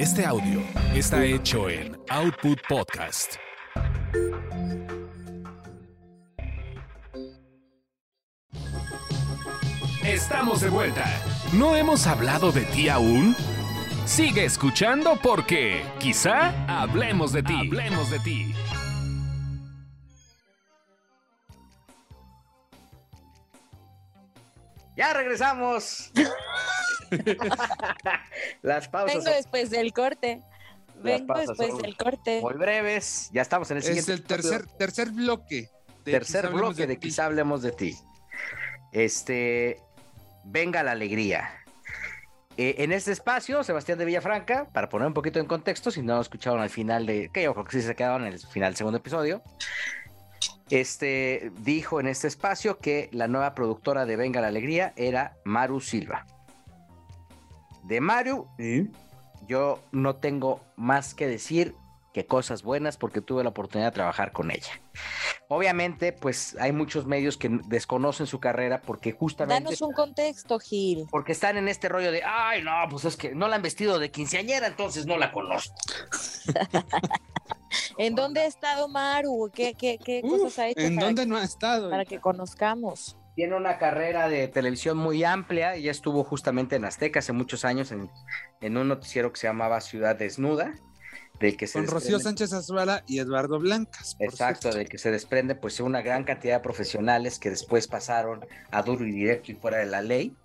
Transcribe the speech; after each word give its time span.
Este 0.00 0.24
audio 0.24 0.62
está 0.94 1.22
hecho 1.26 1.68
en 1.68 1.94
Output 2.08 2.58
Podcast. 2.66 3.34
Estamos 10.02 10.62
de 10.62 10.70
vuelta. 10.70 11.04
¿No 11.52 11.76
hemos 11.76 12.06
hablado 12.06 12.50
de 12.50 12.62
ti 12.62 12.88
aún? 12.88 13.36
Sigue 14.06 14.46
escuchando 14.46 15.18
porque 15.22 15.84
quizá 15.98 16.54
hablemos 16.66 17.32
de 17.32 17.42
ti. 17.42 17.58
Hablemos 17.58 18.10
de 18.10 18.20
ti. 18.20 18.54
Ya 24.96 25.12
regresamos. 25.12 26.10
Las 28.62 28.88
pausas 28.88 29.24
Vengo 29.24 29.36
después 29.36 29.70
del 29.70 29.92
corte. 29.92 30.42
Las 30.96 31.02
Vengo 31.02 31.26
pausas 31.26 31.58
después 31.58 31.82
del 31.82 31.96
corte. 31.96 32.40
muy 32.40 32.54
breves. 32.54 33.30
Ya 33.32 33.42
estamos 33.42 33.70
en 33.70 33.78
el 33.78 33.82
Es 33.82 33.86
siguiente. 33.86 34.12
el 34.12 34.22
tercer, 34.22 34.66
tercer 34.78 35.10
bloque. 35.10 35.68
de 36.04 36.12
tercer 36.12 36.48
bloque 36.48 36.86
de 36.86 36.96
ti. 36.96 37.08
Quizá 37.08 37.26
hablemos 37.26 37.62
de 37.62 37.72
ti. 37.72 37.96
Este, 38.92 39.80
venga 40.44 40.82
la 40.82 40.92
alegría. 40.92 41.56
Eh, 42.56 42.82
en 42.84 42.92
este 42.92 43.12
espacio, 43.12 43.62
Sebastián 43.62 43.96
de 43.98 44.04
Villafranca, 44.04 44.66
para 44.72 44.88
poner 44.88 45.06
un 45.06 45.14
poquito 45.14 45.38
en 45.38 45.46
contexto, 45.46 45.90
si 45.90 46.02
no 46.02 46.16
lo 46.16 46.20
escucharon 46.20 46.60
al 46.60 46.68
final 46.68 47.06
de, 47.06 47.30
que 47.32 47.44
yo 47.44 47.54
creo 47.54 47.64
que 47.64 47.80
sí 47.80 47.82
se 47.82 47.94
quedaron 47.94 48.26
en 48.26 48.34
el 48.34 48.38
final 48.38 48.70
del 48.70 48.76
segundo 48.76 48.98
episodio, 48.98 49.42
este, 50.68 51.52
dijo 51.60 52.00
en 52.00 52.06
este 52.06 52.28
espacio 52.28 52.78
que 52.78 53.08
la 53.12 53.28
nueva 53.28 53.54
productora 53.54 54.04
de 54.04 54.16
Venga 54.16 54.40
la 54.40 54.48
Alegría 54.48 54.92
era 54.96 55.36
Maru 55.44 55.80
Silva. 55.80 56.26
De 57.90 58.00
Maru, 58.00 58.46
yo 59.48 59.80
no 59.90 60.14
tengo 60.14 60.60
más 60.76 61.12
que 61.12 61.26
decir 61.26 61.74
que 62.14 62.24
cosas 62.24 62.62
buenas 62.62 62.96
porque 62.96 63.20
tuve 63.20 63.42
la 63.42 63.48
oportunidad 63.48 63.88
de 63.88 63.94
trabajar 63.96 64.30
con 64.30 64.52
ella. 64.52 64.80
Obviamente, 65.48 66.12
pues 66.12 66.56
hay 66.60 66.70
muchos 66.70 67.06
medios 67.06 67.36
que 67.36 67.48
desconocen 67.66 68.28
su 68.28 68.38
carrera 68.38 68.80
porque 68.80 69.10
justamente 69.10 69.64
Danos 69.64 69.82
un 69.82 69.92
contexto, 69.92 70.60
Gil. 70.60 71.08
porque 71.10 71.32
están 71.32 71.56
en 71.56 71.66
este 71.66 71.88
rollo 71.88 72.12
de, 72.12 72.22
ay, 72.22 72.62
no, 72.62 72.70
pues 72.88 73.06
es 73.06 73.16
que 73.16 73.34
no 73.34 73.48
la 73.48 73.56
han 73.56 73.62
vestido 73.62 73.98
de 73.98 74.12
quinceañera, 74.12 74.68
entonces 74.68 75.06
no 75.06 75.16
la 75.16 75.32
conozco. 75.32 75.74
¿En 77.98 78.14
dónde 78.14 78.42
ha 78.42 78.46
estado 78.46 78.86
Maru? 78.86 79.50
¿Qué, 79.52 79.74
qué, 79.74 79.98
qué 79.98 80.20
Uf, 80.22 80.42
cosas 80.42 80.58
ha 80.60 80.68
hecho 80.68 80.80
¿En 80.80 80.94
dónde 80.94 81.26
no 81.26 81.36
ha 81.36 81.42
estado? 81.42 81.90
para 81.90 82.04
que 82.04 82.20
conozcamos? 82.20 83.16
Tiene 83.40 83.56
una 83.56 83.78
carrera 83.78 84.28
de 84.28 84.48
televisión 84.48 84.98
muy 84.98 85.24
amplia. 85.24 85.74
Ella 85.74 85.90
estuvo 85.90 86.24
justamente 86.24 86.76
en 86.76 86.84
Azteca 86.84 87.20
hace 87.20 87.32
muchos 87.32 87.64
años 87.64 87.90
en, 87.90 88.10
en 88.60 88.76
un 88.76 88.86
noticiero 88.86 89.32
que 89.32 89.40
se 89.40 89.46
llamaba 89.46 89.80
Ciudad 89.80 90.14
Desnuda, 90.14 90.74
del 91.38 91.56
que 91.56 91.66
se 91.66 91.78
Con 91.78 91.88
Rocío 91.88 92.20
Sánchez 92.20 92.52
Azuara 92.52 93.02
y 93.06 93.18
Eduardo 93.18 93.58
Blancas. 93.58 94.14
Exacto, 94.18 94.68
del 94.70 94.90
que 94.90 94.98
se 94.98 95.10
desprende 95.10 95.54
pues 95.54 95.80
una 95.80 96.02
gran 96.02 96.24
cantidad 96.24 96.56
de 96.56 96.60
profesionales 96.60 97.38
que 97.38 97.48
después 97.48 97.88
pasaron 97.88 98.44
a 98.70 98.82
duro 98.82 99.06
y 99.06 99.10
directo 99.10 99.52
y 99.52 99.54
fuera 99.54 99.78
de 99.78 99.86
la 99.86 100.02
ley, 100.02 100.36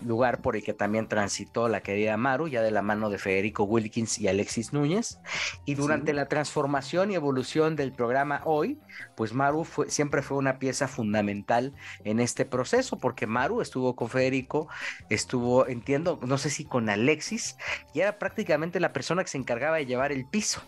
lugar 0.00 0.40
por 0.40 0.54
el 0.56 0.62
que 0.62 0.74
también 0.74 1.08
transitó 1.08 1.68
la 1.68 1.80
querida 1.82 2.16
Maru, 2.16 2.48
ya 2.48 2.62
de 2.62 2.70
la 2.70 2.82
mano 2.82 3.10
de 3.10 3.18
Federico 3.18 3.64
Wilkins 3.64 4.18
y 4.18 4.28
Alexis 4.28 4.72
Núñez. 4.72 5.18
Y 5.64 5.74
durante 5.74 6.12
Sí. 6.12 6.16
la 6.16 6.26
transformación 6.28 7.10
y 7.10 7.14
evolución 7.16 7.74
del 7.74 7.92
programa 7.92 8.42
hoy, 8.44 8.78
pues 9.16 9.32
Maru 9.32 9.64
fue, 9.64 9.90
siempre 9.90 10.22
fue 10.22 10.36
una 10.36 10.58
pieza 10.58 10.86
fundamental 10.88 11.72
en 12.04 12.20
este 12.20 12.44
proceso, 12.44 12.98
porque 12.98 13.26
Maru 13.26 13.60
estuvo 13.60 13.96
con 13.96 14.08
Federico, 14.08 14.68
estuvo, 15.10 15.66
entiendo, 15.66 16.20
no 16.26 16.38
sé 16.38 16.50
si 16.50 16.64
con 16.64 16.88
Alexis, 16.88 17.56
y 17.92 18.00
era 18.00 18.18
prácticamente 18.18 18.78
la 18.80 18.92
persona 18.92 19.22
que 19.24 19.30
se 19.30 19.38
encargaba 19.38 19.78
de 19.78 19.86
llevar 19.86 20.12
el 20.12 20.26
piso. 20.26 20.62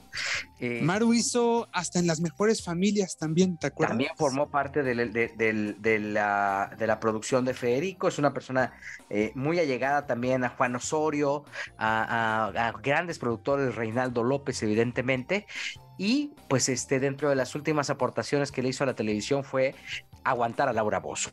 Eh, 0.58 0.80
Maru 0.82 1.14
hizo 1.14 1.68
hasta 1.72 1.98
en 1.98 2.06
las 2.06 2.20
mejores 2.20 2.64
familias 2.64 3.16
también, 3.16 3.56
¿te 3.56 3.68
acuerdas? 3.68 3.92
también 3.92 4.10
formó 4.16 4.50
parte 4.50 4.82
de, 4.82 4.94
de 4.94 5.98
la, 6.00 6.74
de 6.78 6.86
la 6.86 7.00
producción 7.00 7.44
de 7.44 7.54
Federico. 7.54 8.08
Es 8.08 8.18
una 8.18 8.32
persona 8.34 8.72
eh, 9.08 9.19
muy 9.34 9.58
allegada 9.58 10.06
también 10.06 10.44
a 10.44 10.48
Juan 10.50 10.76
Osorio, 10.76 11.44
a, 11.78 12.48
a- 12.54 12.68
a 12.68 12.72
grandes 12.72 13.18
productores, 13.18 13.74
Reinaldo 13.74 14.22
López, 14.24 14.62
evidentemente. 14.62 15.46
Y 15.98 16.32
pues 16.48 16.68
este, 16.68 16.98
dentro 17.00 17.28
de 17.28 17.36
las 17.36 17.54
últimas 17.54 17.90
aportaciones 17.90 18.50
que 18.52 18.62
le 18.62 18.70
hizo 18.70 18.84
a 18.84 18.86
la 18.86 18.94
televisión 18.94 19.44
fue 19.44 19.74
aguantar 20.24 20.68
a 20.68 20.72
Laura 20.72 20.98
Bozo. 21.00 21.30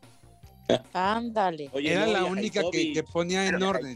Ándale. 0.94 1.70
Era 1.76 2.06
la 2.08 2.26
única 2.26 2.62
que, 2.72 3.04
ponía 3.14 3.46
en 3.48 3.56
Pero 3.56 3.70
orden 3.70 3.96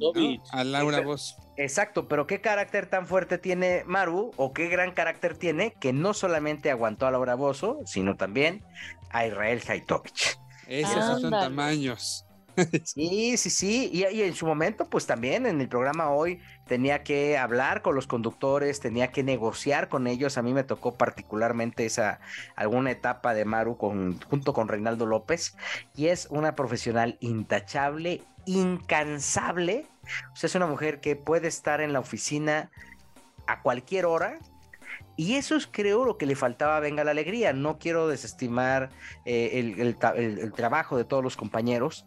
a 0.51 0.63
Laura 0.63 1.01
Voz. 1.01 1.35
Exacto, 1.57 2.07
pero 2.07 2.25
qué 2.27 2.39
carácter 2.39 2.89
tan 2.89 3.05
fuerte 3.07 3.37
tiene 3.37 3.83
Maru 3.85 4.31
o 4.37 4.53
qué 4.53 4.67
gran 4.69 4.93
carácter 4.93 5.37
tiene 5.37 5.73
que 5.79 5.91
no 5.93 6.13
solamente 6.13 6.71
aguantó 6.71 7.07
a 7.07 7.11
Laura 7.11 7.35
Bozo, 7.35 7.79
sino 7.85 8.15
también 8.15 8.63
a 9.09 9.25
Israel 9.27 9.61
Haitovich. 9.67 10.39
Esos 10.67 11.21
son 11.21 11.31
tamaños. 11.31 12.25
Sí, 12.83 13.37
sí, 13.37 13.49
sí. 13.49 13.89
Y, 13.93 14.21
en 14.21 14.33
su 14.33 14.45
momento, 14.45 14.89
pues 14.89 15.05
también 15.05 15.45
en 15.45 15.61
el 15.61 15.67
programa 15.67 16.09
hoy 16.09 16.39
tenía 16.67 17.03
que 17.03 17.37
hablar 17.37 17.81
con 17.81 17.95
los 17.95 18.07
conductores, 18.07 18.79
tenía 18.79 19.11
que 19.11 19.23
negociar 19.23 19.89
con 19.89 20.07
ellos. 20.07 20.37
A 20.37 20.41
mí 20.41 20.53
me 20.53 20.63
tocó 20.63 20.93
particularmente 20.95 21.85
esa 21.85 22.19
alguna 22.55 22.91
etapa 22.91 23.33
de 23.33 23.45
Maru 23.45 23.77
con, 23.77 24.19
junto 24.21 24.53
con 24.53 24.67
Reinaldo 24.67 25.05
López. 25.05 25.55
Y 25.95 26.07
es 26.07 26.27
una 26.29 26.55
profesional 26.55 27.17
intachable, 27.19 28.23
incansable. 28.45 29.85
O 30.33 30.35
sea, 30.35 30.47
es 30.47 30.55
una 30.55 30.67
mujer 30.67 30.99
que 30.99 31.15
puede 31.15 31.47
estar 31.47 31.81
en 31.81 31.93
la 31.93 31.99
oficina 31.99 32.71
a 33.47 33.61
cualquier 33.61 34.05
hora. 34.05 34.39
Y 35.17 35.35
eso 35.35 35.55
es, 35.55 35.67
creo, 35.67 36.05
lo 36.05 36.17
que 36.17 36.25
le 36.25 36.35
faltaba 36.35 36.79
Venga 36.79 37.03
la 37.03 37.11
Alegría. 37.11 37.53
No 37.53 37.77
quiero 37.77 38.07
desestimar 38.07 38.89
eh, 39.25 39.75
el 39.77 40.53
trabajo 40.53 40.97
de 40.97 41.03
todos 41.03 41.23
los 41.23 41.37
compañeros, 41.37 42.05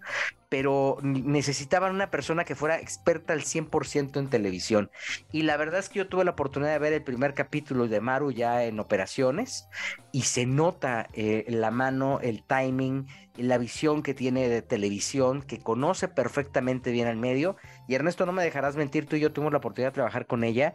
pero 0.54 0.98
necesitaban 1.02 1.96
una 1.96 2.12
persona 2.12 2.44
que 2.44 2.54
fuera 2.54 2.78
experta 2.78 3.32
al 3.32 3.40
100% 3.40 4.20
en 4.20 4.28
televisión. 4.28 4.88
Y 5.32 5.42
la 5.42 5.56
verdad 5.56 5.80
es 5.80 5.88
que 5.88 5.98
yo 5.98 6.06
tuve 6.06 6.24
la 6.24 6.30
oportunidad 6.30 6.70
de 6.70 6.78
ver 6.78 6.92
el 6.92 7.02
primer 7.02 7.34
capítulo 7.34 7.88
de 7.88 8.00
Maru 8.00 8.30
ya 8.30 8.62
en 8.62 8.78
operaciones 8.78 9.66
y 10.12 10.22
se 10.22 10.46
nota 10.46 11.08
eh, 11.12 11.44
la 11.48 11.72
mano, 11.72 12.20
el 12.20 12.44
timing, 12.44 13.08
la 13.36 13.58
visión 13.58 14.04
que 14.04 14.14
tiene 14.14 14.48
de 14.48 14.62
televisión, 14.62 15.42
que 15.42 15.58
conoce 15.58 16.06
perfectamente 16.06 16.92
bien 16.92 17.08
al 17.08 17.16
medio. 17.16 17.56
Y 17.88 17.96
Ernesto, 17.96 18.24
no 18.24 18.30
me 18.30 18.44
dejarás 18.44 18.76
mentir, 18.76 19.06
tú 19.06 19.16
y 19.16 19.20
yo 19.20 19.32
tuvimos 19.32 19.52
la 19.52 19.58
oportunidad 19.58 19.90
de 19.90 19.94
trabajar 19.94 20.28
con 20.28 20.44
ella 20.44 20.74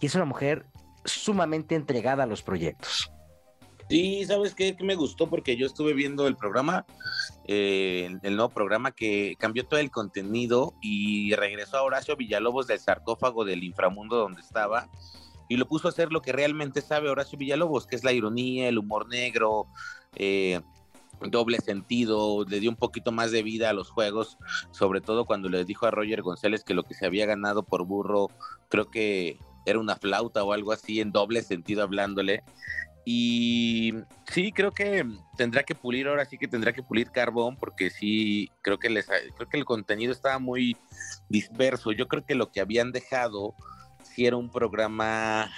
y 0.00 0.06
es 0.06 0.14
una 0.14 0.24
mujer 0.24 0.64
sumamente 1.04 1.74
entregada 1.74 2.22
a 2.22 2.26
los 2.26 2.42
proyectos. 2.42 3.12
Sí, 3.88 4.24
¿sabes 4.26 4.54
qué? 4.54 4.76
Que 4.76 4.84
me 4.84 4.96
gustó 4.96 5.28
porque 5.28 5.56
yo 5.56 5.66
estuve 5.66 5.94
viendo 5.94 6.26
el 6.26 6.36
programa, 6.36 6.84
eh, 7.46 8.14
el 8.22 8.36
nuevo 8.36 8.50
programa 8.50 8.92
que 8.92 9.34
cambió 9.38 9.66
todo 9.66 9.80
el 9.80 9.90
contenido 9.90 10.74
y 10.82 11.34
regresó 11.34 11.78
a 11.78 11.82
Horacio 11.82 12.16
Villalobos 12.16 12.66
del 12.66 12.78
sarcófago 12.78 13.46
del 13.46 13.64
inframundo 13.64 14.16
donde 14.16 14.42
estaba 14.42 14.88
y 15.48 15.56
lo 15.56 15.66
puso 15.66 15.88
a 15.88 15.90
hacer 15.90 16.12
lo 16.12 16.20
que 16.20 16.32
realmente 16.32 16.82
sabe 16.82 17.08
Horacio 17.08 17.38
Villalobos, 17.38 17.86
que 17.86 17.96
es 17.96 18.04
la 18.04 18.12
ironía, 18.12 18.68
el 18.68 18.76
humor 18.76 19.08
negro, 19.08 19.66
eh, 20.16 20.60
doble 21.20 21.58
sentido, 21.58 22.44
le 22.44 22.60
dio 22.60 22.70
un 22.70 22.76
poquito 22.76 23.10
más 23.10 23.30
de 23.30 23.42
vida 23.42 23.70
a 23.70 23.72
los 23.72 23.90
juegos, 23.90 24.36
sobre 24.70 25.00
todo 25.00 25.24
cuando 25.24 25.48
le 25.48 25.64
dijo 25.64 25.86
a 25.86 25.90
Roger 25.90 26.22
González 26.22 26.62
que 26.62 26.74
lo 26.74 26.84
que 26.84 26.94
se 26.94 27.06
había 27.06 27.26
ganado 27.26 27.62
por 27.62 27.84
burro, 27.86 28.28
creo 28.68 28.90
que 28.90 29.38
era 29.66 29.78
una 29.78 29.96
flauta 29.96 30.44
o 30.44 30.52
algo 30.52 30.72
así, 30.72 31.00
en 31.00 31.12
doble 31.12 31.42
sentido 31.42 31.82
hablándole. 31.82 32.42
Y 33.10 33.94
sí, 34.30 34.52
creo 34.52 34.70
que 34.70 35.02
tendrá 35.38 35.62
que 35.62 35.74
pulir, 35.74 36.08
ahora 36.08 36.26
sí 36.26 36.36
que 36.36 36.46
tendrá 36.46 36.74
que 36.74 36.82
pulir 36.82 37.10
carbón, 37.10 37.56
porque 37.56 37.88
sí, 37.88 38.50
creo 38.60 38.78
que 38.78 38.90
les 38.90 39.06
creo 39.06 39.48
que 39.48 39.56
el 39.56 39.64
contenido 39.64 40.12
estaba 40.12 40.38
muy 40.38 40.76
disperso. 41.30 41.92
Yo 41.92 42.06
creo 42.06 42.26
que 42.26 42.34
lo 42.34 42.52
que 42.52 42.60
habían 42.60 42.92
dejado 42.92 43.54
sí 44.02 44.26
era 44.26 44.36
un 44.36 44.50
programa, 44.50 45.50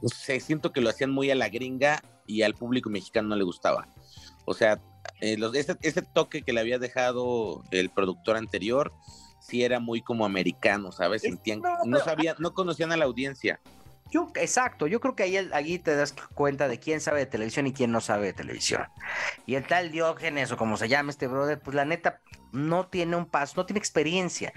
no 0.00 0.08
sé, 0.08 0.40
siento 0.40 0.72
que 0.72 0.80
lo 0.80 0.88
hacían 0.88 1.10
muy 1.10 1.30
a 1.30 1.34
la 1.34 1.50
gringa 1.50 2.02
y 2.26 2.40
al 2.40 2.54
público 2.54 2.88
mexicano 2.88 3.28
no 3.28 3.36
le 3.36 3.44
gustaba. 3.44 3.86
O 4.46 4.54
sea, 4.54 4.80
eh, 5.20 5.36
los- 5.36 5.54
ese, 5.54 5.76
ese 5.82 6.00
toque 6.00 6.40
que 6.40 6.54
le 6.54 6.60
había 6.60 6.78
dejado 6.78 7.64
el 7.70 7.90
productor 7.90 8.38
anterior, 8.38 8.94
sí 9.40 9.62
era 9.62 9.78
muy 9.78 10.00
como 10.00 10.24
americano, 10.24 10.90
¿sabes? 10.90 11.22
Es- 11.22 11.32
Sentían, 11.34 11.60
no, 11.84 12.00
sabían, 12.00 12.36
no 12.38 12.54
conocían 12.54 12.92
a 12.92 12.96
la 12.96 13.04
audiencia. 13.04 13.60
Yo, 14.14 14.30
exacto, 14.36 14.86
yo 14.86 15.00
creo 15.00 15.16
que 15.16 15.24
ahí, 15.24 15.78
te 15.80 15.96
das 15.96 16.14
cuenta 16.34 16.68
de 16.68 16.78
quién 16.78 17.00
sabe 17.00 17.18
de 17.18 17.26
televisión 17.26 17.66
y 17.66 17.72
quién 17.72 17.90
no 17.90 18.00
sabe 18.00 18.26
de 18.26 18.32
televisión. 18.32 18.86
Y 19.44 19.56
el 19.56 19.66
tal 19.66 19.90
Diógenes, 19.90 20.52
o 20.52 20.56
como 20.56 20.76
se 20.76 20.88
llama 20.88 21.10
este 21.10 21.26
brother, 21.26 21.58
pues 21.60 21.74
la 21.74 21.84
neta 21.84 22.20
no 22.52 22.86
tiene 22.86 23.16
un 23.16 23.26
paso, 23.26 23.54
no 23.56 23.66
tiene 23.66 23.80
experiencia. 23.80 24.52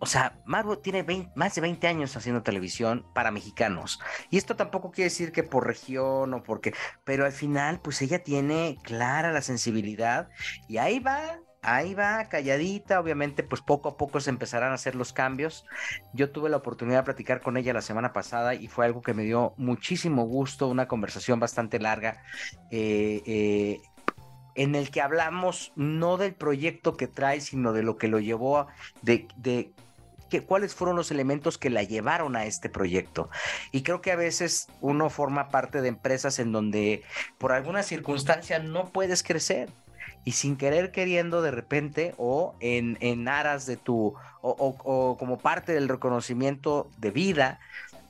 O 0.00 0.06
sea, 0.06 0.40
Maru 0.44 0.78
tiene 0.78 1.04
20 1.04 1.30
más 1.36 1.54
de 1.54 1.60
20 1.60 1.86
años 1.86 2.16
haciendo 2.16 2.42
televisión 2.42 3.06
para 3.14 3.30
mexicanos. 3.30 4.00
Y 4.28 4.38
esto 4.38 4.56
tampoco 4.56 4.90
quiere 4.90 5.10
decir 5.10 5.30
que 5.30 5.44
por 5.44 5.68
región 5.68 6.34
o 6.34 6.42
porque, 6.42 6.74
pero 7.04 7.26
al 7.26 7.32
final, 7.32 7.78
pues 7.80 8.02
ella 8.02 8.24
tiene 8.24 8.76
clara 8.82 9.30
la 9.30 9.40
sensibilidad 9.40 10.30
y 10.66 10.78
ahí 10.78 10.98
va 10.98 11.38
ahí 11.66 11.94
va, 11.94 12.24
calladita, 12.28 13.00
obviamente 13.00 13.42
pues 13.42 13.60
poco 13.60 13.90
a 13.90 13.96
poco 13.96 14.20
se 14.20 14.30
empezarán 14.30 14.70
a 14.70 14.76
hacer 14.76 14.94
los 14.94 15.12
cambios. 15.12 15.66
Yo 16.12 16.30
tuve 16.30 16.48
la 16.48 16.56
oportunidad 16.56 17.00
de 17.00 17.04
platicar 17.04 17.40
con 17.40 17.56
ella 17.56 17.74
la 17.74 17.82
semana 17.82 18.12
pasada 18.12 18.54
y 18.54 18.68
fue 18.68 18.86
algo 18.86 19.02
que 19.02 19.12
me 19.12 19.24
dio 19.24 19.52
muchísimo 19.56 20.24
gusto, 20.24 20.68
una 20.68 20.88
conversación 20.88 21.40
bastante 21.40 21.78
larga. 21.78 22.22
Eh, 22.70 23.22
eh, 23.26 23.80
en 24.54 24.74
el 24.74 24.90
que 24.90 25.02
hablamos 25.02 25.72
no 25.76 26.16
del 26.16 26.34
proyecto 26.34 26.96
que 26.96 27.08
trae, 27.08 27.40
sino 27.40 27.72
de 27.72 27.82
lo 27.82 27.98
que 27.98 28.08
lo 28.08 28.20
llevó 28.20 28.58
a, 28.58 28.68
de, 29.02 29.28
que, 30.30 30.40
cuáles 30.42 30.74
fueron 30.74 30.96
los 30.96 31.10
elementos 31.10 31.58
que 31.58 31.68
la 31.68 31.82
llevaron 31.82 32.36
a 32.36 32.46
este 32.46 32.68
proyecto. 32.70 33.28
Y 33.70 33.82
creo 33.82 34.00
que 34.00 34.12
a 34.12 34.16
veces 34.16 34.68
uno 34.80 35.10
forma 35.10 35.48
parte 35.48 35.82
de 35.82 35.88
empresas 35.88 36.38
en 36.38 36.52
donde 36.52 37.02
por 37.38 37.52
alguna 37.52 37.82
circunstancia 37.82 38.58
no 38.58 38.88
puedes 38.88 39.22
crecer. 39.22 39.68
Y 40.26 40.32
sin 40.32 40.56
querer 40.56 40.90
queriendo 40.90 41.40
de 41.40 41.52
repente 41.52 42.12
o 42.18 42.56
en, 42.60 42.98
en 43.00 43.28
aras 43.28 43.64
de 43.64 43.78
tu 43.78 44.14
o, 44.42 44.76
o, 44.84 45.16
como 45.16 45.38
parte 45.38 45.72
del 45.72 45.88
reconocimiento 45.88 46.90
de 46.98 47.10
vida, 47.10 47.58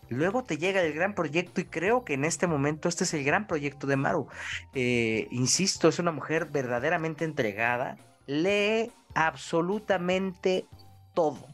Luego 0.09 0.45
te 0.45 0.57
llega 0.57 0.83
el 0.83 0.93
gran 0.93 1.17
proyecto 1.17 1.61
y 1.61 1.65
creo 1.65 2.05
que 2.05 2.15
en 2.15 2.25
este 2.25 2.47
momento 2.47 2.89
este 2.89 3.03
es 3.03 3.13
el 3.15 3.25
gran 3.25 3.49
proyecto 3.49 3.89
de 3.89 3.97
Maru. 3.97 4.29
Eh, 4.73 5.27
insisto, 5.33 5.89
es 5.89 5.99
una 5.99 6.13
mujer 6.13 6.47
verdaderamente 6.47 7.25
entregada, 7.25 7.97
lee 8.29 8.93
absolutamente 9.15 10.67
todo. 11.13 11.45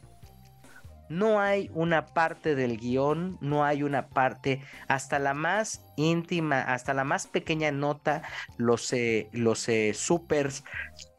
No 1.09 1.39
hay 1.39 1.69
una 1.73 2.05
parte 2.05 2.55
del 2.55 2.77
guion, 2.77 3.37
no 3.41 3.63
hay 3.63 3.83
una 3.83 4.07
parte, 4.07 4.61
hasta 4.87 5.19
la 5.19 5.33
más 5.33 5.85
íntima, 5.95 6.61
hasta 6.61 6.93
la 6.93 7.03
más 7.03 7.27
pequeña 7.27 7.71
nota, 7.71 8.23
los, 8.57 8.91
eh, 8.93 9.29
los 9.31 9.67
supers, 9.93 10.63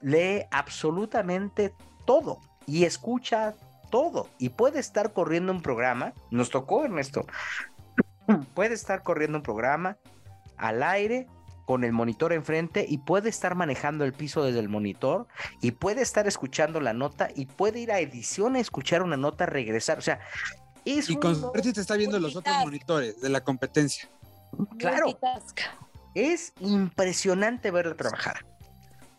lee 0.00 0.44
absolutamente 0.50 1.72
todo 2.04 2.40
y 2.66 2.84
escucha 2.84 3.54
todo. 3.90 4.28
Y 4.38 4.50
puede 4.50 4.80
estar 4.80 5.12
corriendo 5.12 5.52
un 5.52 5.62
programa, 5.62 6.12
nos 6.30 6.50
tocó 6.50 6.84
Ernesto, 6.84 7.26
puede 8.54 8.74
estar 8.74 9.02
corriendo 9.02 9.38
un 9.38 9.42
programa 9.42 9.98
al 10.56 10.82
aire 10.82 11.26
con 11.64 11.84
el 11.84 11.92
monitor 11.92 12.32
enfrente 12.32 12.84
y 12.88 12.98
puede 12.98 13.28
estar 13.28 13.54
manejando 13.54 14.04
el 14.04 14.12
piso 14.12 14.42
desde 14.44 14.60
el 14.60 14.68
monitor 14.68 15.26
y 15.60 15.72
puede 15.72 16.02
estar 16.02 16.26
escuchando 16.26 16.80
la 16.80 16.92
nota 16.92 17.28
y 17.34 17.46
puede 17.46 17.80
ir 17.80 17.92
a 17.92 18.00
edición 18.00 18.56
a 18.56 18.60
escuchar 18.60 19.02
una 19.02 19.16
nota, 19.16 19.46
regresar. 19.46 19.98
O 19.98 20.02
sea, 20.02 20.20
es 20.84 21.08
y 21.08 21.16
con 21.16 21.34
suerte 21.34 21.72
te 21.72 21.80
está 21.80 21.96
viendo 21.96 22.18
los 22.18 22.36
otros 22.36 22.54
monitores 22.64 23.20
de 23.20 23.28
la 23.30 23.42
competencia. 23.42 24.08
Claro. 24.78 25.18
Es 26.14 26.52
impresionante 26.60 27.70
verla 27.70 27.96
trabajar. 27.96 28.46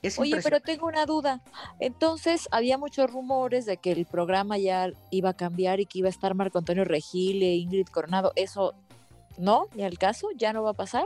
Es 0.02 0.20
Oye, 0.20 0.40
pero 0.44 0.60
tengo 0.60 0.86
una 0.86 1.06
duda. 1.08 1.42
Entonces, 1.80 2.48
había 2.52 2.78
muchos 2.78 3.12
rumores 3.12 3.66
de 3.66 3.78
que 3.78 3.92
el 3.92 4.06
programa 4.06 4.58
ya 4.60 4.92
iba 5.10 5.32
a 5.32 5.34
cambiar 5.34 5.80
y 5.80 5.88
que 5.88 6.00
iba 6.00 6.08
a 6.08 6.12
estar 6.12 6.36
Marco 6.36 6.60
Antonio 6.60 6.86
Regil 6.86 7.42
e 7.42 7.56
Ingrid 7.56 7.88
Coronado. 7.88 8.32
¿Eso 8.36 8.76
no? 9.40 9.68
¿Ni 9.74 9.84
al 9.84 9.98
caso? 9.98 10.30
¿Ya 10.36 10.54
no 10.54 10.62
va 10.62 10.72
a 10.72 10.76
pasar? 10.76 11.06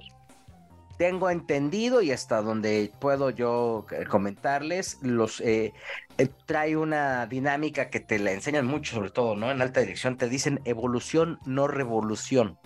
Tengo 0.99 1.29
entendido 1.29 2.01
y 2.01 2.11
hasta 2.11 2.41
donde 2.41 2.91
puedo 2.99 3.29
yo 3.29 3.85
comentarles, 4.09 4.97
los 5.01 5.39
eh, 5.39 5.73
eh, 6.17 6.27
trae 6.45 6.75
una 6.75 7.25
dinámica 7.25 7.89
que 7.89 8.01
te 8.01 8.19
la 8.19 8.33
enseñan 8.33 8.67
mucho, 8.67 8.95
sobre 8.95 9.09
todo, 9.09 9.37
¿no? 9.37 9.49
En 9.49 9.61
alta 9.61 9.79
dirección 9.79 10.17
te 10.17 10.27
dicen 10.27 10.59
evolución, 10.65 11.39
no 11.45 11.69
revolución. 11.69 12.59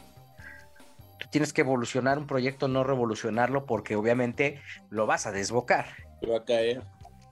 Tú 1.20 1.28
tienes 1.30 1.54
que 1.54 1.62
evolucionar 1.62 2.18
un 2.18 2.26
proyecto, 2.26 2.68
no 2.68 2.84
revolucionarlo, 2.84 3.68
porque 3.68 3.96
obviamente 3.96 4.60
lo 4.90 5.06
vas 5.06 5.28
a 5.28 5.32
desbocar. 5.32 5.86
Te 6.20 6.26
va 6.26 6.38
a 6.38 6.44
caer. 6.44 6.82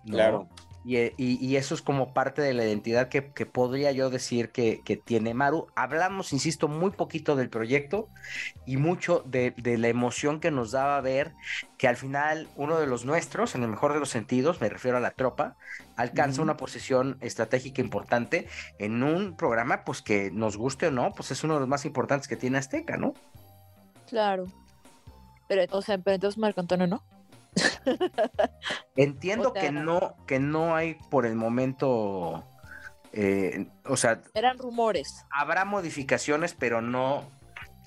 ¿no? 0.06 0.14
Claro. 0.14 0.50
Y, 0.84 0.98
y, 0.98 1.14
y, 1.18 1.58
eso 1.58 1.76
es 1.76 1.84
como 1.84 2.12
parte 2.12 2.42
de 2.42 2.56
la 2.56 2.66
identidad 2.66 3.08
que, 3.08 3.32
que 3.34 3.46
podría 3.46 3.92
yo 3.92 4.10
decir 4.10 4.50
que, 4.50 4.82
que, 4.84 4.98
tiene 4.98 5.36
Maru. 5.36 5.68
Hablamos, 5.76 6.34
insisto, 6.34 6.68
muy 6.68 6.90
poquito 6.90 7.36
del 7.36 7.50
proyecto 7.50 8.10
y 8.66 8.78
mucho 8.78 9.24
de, 9.28 9.54
de, 9.58 9.78
la 9.78 9.90
emoción 9.90 10.40
que 10.40 10.50
nos 10.50 10.72
daba 10.72 11.00
ver 11.02 11.34
que 11.78 11.88
al 11.88 11.98
final 11.98 12.48
uno 12.56 12.80
de 12.80 12.88
los 12.88 13.06
nuestros, 13.06 13.54
en 13.54 13.62
el 13.62 13.70
mejor 13.70 13.94
de 13.94 14.00
los 14.00 14.10
sentidos, 14.10 14.60
me 14.60 14.70
refiero 14.70 14.98
a 14.98 15.02
la 15.02 15.12
tropa, 15.12 15.56
alcanza 15.98 16.42
una 16.42 16.58
posición 16.58 17.18
estratégica 17.22 17.82
importante 17.82 18.48
en 18.80 19.04
un 19.04 19.36
programa, 19.38 19.84
pues 19.84 20.02
que 20.02 20.32
nos 20.32 20.58
guste 20.58 20.88
o 20.88 20.92
no, 20.92 21.12
pues 21.14 21.30
es 21.30 21.44
uno 21.44 21.56
de 21.56 21.60
los 21.60 21.70
más 21.70 21.86
importantes 21.86 22.28
que 22.28 22.38
tiene 22.38 22.58
Azteca, 22.58 22.98
¿no? 22.98 23.14
Claro. 24.08 24.46
Pero, 25.48 25.64
o 25.78 25.82
sea, 25.82 26.00
pero 26.00 26.16
entonces 26.16 26.40
Marco 26.40 26.60
Antonio 26.60 26.88
no. 26.88 27.04
Entiendo 28.96 29.50
o 29.50 29.54
sea, 29.54 29.62
que 29.62 29.72
no, 29.72 30.16
que 30.26 30.40
no 30.40 30.76
hay 30.76 30.96
por 31.10 31.26
el 31.26 31.36
momento, 31.36 32.44
eh, 33.12 33.68
o 33.86 33.98
sea, 33.98 34.22
eran 34.34 34.58
rumores. 34.58 35.26
Habrá 35.30 35.66
modificaciones, 35.66 36.54
pero 36.54 36.82
no, 36.82 37.26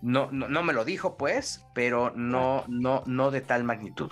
no, 0.03 0.31
no, 0.31 0.49
no 0.49 0.63
me 0.63 0.73
lo 0.73 0.85
dijo, 0.85 1.17
pues, 1.17 1.65
pero 1.75 2.13
no, 2.15 2.65
no, 2.69 3.03
no 3.07 3.31
de 3.31 3.41
tal 3.41 3.65
magnitud. 3.65 4.11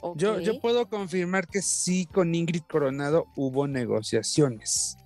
Okay. 0.00 0.22
Yo, 0.22 0.40
yo 0.40 0.60
puedo 0.60 0.88
confirmar 0.88 1.48
que 1.48 1.62
sí 1.62 2.06
con 2.06 2.34
Ingrid 2.34 2.62
Coronado 2.62 3.26
hubo 3.34 3.66
negociaciones. 3.66 4.98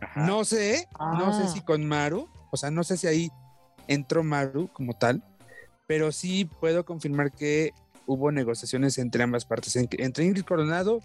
Ajá. 0.00 0.26
No 0.26 0.44
sé, 0.44 0.88
ah. 0.98 1.16
no 1.18 1.32
sé 1.32 1.48
si 1.52 1.60
con 1.60 1.84
Maru, 1.84 2.28
o 2.50 2.56
sea, 2.56 2.70
no 2.70 2.82
sé 2.82 2.96
si 2.96 3.06
ahí 3.06 3.30
entró 3.88 4.24
Maru 4.24 4.68
como 4.72 4.94
tal, 4.94 5.22
pero 5.86 6.12
sí 6.12 6.44
puedo 6.44 6.84
confirmar 6.84 7.32
que 7.32 7.72
hubo 8.08 8.32
negociaciones 8.32 8.96
entre 8.98 9.22
ambas 9.22 9.44
partes, 9.44 9.76
entre 9.76 10.24
Ingrid 10.24 10.44
Coronado 10.44 11.00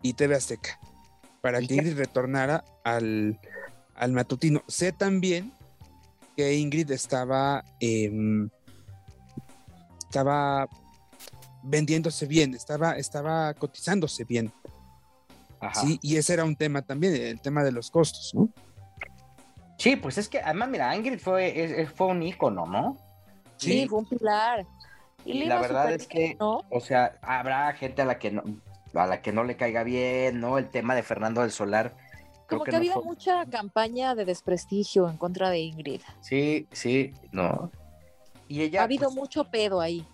y 0.00 0.14
TV 0.14 0.36
Azteca, 0.36 0.78
para 1.42 1.60
que 1.60 1.74
Ingrid 1.74 1.96
retornara 1.96 2.64
al, 2.84 3.38
al 3.96 4.12
matutino. 4.12 4.62
Sé 4.68 4.92
también 4.92 5.52
que 6.36 6.54
Ingrid 6.54 6.88
estaba, 6.92 7.64
eh, 7.80 8.12
estaba 9.98 10.68
vendiéndose 11.64 12.26
bien, 12.26 12.54
estaba, 12.54 12.92
estaba 12.92 13.52
cotizándose 13.54 14.22
bien. 14.22 14.52
Ajá. 15.58 15.80
Sí, 15.80 15.98
y 16.00 16.16
ese 16.16 16.34
era 16.34 16.44
un 16.44 16.54
tema 16.54 16.80
también, 16.82 17.16
el 17.16 17.40
tema 17.40 17.64
de 17.64 17.72
los 17.72 17.90
costos, 17.90 18.32
¿no? 18.34 18.48
Sí, 19.78 19.96
pues 19.96 20.16
es 20.16 20.28
que 20.28 20.38
además, 20.38 20.68
mira, 20.68 20.94
Ingrid 20.94 21.18
fue, 21.18 21.88
fue 21.92 22.06
un 22.06 22.22
ícono, 22.22 22.66
¿no? 22.66 22.96
Sí, 23.56 23.80
sí 23.80 23.88
fue 23.88 23.98
un 23.98 24.08
pilar. 24.08 24.64
Y, 25.26 25.42
y 25.42 25.44
la 25.46 25.60
verdad 25.60 25.92
es 25.92 26.06
que, 26.06 26.36
¿no? 26.38 26.62
o 26.70 26.80
sea, 26.80 27.18
habrá 27.20 27.72
gente 27.72 28.02
a 28.02 28.04
la 28.04 28.18
que 28.18 28.30
no, 28.30 28.44
a 28.94 29.06
la 29.06 29.22
que 29.22 29.32
no 29.32 29.44
le 29.44 29.56
caiga 29.56 29.82
bien, 29.82 30.40
¿no? 30.40 30.58
El 30.58 30.70
tema 30.70 30.94
de 30.94 31.02
Fernando 31.02 31.42
del 31.42 31.50
Solar. 31.50 31.96
Como 32.48 32.64
que, 32.64 32.70
que, 32.70 32.76
ha 32.76 32.78
habido 32.78 32.94
fue... 32.94 33.04
mucha 33.04 33.44
campaña 33.46 34.14
de 34.14 34.24
desprestigio 34.24 35.08
en 35.08 35.16
contra 35.16 35.50
de 35.50 35.58
Ingrid. 35.58 36.00
Sí, 36.20 36.68
sí, 36.72 37.12
no. 37.32 37.70
Y 38.48 38.62
ella. 38.62 38.82
Ha 38.82 38.84
habido 38.84 39.08
pues, 39.08 39.16
mucho 39.16 39.44
pedo 39.44 39.80
ahí. 39.80 40.06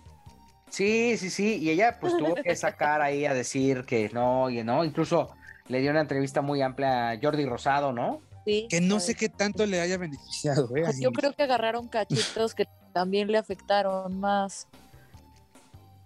Sí, 0.69 1.17
sí, 1.17 1.29
sí. 1.29 1.59
Y 1.61 1.69
ella, 1.69 1.99
pues, 1.99 2.17
tuvo 2.17 2.33
que 2.33 2.55
sacar 2.55 3.01
ahí 3.01 3.25
a 3.25 3.33
decir 3.33 3.85
que 3.85 4.09
no, 4.09 4.49
y 4.49 4.63
no. 4.63 4.83
Incluso 4.83 5.29
le 5.67 5.79
dio 5.79 5.91
una 5.91 6.01
entrevista 6.01 6.41
muy 6.41 6.61
amplia 6.61 7.11
a 7.11 7.19
Jordi 7.21 7.45
Rosado, 7.45 7.93
¿no? 7.93 8.21
Sí, 8.45 8.67
que 8.69 8.81
no 8.81 8.99
sé 8.99 9.15
qué 9.15 9.29
tanto 9.29 9.65
le 9.65 9.79
haya 9.79 9.97
beneficiado. 9.97 10.65
¿eh? 10.75 10.81
Pues 10.83 10.99
yo 10.99 11.11
creo 11.11 11.31
que 11.33 11.43
agarraron 11.43 11.87
cachitos 11.87 12.55
que 12.55 12.67
también 12.91 13.31
le 13.31 13.37
afectaron 13.37 14.19
más. 14.19 14.67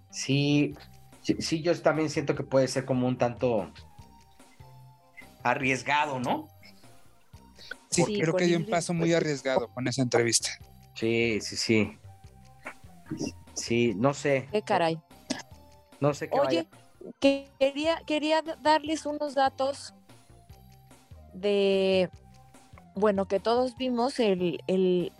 Sí, 0.09 0.75
sí, 1.21 1.35
sí, 1.39 1.61
yo 1.61 1.79
también 1.81 2.09
siento 2.09 2.35
que 2.35 2.43
puede 2.43 2.67
ser 2.67 2.85
como 2.85 3.07
un 3.07 3.17
tanto 3.17 3.71
arriesgado, 5.43 6.19
¿no? 6.19 6.47
Sí, 7.89 8.03
sí 8.03 8.19
creo 8.19 8.33
que 8.35 8.45
dio 8.45 8.57
un 8.57 8.65
paso 8.65 8.93
muy 8.93 9.13
arriesgado 9.13 9.67
con 9.69 9.87
esa 9.87 10.01
entrevista. 10.01 10.49
Sí, 10.93 11.39
sí, 11.41 11.55
sí. 11.55 11.97
Sí, 13.53 13.93
no 13.95 14.13
sé. 14.13 14.47
Qué 14.51 14.61
caray. 14.61 14.99
No 15.99 16.13
sé 16.13 16.29
qué 16.29 16.39
Oye, 16.39 16.45
vaya. 16.45 16.67
que 17.19 17.49
quería, 17.59 18.01
quería 18.05 18.41
darles 18.61 19.05
unos 19.05 19.35
datos 19.35 19.93
de, 21.33 22.09
bueno, 22.95 23.27
que 23.27 23.39
todos 23.39 23.75
vimos 23.77 24.19
el, 24.19 24.61
el, 24.67 25.11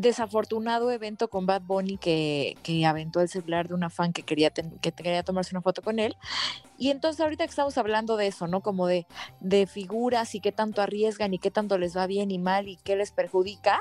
desafortunado 0.00 0.90
evento 0.90 1.28
con 1.28 1.46
Bad 1.46 1.62
Bunny 1.62 1.98
que, 1.98 2.56
que, 2.62 2.84
aventó 2.86 3.20
el 3.20 3.28
celular 3.28 3.68
de 3.68 3.74
una 3.74 3.90
fan 3.90 4.12
que 4.12 4.22
quería, 4.22 4.50
ten, 4.50 4.70
que 4.80 4.92
quería 4.92 5.22
tomarse 5.22 5.54
una 5.54 5.62
foto 5.62 5.82
con 5.82 5.98
él. 5.98 6.16
Y 6.76 6.90
entonces 6.90 7.20
ahorita 7.20 7.44
que 7.44 7.50
estamos 7.50 7.76
hablando 7.78 8.16
de 8.16 8.28
eso, 8.28 8.46
¿no? 8.46 8.60
Como 8.60 8.86
de, 8.86 9.06
de 9.40 9.66
figuras 9.66 10.34
y 10.34 10.40
qué 10.40 10.52
tanto 10.52 10.82
arriesgan 10.82 11.34
y 11.34 11.38
qué 11.38 11.50
tanto 11.50 11.78
les 11.78 11.96
va 11.96 12.06
bien 12.06 12.30
y 12.30 12.38
mal 12.38 12.68
y 12.68 12.76
qué 12.76 12.96
les 12.96 13.12
perjudica, 13.12 13.80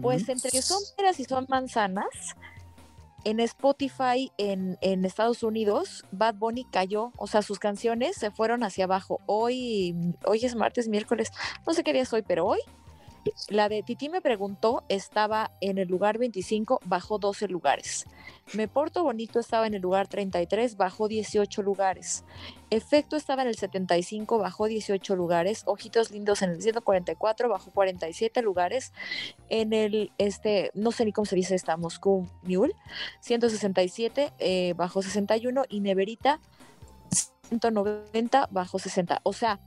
pues 0.00 0.28
entre 0.28 0.50
que 0.50 0.62
son 0.62 0.80
peras 0.96 1.18
y 1.18 1.24
son 1.24 1.46
manzanas, 1.48 2.36
en 3.24 3.40
Spotify 3.40 4.32
en, 4.38 4.78
en, 4.80 5.04
Estados 5.04 5.42
Unidos, 5.42 6.04
Bad 6.10 6.36
Bunny 6.36 6.64
cayó, 6.64 7.12
o 7.16 7.26
sea, 7.26 7.42
sus 7.42 7.58
canciones 7.58 8.16
se 8.16 8.30
fueron 8.30 8.62
hacia 8.62 8.84
abajo. 8.84 9.20
Hoy, 9.26 9.94
hoy 10.24 10.44
es 10.44 10.54
martes, 10.54 10.88
miércoles, 10.88 11.30
no 11.66 11.74
sé 11.74 11.84
qué 11.84 11.92
día 11.92 12.02
es 12.02 12.12
hoy, 12.12 12.22
pero 12.22 12.46
hoy 12.46 12.60
La 13.48 13.68
de 13.68 13.82
Titi 13.82 14.08
me 14.08 14.20
preguntó 14.20 14.82
estaba 14.88 15.50
en 15.60 15.78
el 15.78 15.88
lugar 15.88 16.18
25, 16.18 16.80
bajó 16.84 17.18
12 17.18 17.48
lugares. 17.48 18.06
Me 18.54 18.66
porto 18.66 19.02
bonito 19.02 19.40
estaba 19.40 19.66
en 19.66 19.74
el 19.74 19.82
lugar 19.82 20.08
33, 20.08 20.76
bajó 20.76 21.06
18 21.08 21.62
lugares. 21.62 22.24
Efecto 22.70 23.16
estaba 23.16 23.42
en 23.42 23.48
el 23.48 23.56
75, 23.56 24.38
bajó 24.38 24.66
18 24.66 25.16
lugares. 25.16 25.62
Ojitos 25.66 26.10
lindos 26.10 26.42
en 26.42 26.50
el 26.50 26.62
144, 26.62 27.48
bajó 27.48 27.70
47 27.70 28.42
lugares. 28.42 28.92
En 29.48 29.72
el, 29.72 30.12
este, 30.18 30.70
no 30.74 30.90
sé 30.90 31.04
ni 31.04 31.12
cómo 31.12 31.26
se 31.26 31.36
dice 31.36 31.54
esta, 31.54 31.76
Moscú 31.76 32.28
Mule, 32.42 32.74
167, 33.20 34.32
eh, 34.38 34.74
bajó 34.76 35.02
61. 35.02 35.64
Y 35.68 35.80
Neverita, 35.80 36.40
190, 37.48 38.48
bajó 38.50 38.78
60. 38.78 39.20
O 39.24 39.32
sea, 39.32 39.60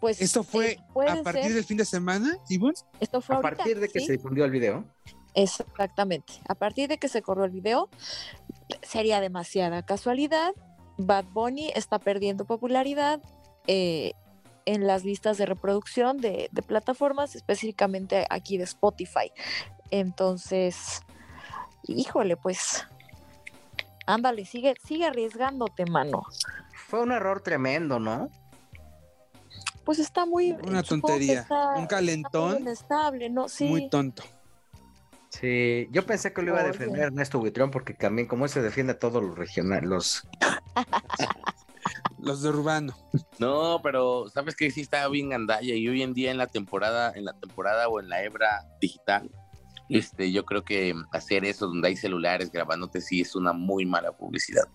pues. 0.00 0.20
¿Esto 0.20 0.42
fue 0.42 0.72
eh, 0.72 0.78
a 1.08 1.22
partir 1.22 1.54
del 1.54 1.64
fin 1.64 1.76
de 1.76 1.84
semana, 1.84 2.36
Ivonne? 2.48 2.74
Esto 3.00 3.20
fue 3.20 3.36
a 3.36 3.40
partir 3.40 3.80
de 3.80 3.88
que 3.88 4.00
se 4.00 4.12
difundió 4.12 4.44
el 4.44 4.50
video. 4.50 4.84
Exactamente. 5.34 6.32
A 6.48 6.54
partir 6.54 6.88
de 6.88 6.98
que 6.98 7.08
se 7.08 7.20
corrió 7.22 7.44
el 7.44 7.50
video, 7.50 7.90
sería 8.82 9.20
demasiada 9.20 9.84
casualidad. 9.84 10.54
Bad 10.98 11.26
Bunny 11.26 11.70
está 11.74 11.98
perdiendo 11.98 12.46
popularidad 12.46 13.20
eh, 13.66 14.12
en 14.64 14.86
las 14.86 15.04
listas 15.04 15.38
de 15.38 15.46
reproducción 15.46 16.18
de, 16.18 16.50
plataformas, 16.66 17.36
específicamente 17.36 18.26
aquí 18.30 18.58
de 18.58 18.64
Spotify. 18.64 19.30
Entonces, 19.90 21.02
híjole, 21.84 22.36
pues, 22.36 22.86
ándale, 24.06 24.44
sigue, 24.44 24.74
sigue 24.84 25.04
arriesgándote, 25.04 25.86
mano. 25.86 26.22
Fue 26.88 27.00
un 27.02 27.12
error 27.12 27.42
tremendo, 27.42 28.00
¿no? 28.00 28.30
Pues 29.86 30.00
está 30.00 30.26
muy... 30.26 30.50
Una 30.50 30.82
tontería, 30.82 31.46
un 31.76 31.86
calentón. 31.86 32.64
Muy 32.64 33.30
¿no? 33.30 33.48
Sí. 33.48 33.66
Muy 33.66 33.88
tonto. 33.88 34.24
Sí, 35.28 35.86
yo 35.92 36.04
pensé 36.04 36.32
que 36.32 36.42
lo 36.42 36.48
iba 36.48 36.60
a 36.60 36.64
defender 36.64 37.04
Ernesto 37.04 37.38
Buitrón 37.38 37.70
porque 37.70 37.94
también 37.94 38.26
como 38.26 38.48
se 38.48 38.60
defiende 38.60 38.94
a 38.94 38.98
todos 38.98 39.22
los 39.22 39.38
regionales, 39.38 39.88
los... 39.88 40.28
los 42.18 42.42
de 42.42 42.48
Urbano. 42.48 42.96
No, 43.38 43.78
pero 43.80 44.28
sabes 44.28 44.56
que 44.56 44.72
sí 44.72 44.80
está 44.80 45.06
bien 45.06 45.28
gandalla 45.28 45.74
y 45.74 45.86
hoy 45.86 46.02
en 46.02 46.14
día 46.14 46.32
en 46.32 46.38
la 46.38 46.48
temporada, 46.48 47.12
en 47.14 47.24
la 47.24 47.34
temporada 47.34 47.86
o 47.88 48.00
en 48.00 48.08
la 48.08 48.24
hebra 48.24 48.66
digital, 48.80 49.30
este, 49.88 50.32
yo 50.32 50.44
creo 50.44 50.64
que 50.64 50.94
hacer 51.12 51.44
eso 51.44 51.68
donde 51.68 51.86
hay 51.88 51.96
celulares 51.96 52.50
grabándote 52.50 53.00
sí 53.00 53.20
es 53.20 53.36
una 53.36 53.52
muy 53.52 53.86
mala 53.86 54.10
publicidad. 54.10 54.66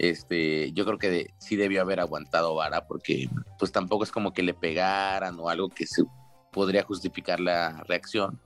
Este, 0.00 0.72
yo 0.72 0.86
creo 0.86 0.96
que 0.96 1.34
sí 1.36 1.56
debió 1.56 1.82
haber 1.82 2.00
aguantado 2.00 2.54
vara 2.54 2.86
porque 2.86 3.28
pues 3.58 3.70
tampoco 3.70 4.02
es 4.02 4.10
como 4.10 4.32
que 4.32 4.42
le 4.42 4.54
pegaran 4.54 5.38
o 5.38 5.50
algo 5.50 5.68
que 5.68 5.86
se 5.86 6.04
podría 6.50 6.84
justificar 6.84 7.38
la 7.38 7.84
reacción. 7.86 8.40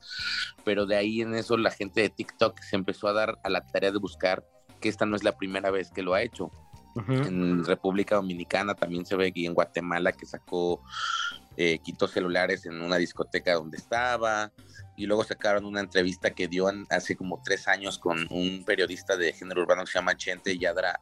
Pero 0.65 0.85
de 0.85 0.97
ahí 0.97 1.21
en 1.21 1.33
eso 1.37 1.57
la 1.57 1.71
gente 1.71 2.01
de 2.01 2.09
TikTok 2.09 2.61
se 2.61 2.75
empezó 2.75 3.07
a 3.07 3.13
dar 3.13 3.39
a 3.45 3.51
la 3.51 3.65
tarea 3.65 3.93
de 3.93 3.99
buscar 3.99 4.45
que 4.81 4.89
esta 4.89 5.07
no 5.07 5.15
es 5.15 5.23
la 5.23 5.37
primera 5.37 5.71
vez 5.71 5.93
que 5.93 6.03
lo 6.03 6.15
ha 6.15 6.23
hecho. 6.23 6.51
En 7.07 7.65
República 7.65 8.17
Dominicana 8.17 8.75
también 8.75 9.07
se 9.07 9.15
ve 9.15 9.29
aquí 9.29 9.47
en 9.47 9.55
Guatemala 9.55 10.11
que 10.11 10.27
sacó, 10.27 10.83
eh, 11.57 11.79
quitó 11.85 12.09
celulares 12.09 12.67
en 12.67 12.83
una 12.83 12.97
discoteca 12.97 13.55
donde 13.55 13.77
estaba 13.77 14.51
y 14.97 15.07
luego 15.07 15.23
sacaron 15.23 15.67
una 15.67 15.81
entrevista 15.81 16.31
que 16.31 16.49
dio 16.49 16.67
hace 16.91 17.15
como 17.15 17.41
tres 17.45 17.69
años 17.69 17.97
con 17.97 18.27
un 18.31 18.65
periodista 18.65 19.17
de 19.17 19.33
género 19.33 19.63
urbano 19.63 19.85
que 19.85 19.93
se 19.93 19.99
llama 19.99 20.17
Chente 20.17 20.59
Yadra 20.59 21.01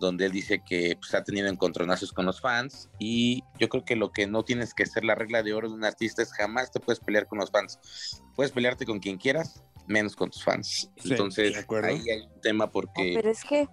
donde 0.00 0.26
él 0.26 0.32
dice 0.32 0.62
que 0.66 0.96
pues, 0.98 1.14
ha 1.14 1.22
tenido 1.22 1.46
encontronazos 1.46 2.12
con 2.12 2.26
los 2.26 2.40
fans 2.40 2.88
y 2.98 3.44
yo 3.58 3.68
creo 3.68 3.84
que 3.84 3.94
lo 3.94 4.10
que 4.10 4.26
no 4.26 4.42
tienes 4.42 4.74
que 4.74 4.86
ser 4.86 5.04
la 5.04 5.14
regla 5.14 5.42
de 5.42 5.52
oro 5.52 5.68
de 5.68 5.74
un 5.74 5.84
artista 5.84 6.22
es 6.22 6.32
jamás 6.32 6.72
te 6.72 6.80
puedes 6.80 6.98
pelear 6.98 7.26
con 7.28 7.38
los 7.38 7.50
fans. 7.50 7.78
Puedes 8.34 8.50
pelearte 8.50 8.86
con 8.86 8.98
quien 8.98 9.18
quieras, 9.18 9.62
menos 9.86 10.16
con 10.16 10.30
tus 10.30 10.42
fans. 10.42 10.90
Entonces, 11.04 11.54
ahí 11.84 12.10
hay 12.10 12.22
un 12.22 12.40
tema 12.40 12.70
porque... 12.70 13.12
pero 13.14 13.30
es 13.30 13.44
que, 13.44 13.68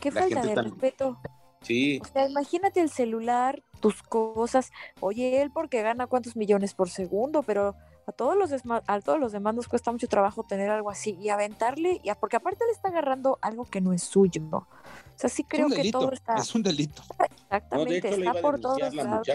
qué 0.00 0.12
falta 0.12 0.42
de 0.42 0.54
respeto. 0.54 1.18
Sí. 1.62 2.00
O 2.02 2.12
sea, 2.12 2.28
imagínate 2.28 2.80
el 2.80 2.90
celular, 2.90 3.62
tus 3.80 4.02
cosas. 4.02 4.70
Oye, 5.00 5.42
él 5.42 5.50
porque 5.52 5.82
gana 5.82 6.06
cuántos 6.06 6.36
millones 6.36 6.74
por 6.74 6.90
segundo, 6.90 7.42
pero 7.42 7.76
a 8.06 8.12
todos 8.12 8.36
los 8.36 8.50
a 8.86 9.00
todos 9.00 9.18
los 9.18 9.32
demás 9.32 9.54
nos 9.54 9.68
cuesta 9.68 9.92
mucho 9.92 10.08
trabajo 10.08 10.42
tener 10.42 10.70
algo 10.70 10.90
así 10.90 11.16
y 11.20 11.28
aventarle, 11.28 12.00
y 12.02 12.10
porque 12.20 12.36
aparte 12.36 12.64
le 12.66 12.72
está 12.72 12.88
agarrando 12.88 13.38
algo 13.42 13.64
que 13.64 13.80
no 13.80 13.92
es 13.92 14.02
suyo. 14.02 14.42
¿no? 14.42 14.58
O 14.58 14.68
sea, 15.16 15.30
sí 15.30 15.44
creo 15.44 15.68
que 15.68 15.90
todo 15.90 16.12
está. 16.12 16.34
Es 16.34 16.54
un 16.54 16.62
delito. 16.62 17.02
Exactamente, 17.44 18.08
está 18.08 18.40
por 18.40 18.60
todos 18.60 18.94
lados. 18.94 19.28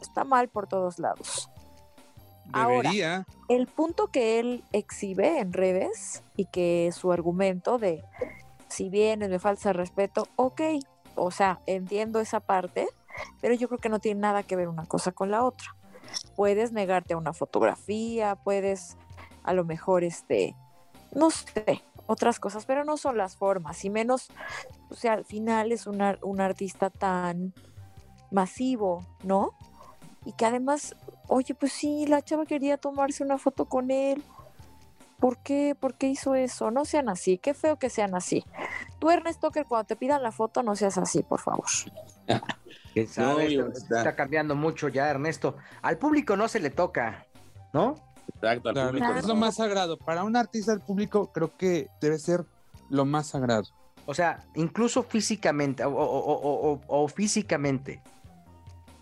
Está 0.00 0.24
mal 0.24 0.48
por 0.48 0.66
todos 0.66 0.98
lados. 0.98 1.50
Debería. 2.46 3.16
Ahora, 3.16 3.26
el 3.48 3.66
punto 3.66 4.08
que 4.08 4.40
él 4.40 4.64
exhibe 4.72 5.38
en 5.38 5.52
redes 5.52 6.22
y 6.36 6.46
que 6.46 6.90
su 6.92 7.12
argumento 7.12 7.78
de 7.78 8.02
si 8.68 8.88
bien 8.88 9.20
me 9.20 9.38
falta 9.38 9.72
respeto, 9.72 10.26
ok, 10.36 10.60
o 11.14 11.30
sea, 11.30 11.60
entiendo 11.66 12.20
esa 12.20 12.40
parte, 12.40 12.88
pero 13.40 13.54
yo 13.54 13.68
creo 13.68 13.80
que 13.80 13.88
no 13.88 13.98
tiene 13.98 14.20
nada 14.20 14.42
que 14.42 14.56
ver 14.56 14.68
una 14.68 14.86
cosa 14.86 15.12
con 15.12 15.30
la 15.30 15.44
otra 15.44 15.77
puedes 16.36 16.72
negarte 16.72 17.14
a 17.14 17.16
una 17.16 17.32
fotografía, 17.32 18.36
puedes 18.36 18.96
a 19.42 19.52
lo 19.52 19.64
mejor 19.64 20.04
este, 20.04 20.54
no 21.14 21.30
sé, 21.30 21.82
otras 22.06 22.40
cosas, 22.40 22.64
pero 22.66 22.84
no 22.84 22.96
son 22.96 23.16
las 23.16 23.36
formas, 23.36 23.84
y 23.84 23.90
menos, 23.90 24.28
o 24.90 24.94
sea, 24.94 25.14
al 25.14 25.24
final 25.24 25.72
es 25.72 25.86
un 25.86 26.40
artista 26.40 26.90
tan 26.90 27.54
masivo, 28.30 29.04
¿no? 29.24 29.54
Y 30.24 30.32
que 30.32 30.46
además, 30.46 30.96
oye, 31.28 31.54
pues 31.54 31.72
sí, 31.72 32.06
la 32.06 32.22
chava 32.22 32.44
quería 32.44 32.76
tomarse 32.76 33.22
una 33.24 33.38
foto 33.38 33.66
con 33.66 33.90
él. 33.90 34.22
¿Por 35.18 35.38
qué? 35.38 35.74
¿Por 35.78 35.94
qué 35.94 36.06
hizo 36.06 36.34
eso? 36.34 36.70
No 36.70 36.84
sean 36.84 37.08
así, 37.08 37.38
qué 37.38 37.52
feo 37.52 37.76
que 37.78 37.90
sean 37.90 38.14
así. 38.14 38.44
Tú, 39.00 39.10
Ernesto, 39.10 39.50
que 39.50 39.64
cuando 39.64 39.86
te 39.86 39.96
pidan 39.96 40.22
la 40.22 40.30
foto, 40.30 40.62
no 40.62 40.76
seas 40.76 40.96
así, 40.96 41.22
por 41.22 41.40
favor. 41.40 41.66
está 42.94 44.14
cambiando 44.14 44.54
mucho 44.54 44.88
ya, 44.88 45.10
Ernesto. 45.10 45.56
Al 45.82 45.98
público 45.98 46.36
no 46.36 46.46
se 46.46 46.60
le 46.60 46.70
toca, 46.70 47.26
¿no? 47.72 47.96
Exacto, 48.34 48.68
al 48.68 48.90
público. 48.90 49.14
Es 49.14 49.26
lo 49.26 49.34
más 49.34 49.56
sagrado. 49.56 49.98
Para 49.98 50.22
un 50.22 50.36
artista, 50.36 50.72
el 50.72 50.80
público 50.80 51.32
creo 51.32 51.56
que 51.56 51.88
debe 52.00 52.18
ser 52.18 52.44
lo 52.88 53.04
más 53.04 53.26
sagrado. 53.28 53.64
O 54.06 54.14
sea, 54.14 54.46
incluso 54.54 55.02
físicamente 55.02 55.82
o, 55.84 57.08
físicamente. 57.14 58.02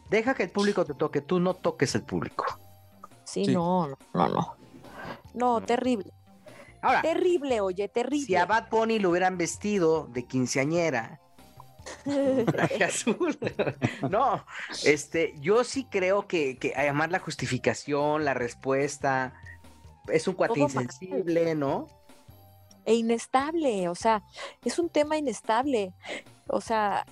Deja 0.08 0.34
que 0.34 0.44
el 0.44 0.50
público 0.50 0.84
te 0.84 0.94
toque, 0.94 1.20
tú 1.20 1.40
no 1.40 1.54
toques 1.54 1.94
el 1.94 2.02
público. 2.02 2.44
Sí, 3.24 3.46
no, 3.48 3.88
no, 3.88 4.28
no. 4.28 4.56
No, 5.36 5.60
terrible. 5.60 6.12
Ahora, 6.80 7.02
terrible, 7.02 7.60
oye, 7.60 7.88
terrible. 7.88 8.26
Si 8.26 8.34
a 8.34 8.46
Bad 8.46 8.70
Bunny 8.70 8.98
lo 8.98 9.10
hubieran 9.10 9.36
vestido 9.36 10.08
de 10.12 10.24
quinceañera, 10.24 11.20
traje 12.46 12.84
azul. 12.84 13.38
no, 14.10 14.44
este, 14.82 15.34
yo 15.38 15.62
sí 15.62 15.86
creo 15.90 16.26
que, 16.26 16.56
que 16.56 16.72
además 16.74 17.10
la 17.10 17.18
justificación, 17.18 18.24
la 18.24 18.32
respuesta, 18.32 19.34
es 20.08 20.26
un 20.26 20.34
cuate 20.34 20.58
insensible, 20.58 21.54
¿no? 21.54 21.86
E 22.86 22.94
inestable, 22.94 23.88
o 23.90 23.94
sea, 23.94 24.22
es 24.64 24.78
un 24.78 24.88
tema 24.88 25.18
inestable. 25.18 25.92
O 26.48 26.62
sea, 26.62 27.04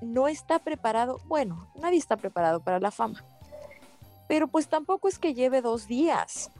no 0.00 0.26
está 0.26 0.58
preparado, 0.58 1.20
bueno, 1.26 1.70
nadie 1.76 1.98
está 1.98 2.16
preparado 2.16 2.60
para 2.60 2.80
la 2.80 2.90
fama. 2.90 3.22
Pero 4.26 4.48
pues 4.48 4.68
tampoco 4.68 5.08
es 5.08 5.18
que 5.18 5.34
lleve 5.34 5.60
dos 5.60 5.86
días 5.86 6.50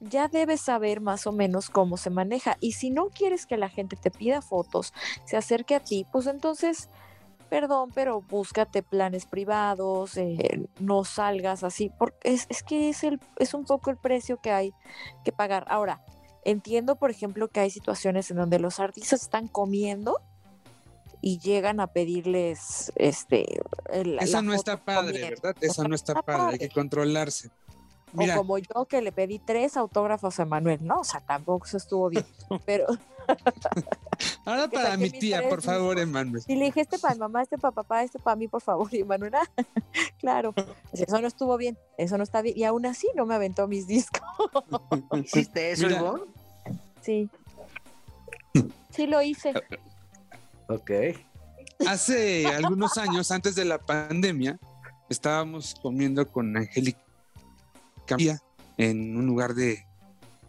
ya 0.00 0.28
debes 0.28 0.60
saber 0.60 1.00
más 1.00 1.26
o 1.26 1.32
menos 1.32 1.70
cómo 1.70 1.96
se 1.96 2.10
maneja. 2.10 2.56
Y 2.60 2.72
si 2.72 2.90
no 2.90 3.08
quieres 3.08 3.46
que 3.46 3.56
la 3.56 3.68
gente 3.68 3.96
te 3.96 4.10
pida 4.10 4.42
fotos, 4.42 4.92
se 5.24 5.36
acerque 5.36 5.74
a 5.74 5.80
ti, 5.80 6.06
pues 6.12 6.26
entonces, 6.26 6.88
perdón, 7.48 7.90
pero 7.94 8.20
búscate 8.20 8.82
planes 8.82 9.26
privados, 9.26 10.16
eh, 10.16 10.68
no 10.78 11.04
salgas 11.04 11.64
así, 11.64 11.90
porque 11.98 12.16
es, 12.22 12.46
es 12.48 12.62
que 12.62 12.88
es, 12.88 13.04
el, 13.04 13.20
es 13.36 13.54
un 13.54 13.64
poco 13.64 13.90
el 13.90 13.96
precio 13.96 14.40
que 14.40 14.50
hay 14.50 14.72
que 15.24 15.32
pagar. 15.32 15.64
Ahora, 15.68 16.04
entiendo, 16.44 16.96
por 16.96 17.10
ejemplo, 17.10 17.48
que 17.48 17.60
hay 17.60 17.70
situaciones 17.70 18.30
en 18.30 18.36
donde 18.36 18.58
los 18.58 18.80
artistas 18.80 19.22
están 19.22 19.48
comiendo 19.48 20.20
y 21.20 21.38
llegan 21.38 21.80
a 21.80 21.88
pedirles 21.88 22.92
este 22.94 23.60
esa 24.20 24.40
no 24.40 24.54
está 24.54 24.76
padre 24.76 25.20
verdad 25.30 25.56
esa 25.60 25.82
no 25.84 25.94
está, 25.94 26.22
padre. 26.22 26.52
hay 26.52 26.58
que 26.58 26.68
controlarse 26.68 27.50
o 28.14 28.36
como 28.36 28.58
yo 28.58 28.86
que 28.86 29.02
le 29.02 29.12
pedí 29.12 29.38
tres 29.38 29.76
autógrafos 29.76 30.38
a 30.40 30.44
Manuel, 30.44 30.78
¿no? 30.82 31.00
O 31.00 31.04
sea, 31.04 31.20
tampoco 31.20 31.66
se 31.66 31.76
estuvo 31.76 32.08
bien. 32.08 32.24
Pero. 32.66 32.86
Ahora 34.44 34.68
para 34.72 34.96
mi 34.96 35.10
tía, 35.10 35.48
por 35.48 35.62
favor, 35.62 35.98
Emanuel. 35.98 36.42
Y 36.46 36.56
le 36.56 36.66
dije, 36.66 36.80
este 36.80 36.98
para 36.98 37.14
mi 37.14 37.20
mamá, 37.20 37.42
este 37.42 37.58
para 37.58 37.72
papá, 37.72 38.02
este 38.02 38.18
para 38.18 38.36
mí, 38.36 38.48
por 38.48 38.62
favor. 38.62 38.88
Y 38.92 39.00
Emanuel, 39.00 39.34
ah, 39.34 39.48
claro. 40.18 40.54
Eso 40.92 41.20
no 41.20 41.28
estuvo 41.28 41.56
bien, 41.56 41.78
eso 41.96 42.16
no 42.16 42.24
está 42.24 42.42
bien. 42.42 42.56
Y 42.56 42.64
aún 42.64 42.86
así 42.86 43.08
no 43.14 43.26
me 43.26 43.34
aventó 43.34 43.68
mis 43.68 43.86
discos. 43.86 44.22
¿Hiciste 45.24 45.72
eso, 45.72 45.88
Ivonne? 45.88 46.24
Sí. 47.00 47.28
Sí 48.90 49.06
lo 49.06 49.22
hice. 49.22 49.52
Ok. 50.68 50.90
Hace 51.86 52.46
algunos 52.48 52.98
años, 52.98 53.30
antes 53.30 53.54
de 53.54 53.64
la 53.64 53.78
pandemia, 53.78 54.58
estábamos 55.08 55.76
comiendo 55.80 56.26
con 56.26 56.56
Angélica 56.56 57.07
María 58.14 58.40
en 58.76 59.16
un 59.16 59.26
lugar 59.26 59.54
de, 59.54 59.86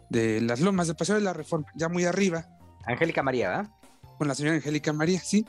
de 0.08 0.40
las 0.40 0.60
lomas 0.60 0.86
de 0.86 0.94
Paseo 0.94 1.16
de 1.16 1.20
la 1.20 1.32
Reforma, 1.32 1.66
ya 1.74 1.88
muy 1.88 2.04
arriba. 2.04 2.46
Angélica 2.84 3.22
María, 3.22 3.48
¿verdad? 3.48 3.70
Con 4.18 4.28
la 4.28 4.34
señora 4.34 4.56
Angélica 4.56 4.92
María, 4.92 5.20
sí. 5.20 5.46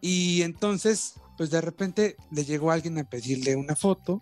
Y 0.00 0.42
entonces, 0.42 1.14
pues 1.36 1.50
de 1.50 1.60
repente 1.60 2.16
le 2.30 2.44
llegó 2.44 2.70
alguien 2.70 2.98
a 2.98 3.04
pedirle 3.04 3.56
una 3.56 3.76
foto. 3.76 4.20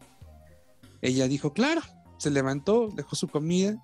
Ella 1.02 1.28
dijo, 1.28 1.52
claro, 1.52 1.82
se 2.18 2.30
levantó, 2.30 2.88
dejó 2.88 3.16
su 3.16 3.28
comida. 3.28 3.76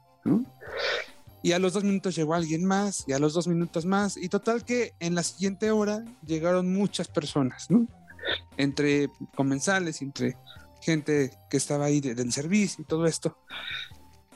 Y 1.43 1.53
a 1.53 1.59
los 1.59 1.73
dos 1.73 1.85
minutos 1.85 2.15
llegó 2.15 2.35
alguien 2.35 2.65
más, 2.65 3.05
y 3.07 3.13
a 3.13 3.19
los 3.19 3.35
dos 3.35 3.49
minutos 3.49 3.85
más. 3.85 4.17
Y 4.17 4.29
total 4.29 4.65
que 4.65 4.95
en 5.01 5.15
la 5.15 5.23
siguiente 5.23 5.71
hora 5.71 6.05
llegaron 6.25 6.73
muchas 6.73 7.09
personas, 7.09 7.71
¿no? 7.71 7.87
Entre 8.57 9.09
comensales, 9.35 10.01
entre 10.03 10.37
gente 10.83 11.31
que 11.49 11.57
estaba 11.57 11.87
ahí 11.87 12.01
del 12.01 12.33
servicio 12.33 12.83
y 12.83 12.85
todo 12.85 13.07
esto. 13.07 13.39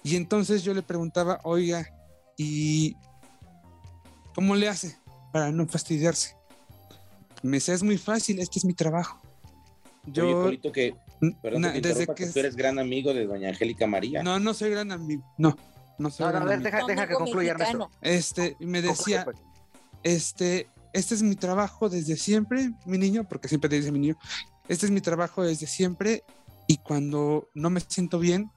Y 0.02 0.16
entonces 0.16 0.62
yo 0.62 0.72
le 0.72 0.82
preguntaba, 0.82 1.40
oiga, 1.42 1.86
¿y 2.38 2.96
cómo 4.34 4.54
le 4.54 4.68
hace 4.68 4.96
para 5.32 5.50
no 5.50 5.66
fastidiarse? 5.66 6.36
Me 7.42 7.56
dice, 7.56 7.74
es 7.74 7.82
muy 7.82 7.98
fácil, 7.98 8.38
este 8.38 8.58
es 8.58 8.64
mi 8.64 8.72
trabajo. 8.72 9.20
Yo, 10.06 10.48
que, 10.72 10.94
desde 11.82 12.06
que, 12.06 12.26
tú 12.26 12.38
eres 12.38 12.54
gran 12.54 12.78
amigo 12.78 13.12
de 13.12 13.26
doña 13.26 13.48
Angélica 13.48 13.86
María. 13.86 14.22
No, 14.22 14.38
no 14.38 14.54
soy 14.54 14.70
gran 14.70 14.92
amigo, 14.92 15.24
no. 15.36 15.56
No, 15.98 16.10
soy 16.10 16.30
no, 16.30 16.38
a 16.38 16.44
ver, 16.44 16.60
deja, 16.60 16.86
deja 16.86 17.08
que 17.08 17.14
concluya 17.14 17.52
Ernesto. 17.52 17.90
Este, 18.02 18.56
me 18.60 18.82
decía, 18.82 19.24
pues. 19.24 19.38
este, 20.02 20.68
este 20.92 21.14
es 21.14 21.22
mi 21.22 21.34
trabajo 21.36 21.88
desde 21.88 22.16
siempre, 22.16 22.70
mi 22.84 22.98
niño, 22.98 23.24
porque 23.28 23.48
siempre 23.48 23.68
te 23.68 23.76
dice 23.76 23.90
mi 23.90 23.98
niño, 23.98 24.18
este 24.68 24.86
es 24.86 24.92
mi 24.92 25.00
trabajo 25.00 25.42
desde 25.42 25.66
siempre 25.66 26.24
y 26.66 26.78
cuando 26.78 27.48
no 27.54 27.70
me 27.70 27.80
siento 27.80 28.18
bien, 28.18 28.50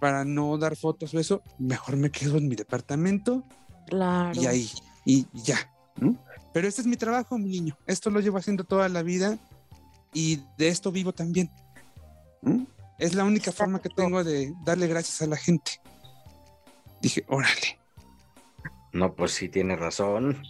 para 0.00 0.24
no 0.24 0.56
dar 0.58 0.76
fotos 0.76 1.14
o 1.14 1.18
eso, 1.18 1.42
mejor 1.58 1.96
me 1.96 2.10
quedo 2.10 2.36
en 2.36 2.48
mi 2.48 2.54
departamento. 2.54 3.44
Claro. 3.86 4.40
Y 4.40 4.46
ahí, 4.46 4.70
y 5.04 5.26
ya. 5.32 5.72
Pero 6.52 6.68
este 6.68 6.82
es 6.82 6.86
mi 6.86 6.96
trabajo, 6.96 7.38
mi 7.38 7.48
niño. 7.48 7.76
Esto 7.86 8.10
lo 8.10 8.20
llevo 8.20 8.38
haciendo 8.38 8.64
toda 8.64 8.88
la 8.88 9.02
vida 9.02 9.38
y 10.12 10.40
de 10.58 10.68
esto 10.68 10.92
vivo 10.92 11.12
también. 11.12 11.50
Es 12.98 13.14
la 13.14 13.24
única 13.24 13.52
forma 13.52 13.80
que 13.80 13.88
tengo 13.88 14.22
de 14.24 14.54
darle 14.64 14.86
gracias 14.86 15.22
a 15.22 15.26
la 15.26 15.36
gente. 15.36 15.80
Dije, 17.00 17.24
órale. 17.28 17.78
No, 18.92 19.14
pues 19.14 19.32
sí 19.32 19.48
tiene 19.48 19.76
razón. 19.76 20.42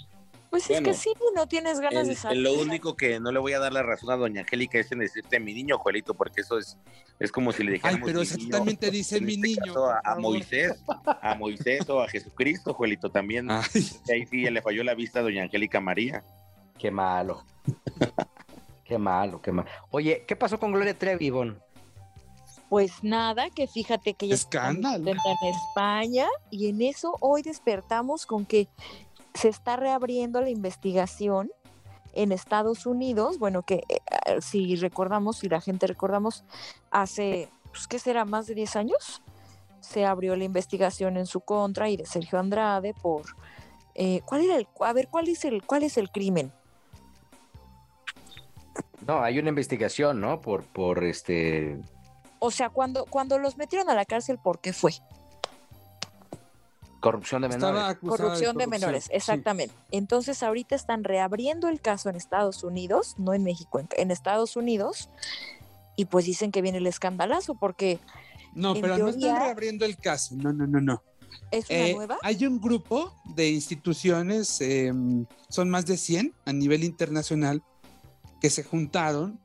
Pues 0.56 0.70
es 0.70 0.80
que 0.80 0.94
sí, 0.94 1.12
no 1.34 1.46
tienes 1.46 1.80
ganas 1.80 2.08
de 2.08 2.14
salir. 2.14 2.42
Lo 2.42 2.54
único 2.54 2.96
que 2.96 3.20
no 3.20 3.30
le 3.30 3.38
voy 3.38 3.52
a 3.52 3.58
dar 3.58 3.75
la 3.75 3.82
razón 3.82 4.10
a 4.10 4.16
doña 4.16 4.40
Angélica 4.40 4.78
es 4.78 4.90
en 4.90 5.00
decirte 5.00 5.38
mi 5.38 5.52
niño, 5.52 5.76
Juelito, 5.76 6.14
porque 6.14 6.40
eso 6.40 6.56
es, 6.56 6.78
es 7.18 7.30
como 7.30 7.52
si 7.52 7.62
le 7.62 7.72
dijéramos. 7.72 8.00
Ay, 8.00 8.06
pero 8.06 8.22
exactamente 8.22 8.90
dice 8.90 9.20
mi 9.20 9.34
este 9.34 9.48
niño. 9.48 9.75
A, 10.02 10.16
Moisés, 10.18 10.82
a 11.04 11.34
Moisés 11.34 11.86
o 11.90 12.00
a 12.00 12.08
Jesucristo, 12.08 12.72
Juelito, 12.72 13.10
también. 13.10 13.50
Ahí 13.50 14.25
sí 14.30 14.48
le 14.48 14.62
falló 14.62 14.82
la 14.82 14.94
vista 14.94 15.18
a 15.18 15.25
doña 15.25 15.42
Angélica 15.42 15.78
María. 15.78 16.25
Qué 16.78 16.90
malo. 16.90 17.44
qué 18.84 18.96
malo, 18.96 19.42
qué 19.42 19.52
malo. 19.52 19.68
Oye, 19.90 20.25
¿qué 20.26 20.36
pasó 20.36 20.58
con 20.58 20.72
Gloria 20.72 20.98
Trevi, 20.98 21.26
Ivonne? 21.26 21.56
Pues 22.70 23.04
nada, 23.04 23.50
que 23.50 23.66
fíjate 23.66 24.14
que 24.14 24.25
ella 24.25 24.36
está 24.36 24.70
en 24.70 24.86
España 24.86 26.26
y 26.50 26.70
en 26.70 26.80
eso 26.80 27.14
hoy 27.20 27.42
despertamos 27.42 28.25
con 28.25 28.46
que 28.46 28.68
se 29.37 29.49
está 29.49 29.76
reabriendo 29.76 30.40
la 30.40 30.50
investigación 30.50 31.50
en 32.12 32.33
Estados 32.33 32.87
Unidos, 32.87 33.38
bueno, 33.38 33.62
que 33.62 33.85
eh, 33.88 33.99
eh, 34.26 34.40
si 34.40 34.75
recordamos, 34.76 35.38
si 35.38 35.49
la 35.49 35.61
gente 35.61 35.87
recordamos, 35.87 36.45
hace, 36.90 37.50
pues, 37.71 37.87
¿qué 37.87 37.99
será? 37.99 38.25
Más 38.25 38.47
de 38.47 38.55
10 38.55 38.76
años, 38.76 39.23
se 39.81 40.05
abrió 40.05 40.35
la 40.35 40.45
investigación 40.45 41.16
en 41.16 41.26
su 41.26 41.40
contra 41.40 41.90
y 41.90 41.97
de 41.97 42.07
Sergio 42.07 42.38
Andrade 42.38 42.95
por, 42.95 43.25
eh, 43.95 44.23
¿cuál 44.25 44.45
era 44.45 44.57
el, 44.57 44.66
a 44.81 44.93
ver, 44.93 45.09
cuál 45.09 45.28
es 45.28 45.45
el, 45.45 45.62
cuál 45.64 45.83
es 45.83 45.99
el 45.99 46.11
crimen? 46.11 46.52
No, 49.07 49.23
hay 49.23 49.38
una 49.38 49.50
investigación, 49.50 50.21
¿no? 50.21 50.40
Por, 50.40 50.64
por 50.64 51.05
este... 51.05 51.78
O 52.38 52.50
sea, 52.50 52.71
cuando, 52.71 53.05
cuando 53.05 53.38
los 53.38 53.57
metieron 53.57 53.88
a 53.88 53.95
la 53.95 54.05
cárcel, 54.05 54.38
¿por 54.43 54.59
qué 54.59 54.73
fue? 54.73 54.93
Corrupción 57.06 57.42
de 57.42 57.48
menores. 57.48 57.99
Corrupción 57.99 58.56
de, 58.56 58.66
menores, 58.66 59.08
exactamente. 59.12 59.73
Entonces 59.92 60.42
ahorita 60.42 60.75
están 60.75 61.04
reabriendo 61.04 61.69
el 61.69 61.80
caso 61.80 62.08
en 62.08 62.16
Estados 62.16 62.64
Unidos, 62.64 63.14
no 63.16 63.32
en 63.32 63.45
México, 63.45 63.80
en, 63.97 64.10
Estados 64.10 64.56
Unidos, 64.56 65.08
y 65.95 66.06
pues 66.06 66.25
dicen 66.25 66.50
que 66.50 66.62
viene 66.62 66.78
el 66.78 66.86
escandalazo 66.86 67.54
porque... 67.54 68.00
No, 68.54 68.75
pero 68.75 68.99
no 68.99 69.08
están 69.08 69.38
reabriendo 69.38 69.84
el 69.84 69.97
caso, 69.99 70.34
no, 70.34 70.52
no, 70.52 70.66
no, 70.66 70.80
no. 70.80 71.02
¿Es 71.52 71.71
una 71.71 71.78
eh, 71.78 71.95
nueva? 71.95 72.19
Hay 72.23 72.45
un 72.45 72.60
grupo 72.60 73.14
de 73.36 73.50
instituciones, 73.50 74.60
em, 74.60 75.26
son 75.49 75.71
más 75.71 75.86
de 75.86 75.97
100 75.97 76.34
a 76.45 76.52
nivel 76.52 76.82
internacional, 76.82 77.62
que 78.40 78.50
se 78.50 78.64
juntaron 78.64 79.38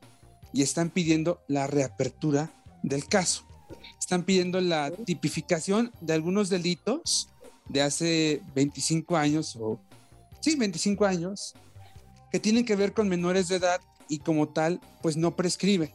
y 0.51 0.63
están 0.63 0.89
pidiendo 0.89 1.41
la 1.47 1.67
reapertura 1.67 2.49
del 2.81 3.05
caso. 3.05 3.43
Están 3.99 4.23
pidiendo 4.23 4.59
la 4.61 4.91
tipificación 4.91 5.91
de 6.01 6.13
algunos 6.13 6.49
delitos 6.49 7.29
de 7.67 7.81
hace 7.81 8.41
25 8.55 9.15
años, 9.17 9.55
o 9.59 9.79
sí, 10.39 10.55
25 10.55 11.05
años, 11.05 11.53
que 12.31 12.39
tienen 12.39 12.65
que 12.65 12.75
ver 12.75 12.93
con 12.93 13.09
menores 13.09 13.47
de 13.47 13.57
edad 13.57 13.81
y 14.07 14.19
como 14.19 14.49
tal, 14.49 14.79
pues 15.01 15.17
no 15.17 15.35
prescribe. 15.35 15.93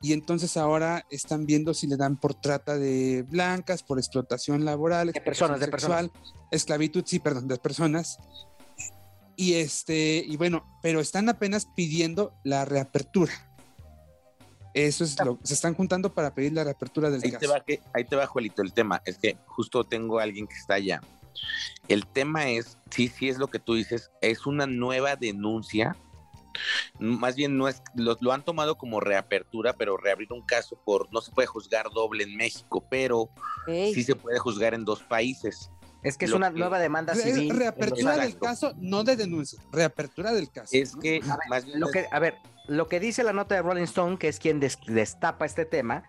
Y 0.00 0.12
entonces 0.12 0.56
ahora 0.56 1.04
están 1.10 1.44
viendo 1.46 1.74
si 1.74 1.88
le 1.88 1.96
dan 1.96 2.16
por 2.16 2.34
trata 2.34 2.76
de 2.76 3.24
blancas, 3.28 3.82
por 3.82 3.98
explotación 3.98 4.64
laboral, 4.64 5.10
de 5.12 5.20
personas, 5.20 5.58
de 5.58 5.68
personas. 5.68 6.10
esclavitud, 6.52 7.02
sí, 7.04 7.18
perdón, 7.18 7.48
de 7.48 7.56
personas. 7.56 8.18
Y 9.34 9.54
este, 9.54 10.22
y 10.24 10.36
bueno, 10.36 10.64
pero 10.82 11.00
están 11.00 11.28
apenas 11.28 11.66
pidiendo 11.74 12.32
la 12.44 12.64
reapertura. 12.64 13.32
Eso 14.74 15.04
es 15.04 15.18
lo 15.24 15.38
se 15.42 15.54
están 15.54 15.74
juntando 15.74 16.12
para 16.12 16.34
pedir 16.34 16.52
la 16.52 16.64
reapertura 16.64 17.10
del 17.10 17.22
ahí 17.24 17.32
Te 17.32 17.46
va, 17.46 17.64
ahí 17.94 18.04
te 18.04 18.16
va, 18.16 18.26
Juelito, 18.26 18.62
el 18.62 18.72
tema. 18.72 19.02
Es 19.04 19.18
que 19.18 19.36
justo 19.46 19.84
tengo 19.84 20.18
a 20.18 20.22
alguien 20.22 20.46
que 20.46 20.54
está 20.54 20.74
allá. 20.74 21.00
El 21.88 22.06
tema 22.06 22.48
es, 22.48 22.78
sí, 22.90 23.08
sí 23.08 23.28
es 23.28 23.38
lo 23.38 23.48
que 23.48 23.58
tú 23.58 23.74
dices, 23.74 24.10
es 24.20 24.46
una 24.46 24.66
nueva 24.66 25.16
denuncia. 25.16 25.96
Más 26.98 27.36
bien 27.36 27.56
no 27.56 27.68
es, 27.68 27.82
lo, 27.94 28.32
han 28.32 28.44
tomado 28.44 28.76
como 28.76 29.00
reapertura, 29.00 29.74
pero 29.74 29.96
reabrir 29.96 30.32
un 30.32 30.42
caso 30.42 30.76
por, 30.84 31.12
no 31.12 31.20
se 31.20 31.30
puede 31.30 31.46
juzgar 31.46 31.88
doble 31.90 32.24
en 32.24 32.36
México, 32.36 32.84
pero 32.90 33.30
sí 33.66 34.02
se 34.02 34.16
puede 34.16 34.38
juzgar 34.38 34.74
en 34.74 34.84
dos 34.84 35.02
países. 35.02 35.70
Es 36.02 36.16
que 36.16 36.26
es 36.26 36.32
una 36.32 36.50
nueva 36.50 36.78
demanda 36.78 37.14
civil. 37.14 37.50
Reapertura 37.50 38.16
del 38.16 38.38
caso, 38.38 38.72
no 38.78 39.04
de 39.04 39.16
denuncia, 39.16 39.60
reapertura 39.72 40.32
del 40.32 40.50
caso. 40.50 40.70
Es 40.72 40.96
que, 40.96 41.20
más 41.48 41.66
lo 41.66 41.88
que, 41.88 42.06
a 42.10 42.18
ver, 42.18 42.36
lo 42.68 42.86
que 42.86 43.00
dice 43.00 43.24
la 43.24 43.32
nota 43.32 43.54
de 43.54 43.62
Rolling 43.62 43.84
Stone, 43.84 44.18
que 44.18 44.28
es 44.28 44.38
quien 44.38 44.60
destapa 44.60 45.46
este 45.46 45.64
tema, 45.64 46.04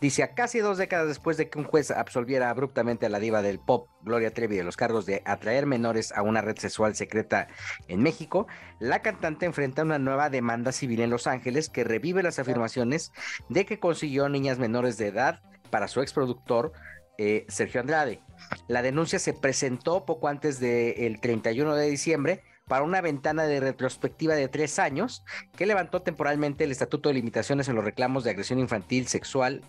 dice 0.00 0.24
a 0.24 0.34
casi 0.34 0.58
dos 0.58 0.76
décadas 0.76 1.06
después 1.06 1.36
de 1.36 1.48
que 1.48 1.58
un 1.58 1.64
juez 1.64 1.92
absolviera 1.92 2.50
abruptamente 2.50 3.06
a 3.06 3.08
la 3.08 3.20
diva 3.20 3.42
del 3.42 3.60
pop, 3.60 3.88
Gloria 4.02 4.34
Trevi, 4.34 4.56
de 4.56 4.64
los 4.64 4.76
cargos 4.76 5.06
de 5.06 5.22
atraer 5.24 5.66
menores 5.66 6.12
a 6.12 6.22
una 6.22 6.42
red 6.42 6.58
sexual 6.58 6.96
secreta 6.96 7.46
en 7.86 8.02
México, 8.02 8.48
la 8.80 9.02
cantante 9.02 9.46
enfrenta 9.46 9.82
una 9.82 10.00
nueva 10.00 10.30
demanda 10.30 10.72
civil 10.72 11.00
en 11.00 11.10
Los 11.10 11.28
Ángeles 11.28 11.68
que 11.68 11.84
revive 11.84 12.24
las 12.24 12.40
afirmaciones 12.40 13.12
de 13.48 13.64
que 13.64 13.78
consiguió 13.78 14.28
niñas 14.28 14.58
menores 14.58 14.98
de 14.98 15.06
edad 15.06 15.40
para 15.70 15.86
su 15.86 16.00
exproductor 16.00 16.72
eh, 17.18 17.46
Sergio 17.48 17.80
Andrade. 17.80 18.20
La 18.66 18.82
denuncia 18.82 19.20
se 19.20 19.32
presentó 19.32 20.04
poco 20.04 20.26
antes 20.26 20.58
del 20.58 21.20
31 21.20 21.76
de 21.76 21.88
diciembre 21.88 22.42
para 22.70 22.84
una 22.84 23.00
ventana 23.00 23.46
de 23.46 23.58
retrospectiva 23.58 24.36
de 24.36 24.46
tres 24.46 24.78
años 24.78 25.24
que 25.56 25.66
levantó 25.66 26.02
temporalmente 26.02 26.62
el 26.62 26.70
Estatuto 26.70 27.08
de 27.08 27.16
Limitaciones 27.16 27.68
en 27.68 27.74
los 27.74 27.84
reclamos 27.84 28.22
de 28.22 28.30
agresión 28.30 28.60
infantil 28.60 29.08
sexual 29.08 29.62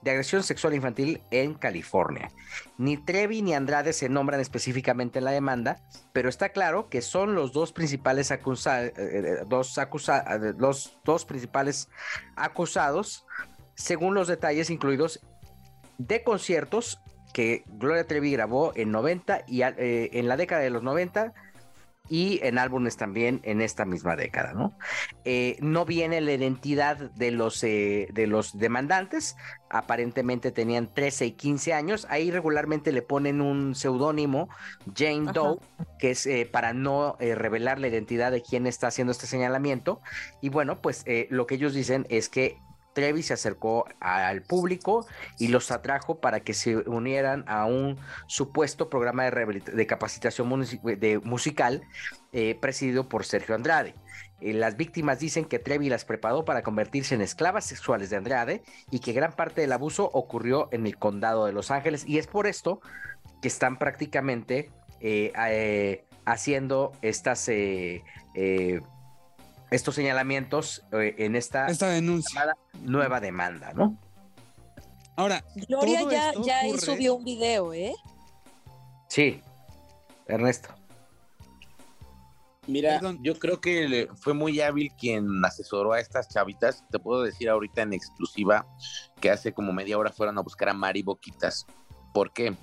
de 0.00 0.10
agresión 0.10 0.42
sexual 0.42 0.74
infantil 0.74 1.20
en 1.30 1.52
California. 1.52 2.30
Ni 2.78 2.96
Trevi 2.96 3.42
ni 3.42 3.52
Andrade 3.52 3.92
se 3.92 4.08
nombran 4.08 4.40
específicamente 4.40 5.18
en 5.18 5.26
la 5.26 5.32
demanda, 5.32 5.82
pero 6.14 6.30
está 6.30 6.48
claro 6.48 6.88
que 6.88 7.02
son 7.02 7.34
los 7.34 7.52
dos 7.52 7.72
principales, 7.72 8.30
acusa 8.30 8.86
eh, 8.86 8.94
eh, 8.96 9.44
eh, 9.46 10.54
los 10.56 10.98
dos 11.04 11.24
principales 11.26 11.90
acusados, 12.36 13.26
según 13.74 14.14
los 14.14 14.28
detalles 14.28 14.70
incluidos 14.70 15.20
de 15.98 16.24
conciertos 16.24 17.02
que 17.34 17.64
Gloria 17.66 18.06
Trevi 18.06 18.32
grabó 18.32 18.72
en 18.74 18.90
90 18.90 19.44
y 19.46 19.60
en 19.62 20.26
la 20.26 20.36
década 20.36 20.62
de 20.62 20.70
los 20.70 20.82
90 20.82 21.32
y 22.10 22.40
en 22.42 22.58
álbumes 22.58 22.96
también 22.96 23.40
en 23.44 23.60
esta 23.62 23.84
misma 23.84 24.16
década, 24.16 24.52
¿no? 24.52 24.76
Eh, 25.24 25.56
no 25.60 25.84
viene 25.84 26.20
la 26.20 26.32
identidad 26.32 26.96
de 26.96 27.30
los, 27.30 27.62
eh, 27.62 28.08
de 28.12 28.26
los 28.26 28.58
demandantes, 28.58 29.36
aparentemente 29.70 30.50
tenían 30.50 30.92
13 30.92 31.26
y 31.26 31.32
15 31.32 31.72
años, 31.72 32.08
ahí 32.10 32.32
regularmente 32.32 32.90
le 32.90 33.02
ponen 33.02 33.40
un 33.40 33.76
seudónimo, 33.76 34.48
Jane 34.92 35.30
Doe, 35.32 35.60
que 36.00 36.10
es 36.10 36.26
eh, 36.26 36.50
para 36.50 36.72
no 36.72 37.16
revelar 37.20 37.78
la 37.78 37.86
identidad 37.86 38.32
de 38.32 38.42
quien 38.42 38.66
está 38.66 38.88
haciendo 38.88 39.12
este 39.12 39.28
señalamiento, 39.28 40.00
y 40.40 40.48
bueno, 40.48 40.82
pues 40.82 41.04
lo 41.28 41.46
que 41.46 41.54
ellos 41.54 41.74
dicen 41.74 42.06
es 42.10 42.28
que 42.28 42.58
Trevi 42.92 43.22
se 43.22 43.34
acercó 43.34 43.86
al 44.00 44.42
público 44.42 45.06
y 45.38 45.48
los 45.48 45.70
atrajo 45.70 46.20
para 46.20 46.40
que 46.40 46.54
se 46.54 46.76
unieran 46.76 47.44
a 47.46 47.66
un 47.66 47.98
supuesto 48.26 48.88
programa 48.90 49.24
de, 49.30 49.86
capacitación 49.86 50.48
musical 51.24 51.82
eh, 52.32 52.58
presidido 52.60 53.08
por 53.08 53.24
Sergio 53.24 53.54
Andrade. 53.54 53.94
Eh, 54.40 54.54
las 54.54 54.76
víctimas 54.76 55.18
dicen 55.18 55.44
que 55.44 55.58
Trevi 55.58 55.88
las 55.88 56.04
preparó 56.04 56.44
para 56.44 56.62
convertirse 56.62 57.14
en 57.14 57.20
esclavas 57.20 57.64
sexuales 57.64 58.10
de 58.10 58.16
Andrade 58.16 58.62
y 58.90 59.00
que 59.00 59.12
gran 59.12 59.32
parte 59.32 59.60
del 59.60 59.72
abuso 59.72 60.10
ocurrió 60.12 60.68
en 60.72 60.86
el 60.86 60.96
condado 60.96 61.46
de 61.46 61.52
Los 61.52 61.70
Ángeles 61.70 62.04
y 62.06 62.18
es 62.18 62.26
por 62.26 62.46
esto 62.46 62.80
que 63.42 63.48
están 63.48 63.78
prácticamente 63.78 64.70
eh, 65.00 66.04
haciendo 66.24 66.92
estas 67.02 67.48
estos 69.70 69.94
señalamientos 69.94 70.82
eh, 70.92 71.14
en 71.18 71.36
esta, 71.36 71.66
denuncia. 71.66 72.56
nueva 72.82 73.20
demanda, 73.20 73.72
¿no? 73.72 73.98
Ahora, 75.16 75.44
Gloria 75.68 76.02
ya, 76.10 76.32
ya 76.42 76.78
subió 76.78 77.14
un 77.16 77.24
video, 77.24 77.72
¿eh? 77.74 77.94
Sí, 79.08 79.42
Ernesto. 80.26 80.74
Mira, 82.66 83.00
yo 83.20 83.36
creo 83.38 83.60
que 83.60 84.08
fue 84.16 84.32
muy 84.32 84.60
hábil 84.60 84.92
quien 84.96 85.44
asesoró 85.44 85.92
a 85.92 86.00
estas 86.00 86.28
chavitas. 86.28 86.84
Te 86.90 87.00
puedo 87.00 87.22
decir 87.22 87.48
ahorita 87.48 87.82
en 87.82 87.92
exclusiva 87.92 88.66
que 89.20 89.30
hace 89.30 89.52
como 89.52 89.72
media 89.72 89.98
hora 89.98 90.12
fueron 90.12 90.38
a 90.38 90.42
buscar 90.42 90.68
a 90.68 90.74
Mari 90.74 91.02
Boquitas. 91.02 91.66
¿Por 92.14 92.32
qué? 92.32 92.54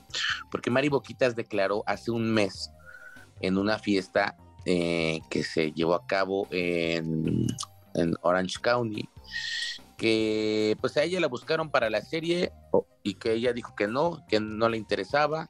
Porque 0.49 0.69
Mari 0.69 0.87
Boquitas 0.87 1.35
declaró 1.35 1.83
hace 1.85 2.11
un 2.11 2.31
mes 2.33 2.71
en 3.41 3.57
una 3.57 3.79
fiesta 3.79 4.37
eh, 4.69 5.21
que 5.29 5.43
se 5.43 5.71
llevó 5.71 5.93
a 5.93 6.05
cabo 6.05 6.45
en, 6.51 7.47
Orange 8.21 8.57
County, 8.61 9.07
que 9.95 10.75
pues 10.81 10.97
a 10.97 11.03
ella 11.03 11.21
la 11.21 11.27
buscaron 11.27 11.71
para 11.71 11.89
la 11.89 12.01
serie 12.01 12.51
y 13.01 13.13
que 13.13 13.31
ella 13.31 13.53
dijo 13.53 13.75
que 13.75 13.87
no, 13.87 14.25
que 14.27 14.41
no 14.41 14.67
le 14.67 14.75
interesaba, 14.75 15.47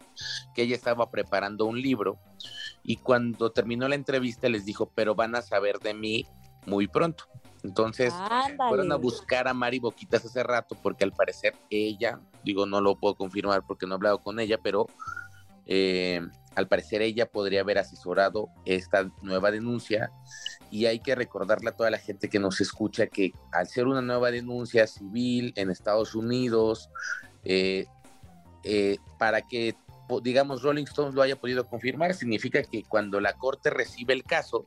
que 0.53 0.61
ella 0.61 0.75
estaba 0.75 1.09
preparando 1.09 1.65
un 1.65 1.81
libro 1.81 2.19
y 2.83 2.97
cuando 2.97 3.51
terminó 3.51 3.87
la 3.87 3.95
entrevista 3.95 4.49
les 4.49 4.65
dijo, 4.65 4.91
pero 4.93 5.15
van 5.15 5.33
a 5.33 5.41
saber 5.41 5.79
de 5.79 5.95
mí 5.95 6.27
muy 6.67 6.87
pronto. 6.87 7.23
Entonces 7.63 8.13
fueron 8.69 8.91
a 8.91 8.97
buscar 8.97 9.47
a 9.47 9.53
Mari 9.55 9.79
Boquitas 9.79 10.23
hace 10.23 10.43
rato 10.43 10.77
porque 10.83 11.05
al 11.05 11.11
parecer 11.11 11.55
ella, 11.71 12.19
digo, 12.43 12.67
no 12.67 12.81
lo 12.81 12.99
puedo 12.99 13.15
confirmar 13.15 13.63
porque 13.65 13.87
no 13.87 13.93
he 13.93 13.95
hablado 13.95 14.19
con 14.19 14.39
ella, 14.39 14.59
pero 14.61 14.85
eh, 15.65 16.21
al 16.57 16.67
parecer 16.67 17.03
ella 17.03 17.27
podría 17.27 17.61
haber 17.61 17.77
asesorado 17.77 18.49
esta 18.65 19.11
nueva 19.21 19.51
denuncia 19.51 20.11
y 20.71 20.87
hay 20.87 20.99
que 20.99 21.13
recordarle 21.13 21.69
a 21.69 21.75
toda 21.75 21.91
la 21.91 21.99
gente 21.99 22.29
que 22.29 22.39
nos 22.39 22.59
escucha 22.61 23.05
que 23.05 23.31
al 23.51 23.67
ser 23.67 23.85
una 23.85 24.01
nueva 24.01 24.31
denuncia 24.31 24.87
civil 24.87 25.53
en 25.55 25.69
Estados 25.69 26.15
Unidos, 26.15 26.89
eh, 27.43 27.85
eh, 28.63 28.97
para 29.19 29.43
que 29.43 29.75
digamos 30.23 30.63
Rolling 30.63 30.85
Stones 30.85 31.13
lo 31.13 31.21
haya 31.21 31.35
podido 31.35 31.67
confirmar, 31.67 32.15
significa 32.15 32.63
que 32.63 32.81
cuando 32.81 33.21
la 33.21 33.33
corte 33.33 33.69
recibe 33.69 34.15
el 34.15 34.23
caso, 34.23 34.65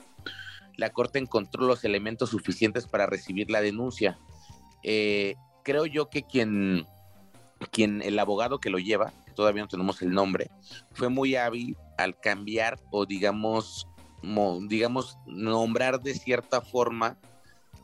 la 0.76 0.90
corte 0.90 1.18
encontró 1.18 1.66
los 1.66 1.82
elementos 1.82 2.30
suficientes 2.30 2.86
para 2.86 3.06
recibir 3.06 3.50
la 3.50 3.60
denuncia. 3.60 4.16
Eh, 4.84 5.34
creo 5.64 5.86
yo 5.86 6.08
que 6.08 6.22
quien, 6.22 6.86
quien, 7.72 8.00
el 8.00 8.16
abogado 8.20 8.60
que 8.60 8.70
lo 8.70 8.78
lleva, 8.78 9.12
todavía 9.40 9.62
no 9.62 9.68
tenemos 9.68 10.02
el 10.02 10.10
nombre, 10.10 10.50
fue 10.92 11.08
muy 11.08 11.34
hábil 11.34 11.74
al 11.96 12.20
cambiar 12.20 12.78
o 12.90 13.06
digamos, 13.06 13.88
digamos, 14.68 15.16
nombrar 15.26 16.02
de 16.02 16.12
cierta 16.12 16.60
forma 16.60 17.16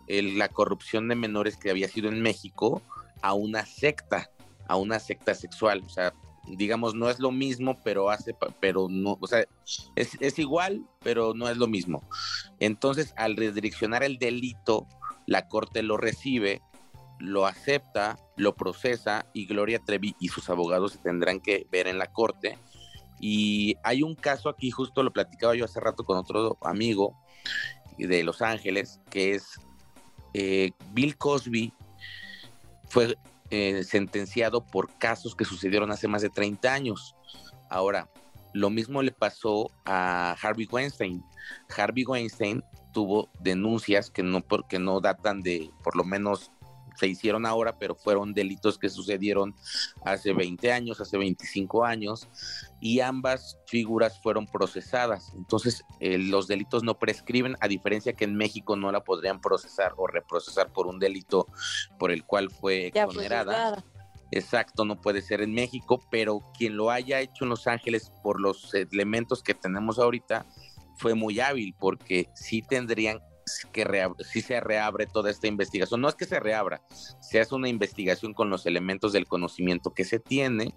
la 0.07 0.51
corrupción 0.51 1.09
de 1.09 1.15
menores 1.15 1.57
que 1.57 1.71
había 1.71 1.89
sido 1.89 2.11
en 2.11 2.21
México 2.21 2.83
a 3.23 3.33
una 3.33 3.65
secta, 3.65 4.31
a 4.69 4.77
una 4.77 4.99
secta 4.99 5.35
sexual. 5.35 5.83
O 5.87 5.89
sea, 5.89 6.13
digamos, 6.47 6.95
no 6.95 7.09
es 7.09 7.21
lo 7.21 7.33
mismo, 7.33 7.81
pero 7.83 8.11
hace, 8.11 8.37
pero 8.61 8.89
no, 8.91 9.17
o 9.19 9.27
sea, 9.27 9.47
es, 9.95 10.19
es 10.21 10.39
igual, 10.39 10.87
pero 11.03 11.33
no 11.33 11.49
es 11.49 11.57
lo 11.57 11.69
mismo. 11.69 12.07
Entonces, 12.61 13.15
al 13.17 13.35
redireccionar 13.35 14.03
el 14.03 14.19
delito, 14.19 14.87
la 15.25 15.49
corte 15.49 15.83
lo 15.83 15.97
recibe 15.97 16.61
lo 17.19 17.47
acepta, 17.47 18.19
lo 18.37 18.55
procesa 18.55 19.27
y 19.33 19.47
Gloria 19.47 19.79
Trevi 19.79 20.15
y 20.21 20.29
sus 20.29 20.51
abogados 20.51 20.93
se 20.93 20.99
tendrán 20.99 21.41
que 21.41 21.67
ver 21.71 21.87
en 21.87 21.99
la 21.99 22.07
corte. 22.07 22.59
Y 23.21 23.77
hay 23.83 24.03
un 24.03 24.15
caso 24.15 24.49
aquí, 24.49 24.71
justo 24.71 25.03
lo 25.03 25.13
platicaba 25.13 25.55
yo 25.55 25.65
hace 25.65 25.81
rato 25.81 26.05
con 26.05 26.19
otro 26.19 26.59
amigo 26.63 27.17
de 27.97 28.23
Los 28.23 28.43
Ángeles, 28.43 29.01
que 29.11 29.35
es 29.35 29.59
eh, 30.35 30.73
Bill 30.93 31.17
Cosby 31.17 31.73
fue 32.89 33.17
eh, 33.51 33.85
sentenciado 33.85 34.65
por 34.65 34.93
casos 34.99 35.35
que 35.35 35.45
sucedieron 35.45 35.91
hace 35.91 36.09
más 36.09 36.23
de 36.23 36.31
30 36.31 36.73
años. 36.73 37.17
Ahora, 37.71 38.09
lo 38.53 38.71
mismo 38.71 39.03
le 39.03 39.13
pasó 39.13 39.71
a 39.85 40.37
Harvey 40.43 40.69
Weinstein. 40.71 41.23
Harvey 41.77 42.05
Weinstein 42.05 42.63
tuvo 42.93 43.29
denuncias 43.41 44.11
que 44.11 44.23
no, 44.23 44.41
porque 44.41 44.79
no 44.79 45.01
datan 45.01 45.43
de 45.43 45.71
por 45.85 45.97
lo 45.97 46.05
menos 46.05 46.51
se 46.97 47.07
hicieron 47.07 47.47
ahora, 47.47 47.79
pero 47.79 47.95
fueron 47.95 48.35
delitos 48.35 48.79
que 48.79 48.89
sucedieron 48.89 49.55
hace 50.05 50.33
20 50.33 50.73
años, 50.73 51.01
hace 51.01 51.19
25 51.19 51.85
años, 51.85 52.29
y 52.81 53.01
ambas 53.01 53.59
figuras 53.67 54.21
fueron 54.23 54.47
procesadas. 54.47 55.33
Entonces, 55.37 55.85
eh, 56.01 56.19
los 56.19 56.47
delitos 56.47 56.83
no 56.83 56.99
prescriben, 56.99 57.57
a 57.61 57.69
diferencia 57.69 58.15
que 58.15 58.25
en 58.25 58.37
México 58.37 58.77
no 58.77 58.91
la 58.93 59.05
podrían 59.05 59.41
procesar 59.41 59.93
o 59.97 60.07
reprocesar 60.07 60.73
por 60.73 60.87
un 60.87 60.99
delito 60.99 61.47
por 61.99 62.11
el 62.11 62.25
cual 62.25 62.51
fue 62.51 62.87
exonerada. 62.89 63.85
Exacto, 64.33 64.85
no 64.85 65.01
puede 65.01 65.23
ser 65.23 65.41
en 65.41 65.55
México, 65.55 66.03
pero 66.11 66.41
quien 66.59 66.77
lo 66.77 66.91
haya 66.91 67.21
hecho 67.21 67.45
en 67.45 67.51
Los 67.51 67.67
Ángeles 67.67 68.11
por 68.23 68.41
los 68.41 68.75
elementos 68.75 69.43
que 69.43 69.55
tenemos 69.55 69.99
ahorita 69.99 70.45
fue 70.97 71.15
muy 71.15 71.41
hábil 71.41 71.75
porque 71.79 72.29
sí 72.35 72.63
tendrían 72.63 73.21
que 73.73 74.09
si 74.25 74.43
se 74.43 74.61
reabre 74.61 75.07
toda 75.07 75.31
esta 75.31 75.47
investigación. 75.47 76.01
No 76.01 76.09
es 76.09 76.15
que 76.15 76.25
se 76.25 76.41
reabra, 76.41 76.83
se 77.21 77.41
hace 77.41 77.55
una 77.55 77.69
investigación 77.69 78.35
con 78.35 78.51
los 78.51 78.67
elementos 78.67 79.13
del 79.13 79.27
conocimiento 79.27 79.95
que 79.95 80.05
se 80.05 80.19
tiene 80.19 80.75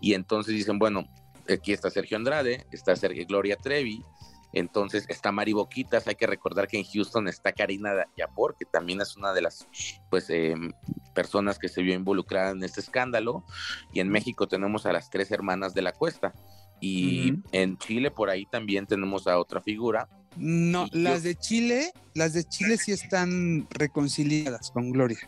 y 0.00 0.14
entonces 0.14 0.54
dicen, 0.54 0.78
bueno, 0.78 1.04
aquí 1.48 1.72
está 1.72 1.90
Sergio 1.90 2.16
Andrade, 2.16 2.66
está 2.72 2.96
Sergio 2.96 3.24
Gloria 3.26 3.56
Trevi, 3.56 4.04
entonces 4.52 5.06
está 5.08 5.30
Mari 5.30 5.52
Boquitas, 5.52 6.08
hay 6.08 6.16
que 6.16 6.26
recordar 6.26 6.66
que 6.66 6.78
en 6.78 6.84
Houston 6.84 7.28
está 7.28 7.52
Karina 7.52 8.06
Yapor, 8.16 8.56
que 8.58 8.64
también 8.64 9.00
es 9.00 9.16
una 9.16 9.32
de 9.32 9.42
las 9.42 9.68
pues 10.08 10.28
em, 10.30 10.72
personas 11.14 11.58
que 11.58 11.68
se 11.68 11.82
vio 11.82 11.94
involucrada 11.94 12.50
en 12.50 12.64
este 12.64 12.80
escándalo, 12.80 13.44
y 13.92 14.00
en 14.00 14.08
México 14.08 14.48
tenemos 14.48 14.86
a 14.86 14.92
las 14.92 15.10
tres 15.10 15.30
hermanas 15.30 15.74
de 15.74 15.82
la 15.82 15.92
cuesta, 15.92 16.34
y 16.80 17.34
en 17.52 17.78
Chile 17.78 18.10
por 18.10 18.30
ahí 18.30 18.46
también 18.46 18.86
tenemos 18.86 19.28
a 19.28 19.38
otra 19.38 19.60
figura, 19.60 20.08
no, 20.36 20.86
las 20.92 21.22
de 21.22 21.34
Chile, 21.36 21.92
las 22.14 22.32
de 22.32 22.44
Chile 22.44 22.76
sí 22.76 22.92
están 22.92 23.66
reconciliadas 23.70 24.70
con 24.70 24.90
Gloria. 24.90 25.18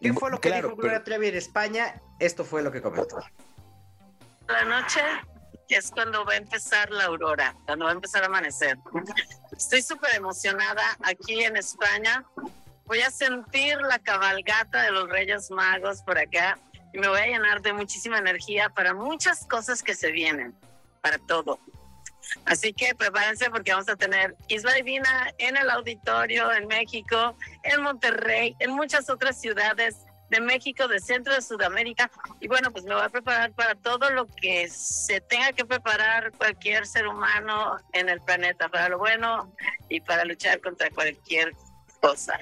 ¿Qué 0.00 0.12
fue 0.12 0.30
lo 0.30 0.40
que 0.40 0.52
dijo 0.52 0.76
Gloria 0.76 1.02
Trevi 1.02 1.28
en 1.28 1.36
España? 1.36 2.00
Esto 2.18 2.44
fue 2.44 2.62
lo 2.62 2.70
que 2.70 2.82
comentó. 2.82 3.18
La 4.46 4.64
noche 4.64 5.00
es 5.68 5.90
cuando 5.90 6.24
va 6.24 6.32
a 6.32 6.36
empezar 6.36 6.90
la 6.90 7.04
aurora, 7.04 7.54
cuando 7.66 7.84
va 7.84 7.92
a 7.92 7.94
empezar 7.94 8.22
a 8.22 8.26
amanecer. 8.26 8.76
Estoy 9.56 9.82
súper 9.82 10.14
emocionada 10.14 10.82
aquí 11.02 11.44
en 11.44 11.56
España. 11.56 12.24
Voy 12.86 13.00
a 13.00 13.10
sentir 13.10 13.76
la 13.80 13.98
cabalgata 13.98 14.82
de 14.82 14.90
los 14.90 15.08
Reyes 15.08 15.50
Magos 15.50 16.02
por 16.02 16.18
acá 16.18 16.58
y 16.92 16.98
me 16.98 17.08
voy 17.08 17.20
a 17.20 17.26
llenar 17.26 17.62
de 17.62 17.72
muchísima 17.72 18.18
energía 18.18 18.68
para 18.70 18.94
muchas 18.94 19.46
cosas 19.46 19.82
que 19.82 19.94
se 19.94 20.10
vienen, 20.10 20.54
para 21.00 21.18
todo. 21.18 21.60
Así 22.44 22.72
que 22.72 22.94
prepárense 22.94 23.50
porque 23.50 23.72
vamos 23.72 23.88
a 23.88 23.96
tener 23.96 24.36
Isla 24.48 24.72
Divina 24.74 25.32
en 25.38 25.56
el 25.56 25.70
auditorio 25.70 26.52
en 26.52 26.66
México, 26.66 27.36
en 27.64 27.82
Monterrey, 27.82 28.56
en 28.58 28.70
muchas 28.70 29.10
otras 29.10 29.40
ciudades 29.40 30.04
de 30.30 30.40
México, 30.40 30.86
de 30.88 31.00
Centro 31.00 31.34
de 31.34 31.42
Sudamérica. 31.42 32.10
Y 32.40 32.48
bueno, 32.48 32.70
pues 32.70 32.84
me 32.84 32.94
voy 32.94 33.02
a 33.02 33.08
preparar 33.08 33.52
para 33.52 33.74
todo 33.74 34.10
lo 34.10 34.26
que 34.26 34.68
se 34.68 35.20
tenga 35.20 35.52
que 35.52 35.64
preparar 35.64 36.32
cualquier 36.32 36.86
ser 36.86 37.06
humano 37.06 37.76
en 37.92 38.08
el 38.08 38.20
planeta, 38.20 38.68
para 38.68 38.88
lo 38.88 38.98
bueno 38.98 39.54
y 39.88 40.00
para 40.00 40.24
luchar 40.24 40.60
contra 40.60 40.88
cualquier 40.90 41.52
cosa. 42.00 42.38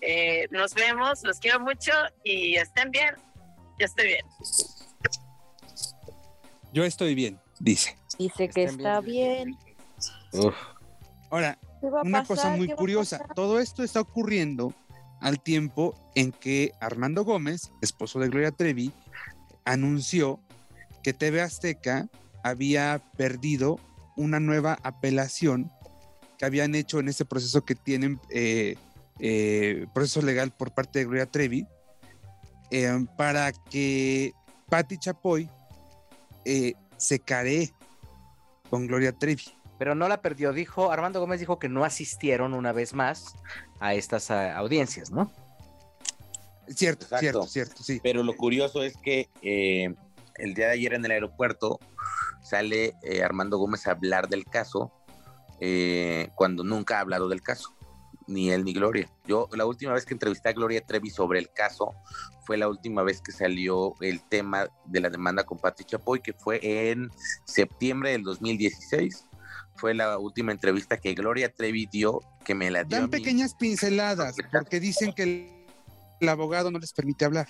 Eh, 0.00 0.46
nos 0.50 0.74
vemos, 0.74 1.22
los 1.22 1.38
quiero 1.40 1.60
mucho 1.60 1.92
y 2.22 2.56
estén 2.56 2.90
bien. 2.90 3.14
Yo 3.78 3.86
estoy 3.86 4.06
bien. 4.06 4.26
Yo 6.72 6.84
estoy 6.84 7.14
bien, 7.14 7.40
dice. 7.58 7.96
Dice 8.18 8.48
que 8.48 8.64
está 8.64 9.00
bien. 9.00 9.56
Ahora, 11.30 11.58
una 11.80 12.24
cosa 12.24 12.50
muy 12.56 12.68
curiosa, 12.68 13.18
todo 13.34 13.60
esto 13.60 13.82
está 13.82 14.00
ocurriendo 14.00 14.72
al 15.20 15.40
tiempo 15.40 15.94
en 16.14 16.32
que 16.32 16.72
Armando 16.80 17.24
Gómez, 17.24 17.70
esposo 17.80 18.18
de 18.20 18.28
Gloria 18.28 18.50
Trevi, 18.52 18.92
anunció 19.64 20.40
que 21.02 21.12
TV 21.12 21.40
Azteca 21.40 22.08
había 22.42 23.02
perdido 23.16 23.78
una 24.16 24.38
nueva 24.40 24.78
apelación 24.82 25.72
que 26.38 26.44
habían 26.44 26.74
hecho 26.74 27.00
en 27.00 27.08
este 27.08 27.24
proceso 27.24 27.64
que 27.64 27.74
tienen, 27.74 28.20
eh, 28.30 28.76
eh, 29.18 29.86
proceso 29.94 30.22
legal 30.22 30.50
por 30.50 30.72
parte 30.72 30.98
de 30.98 31.04
Gloria 31.06 31.26
Trevi, 31.26 31.66
eh, 32.70 33.06
para 33.16 33.52
que 33.52 34.32
Patti 34.68 34.98
Chapoy 34.98 35.48
se 37.04 37.20
caree 37.20 37.72
con 38.70 38.86
Gloria 38.86 39.12
Trevi. 39.12 39.44
Pero 39.78 39.94
no 39.94 40.08
la 40.08 40.22
perdió, 40.22 40.52
dijo, 40.52 40.90
Armando 40.90 41.20
Gómez 41.20 41.40
dijo 41.40 41.58
que 41.58 41.68
no 41.68 41.84
asistieron 41.84 42.54
una 42.54 42.72
vez 42.72 42.94
más 42.94 43.34
a 43.80 43.94
estas 43.94 44.30
audiencias, 44.30 45.10
¿no? 45.10 45.30
Cierto, 46.68 47.06
cierto, 47.18 47.46
cierto, 47.46 47.82
sí. 47.82 48.00
Pero 48.02 48.22
lo 48.22 48.36
curioso 48.36 48.82
es 48.82 48.96
que 48.96 49.28
eh, 49.42 49.94
el 50.36 50.54
día 50.54 50.68
de 50.68 50.72
ayer 50.72 50.94
en 50.94 51.04
el 51.04 51.10
aeropuerto 51.10 51.78
sale 52.42 52.94
eh, 53.02 53.22
Armando 53.22 53.58
Gómez 53.58 53.86
a 53.86 53.90
hablar 53.90 54.28
del 54.28 54.44
caso 54.46 54.92
eh, 55.60 56.30
cuando 56.34 56.64
nunca 56.64 56.96
ha 56.96 57.00
hablado 57.00 57.28
del 57.28 57.42
caso, 57.42 57.73
ni 58.26 58.50
él 58.50 58.64
ni 58.64 58.72
Gloria. 58.72 59.08
Yo 59.26 59.48
la 59.52 59.66
última 59.66 59.92
vez 59.92 60.04
que 60.04 60.14
entrevisté 60.14 60.48
a 60.48 60.52
Gloria 60.52 60.84
Trevi 60.84 61.10
sobre 61.10 61.38
el 61.38 61.50
caso 61.50 61.92
fue 62.46 62.56
la 62.56 62.68
última 62.68 63.02
vez 63.02 63.20
que 63.20 63.32
salió 63.32 63.94
el 64.00 64.22
tema 64.22 64.66
de 64.86 65.00
la 65.00 65.10
demanda 65.10 65.44
con 65.44 65.58
Pati 65.58 65.84
Chapoy, 65.84 66.20
que 66.20 66.32
fue 66.32 66.60
en 66.62 67.10
septiembre 67.44 68.10
del 68.12 68.22
2016 68.22 69.26
fue 69.76 69.94
la 69.94 70.18
última 70.18 70.52
entrevista 70.52 70.96
que 70.98 71.14
Gloria 71.14 71.52
Trevi 71.52 71.86
dio, 71.86 72.20
que 72.44 72.54
me 72.54 72.70
la 72.70 72.84
dio. 72.84 72.98
Dan 72.98 73.10
pequeñas 73.10 73.54
pinceladas, 73.54 74.36
porque 74.52 74.80
dicen 74.80 75.12
que 75.12 75.50
el 76.20 76.28
abogado 76.28 76.70
no 76.70 76.78
les 76.78 76.92
permite 76.92 77.24
hablar. 77.24 77.48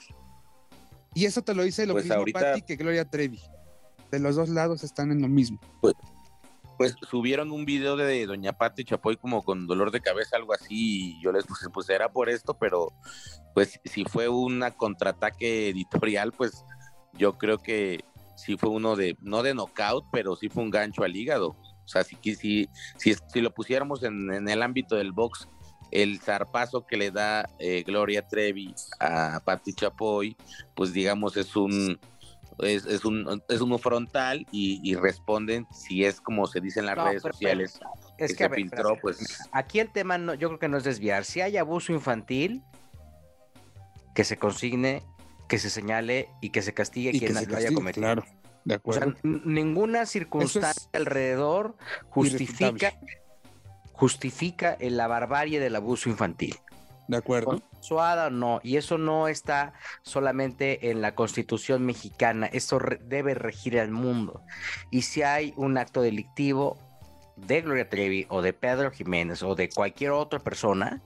Y 1.14 1.26
eso 1.26 1.42
te 1.42 1.54
lo 1.54 1.62
dice 1.62 1.86
lo 1.86 1.94
pues 1.94 2.06
mismo 2.06 2.24
Patti 2.32 2.62
que 2.62 2.76
Gloria 2.76 3.04
Trevi. 3.04 3.40
De 4.10 4.18
los 4.18 4.36
dos 4.36 4.48
lados 4.48 4.84
están 4.84 5.10
en 5.12 5.20
lo 5.20 5.28
mismo. 5.28 5.58
Pues, 5.80 5.94
pues 6.76 6.96
subieron 7.08 7.52
un 7.52 7.64
video 7.64 7.96
de 7.96 8.26
Doña 8.26 8.52
Patti 8.52 8.84
Chapoy 8.84 9.16
como 9.16 9.42
con 9.42 9.66
dolor 9.66 9.90
de 9.90 10.00
cabeza, 10.00 10.36
algo 10.36 10.52
así, 10.52 11.16
y 11.16 11.22
yo 11.22 11.32
les 11.32 11.44
puse, 11.44 11.70
pues 11.70 11.88
era 11.88 12.10
por 12.10 12.28
esto, 12.28 12.54
pero 12.54 12.92
pues 13.54 13.80
si 13.84 14.04
fue 14.04 14.28
una 14.28 14.70
contraataque 14.72 15.68
editorial, 15.68 16.32
pues 16.32 16.64
yo 17.12 17.38
creo 17.38 17.58
que 17.58 18.04
sí 18.36 18.56
fue 18.56 18.70
uno 18.70 18.96
de, 18.96 19.16
no 19.20 19.42
de 19.42 19.54
knockout, 19.54 20.06
pero 20.12 20.36
sí 20.36 20.48
fue 20.48 20.62
un 20.62 20.70
gancho 20.70 21.04
al 21.04 21.14
hígado. 21.14 21.56
O 21.84 21.88
sea, 21.88 22.02
si, 22.02 22.16
si, 22.22 22.68
si, 22.96 23.14
si 23.14 23.40
lo 23.40 23.52
pusiéramos 23.52 24.02
en, 24.02 24.32
en, 24.32 24.48
el 24.48 24.62
ámbito 24.62 24.96
del 24.96 25.12
box, 25.12 25.48
el 25.90 26.18
zarpazo 26.20 26.86
que 26.86 26.96
le 26.96 27.10
da 27.10 27.48
eh, 27.58 27.84
Gloria 27.86 28.26
Trevi 28.26 28.74
a 28.98 29.40
Patti 29.44 29.74
Chapoy, 29.74 30.36
pues 30.74 30.92
digamos 30.92 31.36
es 31.36 31.54
un 31.54 32.00
es, 32.58 32.86
es 32.86 33.04
un 33.04 33.42
es 33.48 33.60
uno 33.60 33.78
frontal 33.78 34.46
y, 34.50 34.94
responden 34.94 35.66
si 35.72 36.04
es 36.04 36.20
como 36.20 36.46
se 36.46 36.60
dice 36.60 36.80
en 36.80 36.86
las 36.86 36.96
redes 36.96 37.22
sociales 37.22 37.80
es 38.18 38.36
que, 38.36 38.44
se 38.44 38.68
pues. 39.02 39.38
aquí 39.52 39.80
el 39.80 39.90
tema 39.90 40.18
no, 40.18 40.34
yo 40.34 40.48
creo 40.48 40.58
que 40.60 40.68
no 40.68 40.76
es 40.76 40.84
desviar. 40.84 41.24
Si 41.24 41.40
hay 41.40 41.56
abuso 41.56 41.92
infantil 41.92 42.62
que 44.14 44.24
se 44.24 44.36
consigne 44.36 45.02
que 45.48 45.58
se 45.58 45.68
señale 45.68 46.28
y 46.40 46.50
que 46.50 46.62
se 46.62 46.72
castigue 46.72 47.10
quien 47.10 47.34
lo 47.34 47.56
haya 47.56 47.72
cometido. 47.74 48.02
claro 48.02 48.24
de 48.64 48.74
acuerdo. 48.74 49.10
O 49.10 49.12
sea, 49.12 49.20
ninguna 49.22 50.06
circunstancia 50.06 50.88
alrededor 50.92 51.76
justifica 52.08 52.94
justifica 53.92 54.76
la 54.80 55.06
barbarie 55.06 55.60
del 55.60 55.76
abuso 55.76 56.08
infantil. 56.08 56.56
De 57.08 57.16
acuerdo. 57.16 57.62
Suada 57.80 58.28
o 58.28 58.30
no, 58.30 58.60
y 58.62 58.76
eso 58.76 58.96
no 58.96 59.28
está 59.28 59.74
solamente 60.02 60.90
en 60.90 61.02
la 61.02 61.14
constitución 61.14 61.84
mexicana, 61.84 62.46
eso 62.46 62.78
debe 63.02 63.34
regir 63.34 63.76
el 63.76 63.90
mundo. 63.90 64.42
Y 64.90 65.02
si 65.02 65.22
hay 65.22 65.52
un 65.56 65.76
acto 65.76 66.00
delictivo 66.00 66.78
de 67.36 67.60
Gloria 67.60 67.88
Trevi 67.88 68.26
o 68.30 68.40
de 68.40 68.52
Pedro 68.52 68.90
Jiménez 68.90 69.42
o 69.42 69.54
de 69.54 69.68
cualquier 69.68 70.12
otra 70.12 70.38
persona, 70.38 71.02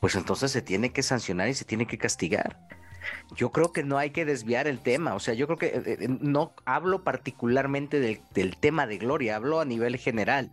pues 0.00 0.16
entonces 0.16 0.50
se 0.50 0.62
tiene 0.62 0.90
que 0.90 1.02
sancionar 1.02 1.48
y 1.48 1.54
se 1.54 1.64
tiene 1.64 1.86
que 1.86 1.98
castigar. 1.98 2.58
Yo 3.34 3.50
creo 3.50 3.72
que 3.72 3.84
no 3.84 3.98
hay 3.98 4.10
que 4.10 4.24
desviar 4.24 4.66
el 4.66 4.80
tema, 4.80 5.14
o 5.14 5.20
sea, 5.20 5.34
yo 5.34 5.46
creo 5.46 5.58
que 5.58 5.66
eh, 5.66 5.82
eh, 5.86 6.08
no 6.20 6.54
hablo 6.64 7.04
particularmente 7.04 8.00
del, 8.00 8.20
del 8.34 8.56
tema 8.56 8.86
de 8.86 8.98
Gloria, 8.98 9.36
hablo 9.36 9.60
a 9.60 9.64
nivel 9.64 9.96
general 9.96 10.52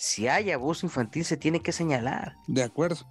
si 0.00 0.28
hay 0.28 0.50
abuso 0.50 0.86
infantil 0.86 1.26
se 1.26 1.36
tiene 1.36 1.60
que 1.60 1.72
señalar. 1.72 2.34
De 2.46 2.62
acuerdo. 2.62 3.04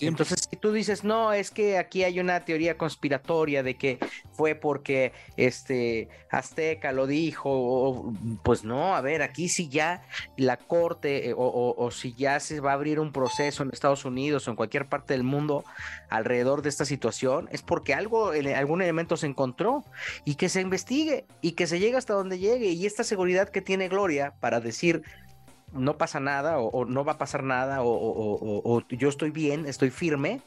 Entonces, 0.00 0.48
si 0.50 0.56
tú 0.56 0.72
dices, 0.72 1.04
no, 1.04 1.32
es 1.32 1.50
que 1.50 1.78
aquí 1.78 2.04
hay 2.04 2.20
una 2.20 2.44
teoría 2.44 2.76
conspiratoria 2.76 3.62
de 3.62 3.76
que 3.76 3.98
fue 4.32 4.54
porque 4.54 5.12
este 5.36 6.08
Azteca 6.30 6.92
lo 6.92 7.06
dijo, 7.06 8.12
pues 8.42 8.64
no, 8.64 8.94
a 8.94 9.00
ver, 9.00 9.22
aquí 9.22 9.48
si 9.48 9.68
ya 9.68 10.02
la 10.36 10.56
corte 10.56 11.30
eh, 11.30 11.34
o, 11.36 11.90
si 11.90 12.14
ya 12.14 12.40
se 12.40 12.60
va 12.60 12.72
a 12.72 12.74
abrir 12.74 12.98
un 12.98 13.12
proceso 13.12 13.62
en 13.62 13.70
Estados 13.72 14.04
Unidos 14.04 14.46
o 14.46 14.50
en 14.50 14.56
cualquier 14.56 14.86
parte 14.86 15.14
del 15.14 15.22
mundo 15.22 15.64
alrededor 16.08 16.62
de 16.62 16.68
esta 16.68 16.84
situación, 16.84 17.48
es 17.52 17.62
porque 17.62 17.94
algo, 17.94 18.32
algún 18.56 18.82
elemento 18.82 19.16
se 19.16 19.26
encontró 19.26 19.84
y 20.24 20.34
que 20.34 20.48
se 20.48 20.60
investigue 20.60 21.26
y 21.40 21.52
que 21.52 21.66
se 21.66 21.78
llegue 21.78 21.96
hasta 21.96 22.14
donde 22.14 22.38
llegue. 22.38 22.70
Y 22.70 22.86
esta 22.86 23.04
seguridad 23.04 23.48
que 23.48 23.60
tiene 23.60 23.88
Gloria 23.88 24.34
para 24.40 24.60
decir, 24.60 25.02
no 25.74 25.98
pasa 25.98 26.20
nada 26.20 26.58
o, 26.58 26.84
no 26.84 27.04
va 27.04 27.12
a 27.12 27.18
pasar 27.18 27.42
nada 27.42 27.78
o, 27.82 28.82
yo 28.88 29.08
estoy 29.08 29.30
bien, 29.30 29.66
estoy 29.66 29.90
firme, 29.90 30.40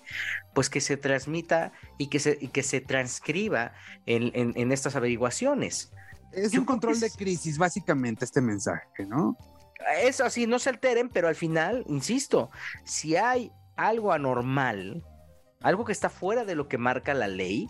pues 0.53 0.69
que 0.69 0.81
se 0.81 0.97
transmita 0.97 1.71
y 1.97 2.07
que 2.07 2.19
se, 2.19 2.37
que 2.37 2.63
se 2.63 2.81
transcriba 2.81 3.73
en, 4.05 4.71
estas 4.71 4.95
averiguaciones. 4.95 5.91
Es 6.31 6.53
un 6.57 6.65
control 6.65 6.99
de 6.99 7.09
crisis, 7.09 7.57
básicamente, 7.57 8.25
este 8.25 8.41
mensaje, 8.41 9.05
¿no? 9.07 9.37
Es 10.01 10.21
así, 10.21 10.47
no 10.47 10.59
se 10.59 10.69
alteren, 10.69 11.09
pero 11.09 11.27
al 11.27 11.35
final, 11.35 11.83
insisto, 11.87 12.49
si 12.83 13.15
hay 13.15 13.51
algo 13.75 14.11
anormal, 14.11 15.03
algo 15.61 15.85
que 15.85 15.91
está 15.91 16.09
fuera 16.09 16.45
de 16.45 16.55
lo 16.55 16.67
que 16.67 16.77
marca 16.77 17.13
la 17.13 17.27
ley, 17.27 17.67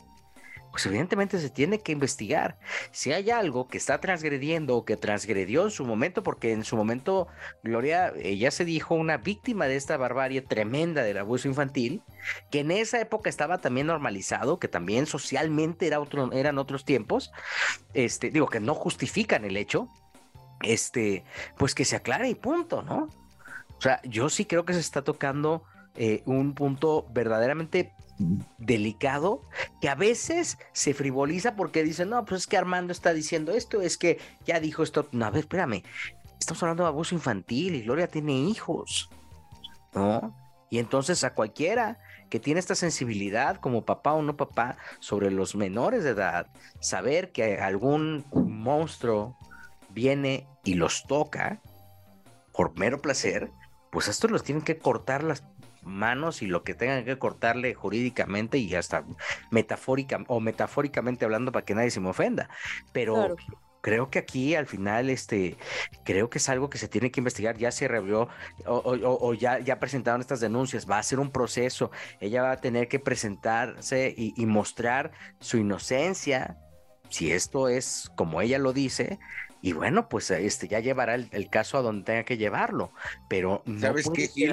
pues 0.78 0.86
evidentemente 0.86 1.40
se 1.40 1.50
tiene 1.50 1.80
que 1.80 1.92
investigar. 1.92 2.60
Si 2.92 3.12
hay 3.12 3.32
algo 3.32 3.68
que 3.68 3.80
está 3.80 4.00
transgrediendo 4.00 4.78
o 4.78 4.86
que 4.86 4.96
transgredió 4.96 5.63
en 5.63 5.72
su 5.72 5.84
momento, 5.86 6.22
porque 6.22 6.52
en 6.52 6.63
su 6.63 6.78
momento 6.78 7.28
Gloria, 7.63 8.13
ella 8.22 8.52
se 8.52 8.63
dijo 8.63 8.94
una 8.94 9.18
víctima 9.18 9.66
de 9.66 9.76
esta 9.76 9.98
barbarie 9.98 10.44
tremenda 10.44 11.02
del 11.02 11.18
abuso 11.18 11.48
infantil, 11.48 12.04
que 12.52 12.60
en 12.60 12.70
esa 12.70 13.02
época 13.02 13.28
estaba 13.28 13.58
también 13.58 13.88
normalizado, 13.88 14.60
que 14.60 14.68
también 14.68 15.08
socialmente 15.08 15.88
era 15.88 16.00
otro, 16.00 16.32
eran 16.32 16.60
otros 16.60 16.86
tiempos, 16.86 17.32
este, 17.96 18.30
digo, 18.30 18.46
que 18.46 18.60
no 18.60 18.76
justifican 18.76 19.46
el 19.46 19.58
hecho, 19.58 19.90
este, 20.62 21.24
pues 21.58 21.74
que 21.74 21.86
se 21.86 21.96
aclare 21.96 22.30
y 22.30 22.36
punto, 22.36 22.84
¿no? 22.84 23.10
O 23.80 23.82
sea, 23.82 24.00
yo 24.04 24.30
sí 24.30 24.46
creo 24.46 24.63
que 24.63 24.74
se 24.74 24.80
está 24.80 25.02
tocando 25.02 25.63
eh, 25.96 26.22
un 26.28 26.54
punto 26.54 27.08
verdaderamente 27.10 27.96
delicado 28.58 29.42
que 29.82 29.90
a 29.90 29.96
veces 29.96 30.58
se 30.74 30.94
frivoliza 30.94 31.56
porque 31.56 31.84
dicen, 31.84 32.10
no, 32.10 32.26
pues 32.26 32.42
es 32.42 32.48
que 32.48 32.58
Armando 32.58 32.92
está 32.92 33.14
diciendo 33.14 33.52
esto, 33.52 33.82
es 33.82 33.98
que 33.98 34.20
ya 34.46 34.60
dijo 34.60 34.84
esto. 34.84 35.08
No, 35.12 35.26
a 35.26 35.30
ver, 35.30 35.42
espérame, 35.42 35.84
estamos 36.40 36.62
hablando 36.64 36.84
de 36.84 36.90
abuso 36.90 37.16
infantil 37.16 37.76
y 37.76 37.82
Gloria 37.82 38.08
tiene 38.08 38.34
hijos, 38.34 39.10
¿no? 39.94 40.36
Y 40.70 40.80
entonces 40.80 41.24
a 41.24 41.34
cualquiera 41.34 42.00
que 42.30 42.40
tiene 42.40 42.60
esta 42.60 42.76
sensibilidad 42.76 43.58
como 43.58 43.86
papá 43.86 44.14
o 44.14 44.22
no 44.22 44.36
papá 44.36 44.78
sobre 45.00 45.32
los 45.32 45.56
menores 45.56 46.04
de 46.04 46.10
edad, 46.12 46.48
saber 46.82 47.32
que 47.32 47.60
algún 47.60 48.26
monstruo 48.34 49.38
viene 49.90 50.48
y 50.64 50.74
los 50.74 51.06
toca 51.08 51.62
por 52.52 52.78
mero 52.78 53.02
placer, 53.02 53.52
pues 53.92 54.08
estos 54.08 54.30
los 54.30 54.44
tienen 54.44 54.64
que 54.64 54.78
cortar 54.78 55.24
las 55.24 55.44
manos 55.88 56.41
y 56.41 56.47
lo 56.47 56.63
que 56.63 56.73
tengan 56.73 57.06
que 57.06 57.17
cortarle 57.17 57.73
jurídicamente 57.73 58.58
y 58.58 58.73
hasta 58.76 59.06
metafórica 59.52 60.23
o 60.28 60.39
metafóricamente 60.39 61.26
hablando 61.26 61.52
para 61.52 61.65
que 61.65 61.76
nadie 61.76 61.91
se 61.91 62.00
me 62.00 62.10
ofenda. 62.10 62.50
Pero 62.91 63.36
creo 63.88 64.10
que 64.10 64.19
aquí 64.19 64.54
al 64.54 64.65
final, 64.65 65.10
este, 65.10 65.56
creo 66.04 66.30
que 66.30 66.39
es 66.39 66.50
algo 66.50 66.69
que 66.69 66.78
se 66.78 66.89
tiene 66.89 67.10
que 67.10 67.21
investigar. 67.21 67.58
Ya 67.58 67.71
se 67.71 67.88
reveló 67.88 68.28
o, 68.65 69.34
ya, 69.34 69.60
ya 69.60 69.80
presentaron 69.80 70.19
estas 70.19 70.41
denuncias. 70.41 70.89
Va 70.89 71.00
a 71.00 71.04
ser 71.04 71.19
un 71.19 71.32
proceso. 71.32 71.89
Ella 72.19 72.41
va 72.41 72.52
a 72.52 72.58
tener 72.58 72.89
que 72.89 73.00
presentarse 73.00 74.13
y, 74.17 74.45
mostrar 74.45 75.12
su 75.39 75.58
inocencia. 75.58 76.58
Si 77.10 77.32
esto 77.32 77.69
es 77.69 78.12
como 78.17 78.41
ella 78.41 78.60
lo 78.60 78.73
dice, 78.73 79.19
y 79.62 79.71
bueno, 79.71 80.10
pues 80.10 80.32
este 80.32 80.67
ya 80.67 80.82
llevará 80.82 81.15
el, 81.15 81.50
caso 81.50 81.78
a 81.78 81.82
donde 81.82 82.04
tenga 82.04 82.23
que 82.23 82.36
llevarlo, 82.38 82.91
pero 83.30 83.63
no 83.65 83.80
¿Sabes 83.80 84.06
puede 84.06 84.30
qué, 84.34 84.50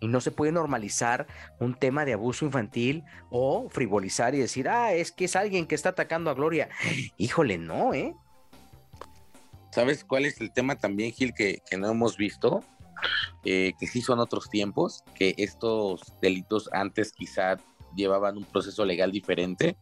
y 0.00 0.08
no 0.08 0.20
se 0.20 0.30
puede 0.30 0.52
normalizar 0.52 1.26
un 1.58 1.74
tema 1.74 2.04
de 2.04 2.12
abuso 2.12 2.44
infantil 2.44 3.04
o 3.30 3.68
frivolizar 3.70 4.34
y 4.34 4.38
decir, 4.38 4.68
ah, 4.68 4.92
es 4.92 5.12
que 5.12 5.26
es 5.26 5.36
alguien 5.36 5.66
que 5.66 5.74
está 5.74 5.90
atacando 5.90 6.30
a 6.30 6.34
Gloria. 6.34 6.68
Híjole, 7.16 7.58
no, 7.58 7.94
¿eh? 7.94 8.14
¿Sabes 9.70 10.04
cuál 10.04 10.24
es 10.26 10.40
el 10.40 10.52
tema 10.52 10.76
también, 10.76 11.12
Gil, 11.12 11.34
que, 11.34 11.60
no 11.78 11.90
hemos 11.90 12.16
visto? 12.16 12.62
Eh, 13.44 13.72
que 13.78 13.86
sí 13.86 14.00
son 14.00 14.20
otros 14.20 14.48
tiempos, 14.48 15.02
que 15.14 15.34
estos 15.38 16.00
delitos 16.22 16.70
antes 16.72 17.12
quizá 17.12 17.56
llevaban 17.96 18.36
un 18.36 18.44
proceso 18.44 18.84
legal 18.84 19.10
diferente 19.10 19.76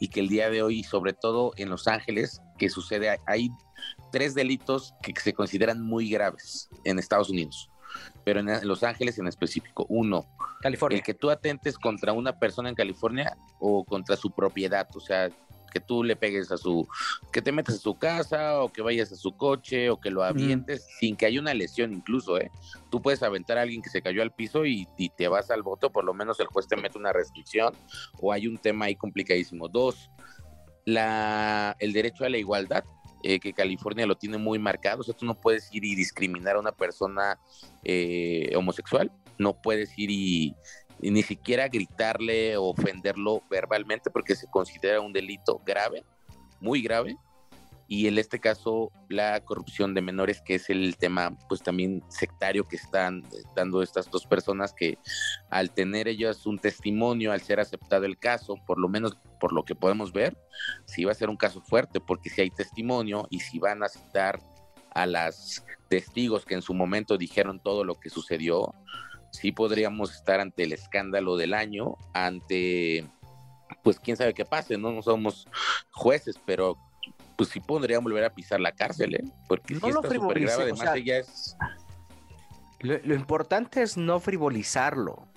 y 0.00 0.08
que 0.08 0.20
el 0.20 0.28
día 0.28 0.50
de 0.50 0.62
hoy, 0.62 0.82
sobre 0.82 1.12
todo 1.12 1.52
en 1.56 1.70
Los 1.70 1.88
Ángeles, 1.88 2.40
que 2.58 2.68
sucede, 2.68 3.20
hay 3.26 3.50
tres 4.12 4.34
delitos 4.34 4.94
que 5.02 5.12
se 5.20 5.32
consideran 5.32 5.82
muy 5.82 6.10
graves 6.10 6.68
en 6.84 6.98
Estados 6.98 7.30
Unidos 7.30 7.70
pero 8.24 8.40
en 8.40 8.66
Los 8.66 8.82
Ángeles 8.82 9.18
en 9.18 9.26
específico. 9.26 9.86
Uno, 9.88 10.26
California. 10.60 10.98
El 10.98 11.04
que 11.04 11.14
tú 11.14 11.30
atentes 11.30 11.78
contra 11.78 12.12
una 12.12 12.38
persona 12.38 12.68
en 12.68 12.74
California 12.74 13.36
o 13.58 13.84
contra 13.84 14.16
su 14.16 14.30
propiedad, 14.30 14.88
o 14.94 15.00
sea, 15.00 15.30
que 15.72 15.80
tú 15.80 16.02
le 16.02 16.16
pegues 16.16 16.50
a 16.50 16.56
su, 16.56 16.88
que 17.32 17.42
te 17.42 17.52
metas 17.52 17.76
a 17.76 17.78
su 17.78 17.94
casa 17.96 18.62
o 18.62 18.72
que 18.72 18.82
vayas 18.82 19.12
a 19.12 19.16
su 19.16 19.36
coche 19.36 19.90
o 19.90 20.00
que 20.00 20.10
lo 20.10 20.22
avientes 20.22 20.86
sin 20.98 21.16
que 21.16 21.26
haya 21.26 21.40
una 21.40 21.54
lesión 21.54 21.92
incluso, 21.92 22.38
¿eh? 22.38 22.50
Tú 22.90 23.02
puedes 23.02 23.22
aventar 23.22 23.58
a 23.58 23.62
alguien 23.62 23.82
que 23.82 23.90
se 23.90 24.02
cayó 24.02 24.22
al 24.22 24.32
piso 24.32 24.64
y, 24.64 24.88
y, 24.96 25.10
te 25.10 25.28
vas 25.28 25.50
al 25.50 25.62
voto, 25.62 25.90
por 25.90 26.04
lo 26.04 26.14
menos 26.14 26.40
el 26.40 26.46
juez 26.46 26.66
te 26.66 26.76
mete 26.76 26.98
una 26.98 27.12
restricción 27.12 27.74
o 28.20 28.32
hay 28.32 28.46
un 28.46 28.58
tema 28.58 28.86
ahí 28.86 28.96
complicadísimo. 28.96 29.68
Dos, 29.68 30.10
la, 30.84 31.76
el 31.78 31.92
derecho 31.92 32.24
a 32.24 32.30
la 32.30 32.38
igualdad. 32.38 32.84
Eh, 33.22 33.40
que 33.40 33.52
California 33.52 34.06
lo 34.06 34.16
tiene 34.16 34.38
muy 34.38 34.60
marcado, 34.60 35.00
o 35.00 35.02
sea, 35.02 35.12
tú 35.12 35.26
no 35.26 35.34
puedes 35.34 35.68
ir 35.72 35.84
y 35.84 35.96
discriminar 35.96 36.54
a 36.54 36.60
una 36.60 36.70
persona 36.70 37.36
eh, 37.82 38.52
homosexual, 38.54 39.10
no 39.38 39.60
puedes 39.60 39.98
ir 39.98 40.10
y, 40.12 40.54
y 41.00 41.10
ni 41.10 41.24
siquiera 41.24 41.66
gritarle 41.66 42.56
o 42.56 42.66
ofenderlo 42.66 43.42
verbalmente 43.50 44.10
porque 44.10 44.36
se 44.36 44.48
considera 44.48 45.00
un 45.00 45.12
delito 45.12 45.60
grave, 45.66 46.04
muy 46.60 46.80
grave, 46.80 47.16
y 47.88 48.06
en 48.06 48.18
este 48.18 48.38
caso 48.38 48.92
la 49.08 49.40
corrupción 49.40 49.94
de 49.94 50.02
menores, 50.02 50.42
que 50.42 50.56
es 50.56 50.68
el 50.68 50.96
tema 50.98 51.36
pues 51.48 51.62
también 51.62 52.04
sectario 52.08 52.68
que 52.68 52.76
están 52.76 53.24
dando 53.56 53.82
estas 53.82 54.10
dos 54.10 54.26
personas 54.26 54.74
que 54.74 54.98
al 55.48 55.72
tener 55.72 56.06
ellas 56.06 56.44
un 56.44 56.58
testimonio, 56.58 57.32
al 57.32 57.40
ser 57.40 57.60
aceptado 57.60 58.04
el 58.04 58.18
caso, 58.18 58.56
por 58.66 58.78
lo 58.78 58.88
menos 58.88 59.16
por 59.40 59.54
lo 59.54 59.64
que 59.64 59.74
podemos 59.74 60.12
ver, 60.12 60.36
sí 60.84 61.06
va 61.06 61.12
a 61.12 61.14
ser 61.14 61.30
un 61.30 61.38
caso 61.38 61.62
fuerte, 61.62 61.98
porque 61.98 62.28
si 62.28 62.42
hay 62.42 62.50
testimonio 62.50 63.26
y 63.30 63.40
si 63.40 63.58
van 63.58 63.82
a 63.82 63.88
citar 63.88 64.38
a 64.90 65.06
las 65.06 65.64
testigos 65.88 66.44
que 66.44 66.54
en 66.54 66.62
su 66.62 66.74
momento 66.74 67.16
dijeron 67.16 67.58
todo 67.58 67.84
lo 67.84 67.94
que 67.94 68.10
sucedió, 68.10 68.74
sí 69.32 69.50
podríamos 69.50 70.14
estar 70.14 70.40
ante 70.40 70.64
el 70.64 70.72
escándalo 70.74 71.36
del 71.36 71.54
año, 71.54 71.96
ante 72.12 73.06
pues 73.82 73.98
quién 73.98 74.16
sabe 74.16 74.34
qué 74.34 74.44
pase, 74.44 74.76
¿no? 74.76 74.92
No 74.92 75.02
somos 75.02 75.46
jueces, 75.90 76.38
pero 76.44 76.76
pues 77.38 77.50
sí 77.50 77.60
podrían 77.60 78.02
volver 78.02 78.24
a 78.24 78.30
pisar 78.30 78.58
la 78.58 78.72
cárcel, 78.72 79.14
¿eh? 79.14 79.24
Porque 79.46 79.74
no 79.74 79.80
sí 79.86 79.92
lo 79.92 80.02
está 80.02 80.12
súper 80.12 80.40
grave, 80.40 80.62
además 80.64 80.80
o 80.80 80.82
sea, 80.82 80.96
ella 80.96 81.18
es... 81.18 81.56
Lo, 82.80 82.98
lo, 83.04 83.14
importante 83.14 83.80
es 83.80 83.96
no 83.96 84.18
frivolizarlo. 84.18 85.28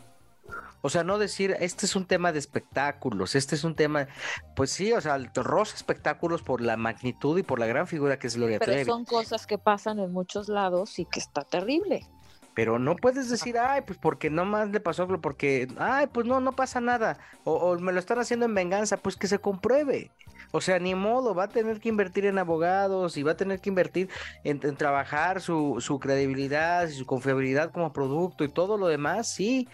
O 0.82 0.90
sea, 0.90 1.04
no 1.04 1.20
decir, 1.20 1.56
este 1.60 1.86
es 1.86 1.96
un 1.96 2.08
tema 2.08 2.32
de 2.32 2.40
espectáculos, 2.40 3.36
este 3.36 3.54
es 3.54 3.64
un 3.64 3.76
tema, 3.76 4.08
pues 4.56 4.72
sí, 4.72 4.92
o 4.94 5.00
sea, 5.00 5.20
rosa 5.36 5.76
espectáculos 5.76 6.42
por 6.42 6.62
la 6.62 6.76
magnitud 6.76 7.38
y 7.38 7.44
por 7.44 7.60
la 7.60 7.68
gran 7.68 7.86
figura 7.86 8.18
que 8.18 8.26
es 8.26 8.36
Gloria 8.36 8.58
Pero 8.58 8.72
Trevi. 8.72 8.86
son 8.86 9.06
cosas 9.06 9.46
que 9.46 9.60
pasan 9.60 10.00
en 10.00 10.12
muchos 10.12 10.50
lados 10.50 10.98
y 10.98 11.06
que 11.06 11.20
está 11.20 11.44
terrible. 11.44 12.08
Pero 12.56 12.80
no 12.80 12.96
puedes 12.96 13.30
decir, 13.30 13.60
ay, 13.60 13.82
pues 13.82 14.00
porque 14.00 14.32
nomás 14.32 14.70
le 14.72 14.80
pasó, 14.80 15.08
porque, 15.22 15.68
ay, 15.78 16.08
pues 16.12 16.26
no, 16.26 16.42
no 16.42 16.52
pasa 16.54 16.82
nada. 16.82 17.20
O, 17.44 17.54
o, 17.54 17.80
me 17.80 17.94
lo 17.94 18.00
están 18.00 18.18
haciendo 18.18 18.48
en 18.48 18.56
venganza, 18.56 18.98
pues 18.98 19.16
que 19.16 19.28
se 19.28 19.38
compruebe. 19.38 20.12
O 20.52 20.62
sea, 20.62 20.80
ni 20.80 20.96
modo, 20.96 21.34
va 21.34 21.46
a 21.46 21.50
tener 21.50 21.80
que 21.80 21.90
invertir 21.90 22.26
en 22.26 22.38
abogados 22.38 23.18
y 23.18 23.24
va 23.24 23.32
a 23.32 23.38
tener 23.38 23.60
que 23.60 23.70
invertir 23.70 24.10
en, 24.44 24.60
trabajar 24.76 25.42
su, 25.42 25.78
su, 25.80 26.00
credibilidad 26.00 26.88
y 26.88 26.94
su 26.94 27.06
confiabilidad 27.06 27.72
como 27.72 27.94
producto 27.94 28.44
y 28.44 28.50
todo 28.50 28.78
lo 28.78 28.88
demás, 28.88 29.34
sí. 29.34 29.68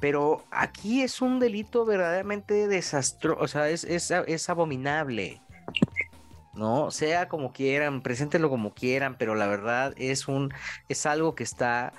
Pero 0.00 0.44
aquí 0.50 1.02
es 1.02 1.22
un 1.22 1.40
delito 1.40 1.84
verdaderamente 1.84 2.68
desastroso, 2.68 3.40
o 3.40 3.48
sea, 3.48 3.68
es, 3.68 3.84
es, 3.84 4.10
es 4.10 4.48
abominable. 4.50 5.40
No, 6.54 6.90
sea 6.92 7.28
como 7.28 7.52
quieran, 7.52 8.00
preséntenlo 8.00 8.48
como 8.48 8.74
quieran, 8.74 9.16
pero 9.18 9.34
la 9.34 9.46
verdad 9.48 9.92
es 9.96 10.28
un, 10.28 10.52
es 10.88 11.04
algo 11.04 11.34
que 11.34 11.42
está 11.42 11.92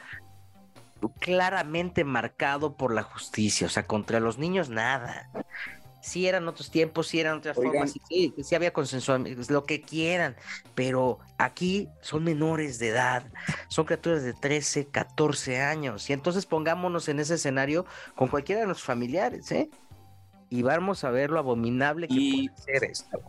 claramente 1.20 2.04
marcado 2.04 2.76
por 2.76 2.94
la 2.94 3.04
justicia, 3.04 3.68
o 3.68 3.70
sea, 3.70 3.84
contra 3.84 4.20
los 4.20 4.38
niños 4.38 4.70
nada. 4.70 5.30
Sí 6.06 6.28
eran 6.28 6.48
otros 6.48 6.70
tiempos, 6.70 7.08
sí 7.08 7.20
eran 7.20 7.40
otras 7.40 7.58
Oigan. 7.58 7.74
formas, 7.74 7.94
sí, 8.08 8.32
sí 8.38 8.54
había 8.54 8.72
consenso, 8.72 9.18
lo 9.50 9.64
que 9.64 9.82
quieran, 9.82 10.36
pero 10.76 11.18
aquí 11.40 11.90
son 12.00 12.24
menores 12.24 12.78
de 12.78 12.90
edad, 12.90 13.24
son 13.70 13.86
criaturas 13.86 14.22
de 14.22 14.34
13, 14.34 14.86
14 14.86 15.62
años, 15.64 16.08
y 16.12 16.14
entonces 16.14 16.46
pongámonos 16.46 17.10
en 17.10 17.20
ese 17.20 17.34
escenario 17.34 17.88
con 18.14 18.28
cualquiera 18.28 18.62
de 18.62 18.68
nuestros 18.68 18.86
familiares, 18.86 19.52
¿eh? 19.52 19.68
Y 20.52 20.62
vamos 20.62 21.04
a 21.04 21.10
ver 21.10 21.32
lo 21.32 21.40
abominable 21.40 22.08
que 22.08 22.14
y... 22.14 22.50
puede 22.50 22.62
ser 22.62 22.92
esto. 22.92 23.20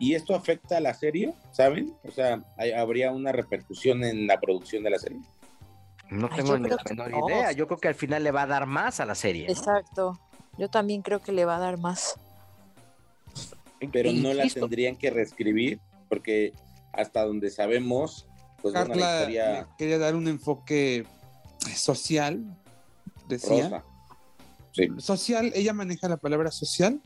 ¿Y 0.00 0.14
esto 0.14 0.34
afecta 0.34 0.78
a 0.78 0.80
la 0.80 0.92
serie? 0.92 1.34
¿Saben? 1.52 1.94
O 2.02 2.10
sea, 2.10 2.42
¿hay, 2.58 2.72
¿habría 2.72 3.12
una 3.12 3.30
repercusión 3.30 4.02
en 4.02 4.26
la 4.26 4.40
producción 4.40 4.82
de 4.82 4.90
la 4.90 4.98
serie? 4.98 5.20
No 6.10 6.28
tengo 6.28 6.54
Ay, 6.54 6.60
ni 6.60 6.68
la 6.68 6.76
menor 6.88 7.10
no. 7.10 7.28
idea. 7.28 7.52
Yo 7.52 7.66
creo 7.66 7.78
que 7.78 7.88
al 7.88 7.94
final 7.94 8.24
le 8.24 8.30
va 8.30 8.42
a 8.42 8.46
dar 8.46 8.66
más 8.66 9.00
a 9.00 9.06
la 9.06 9.14
serie. 9.14 9.46
¿no? 9.96 10.18
Yo 10.58 10.68
también 10.70 11.02
creo 11.02 11.20
que 11.20 11.32
le 11.32 11.44
va 11.44 11.56
a 11.56 11.60
dar 11.60 11.78
más. 11.78 12.18
Pero 13.92 14.12
no 14.12 14.32
la 14.32 14.46
tendrían 14.48 14.96
que 14.96 15.10
reescribir, 15.10 15.80
porque 16.08 16.54
hasta 16.92 17.24
donde 17.24 17.50
sabemos, 17.50 18.26
pues 18.62 18.72
Carla 18.72 18.94
bueno, 18.94 19.00
la 19.06 19.16
historia... 19.20 19.68
quería 19.76 19.98
dar 19.98 20.14
un 20.16 20.28
enfoque 20.28 21.04
social, 21.74 22.42
decía. 23.28 23.84
Sí. 24.72 24.88
Social, 24.98 25.52
ella 25.54 25.72
maneja 25.72 26.08
la 26.08 26.16
palabra 26.16 26.50
social, 26.50 27.00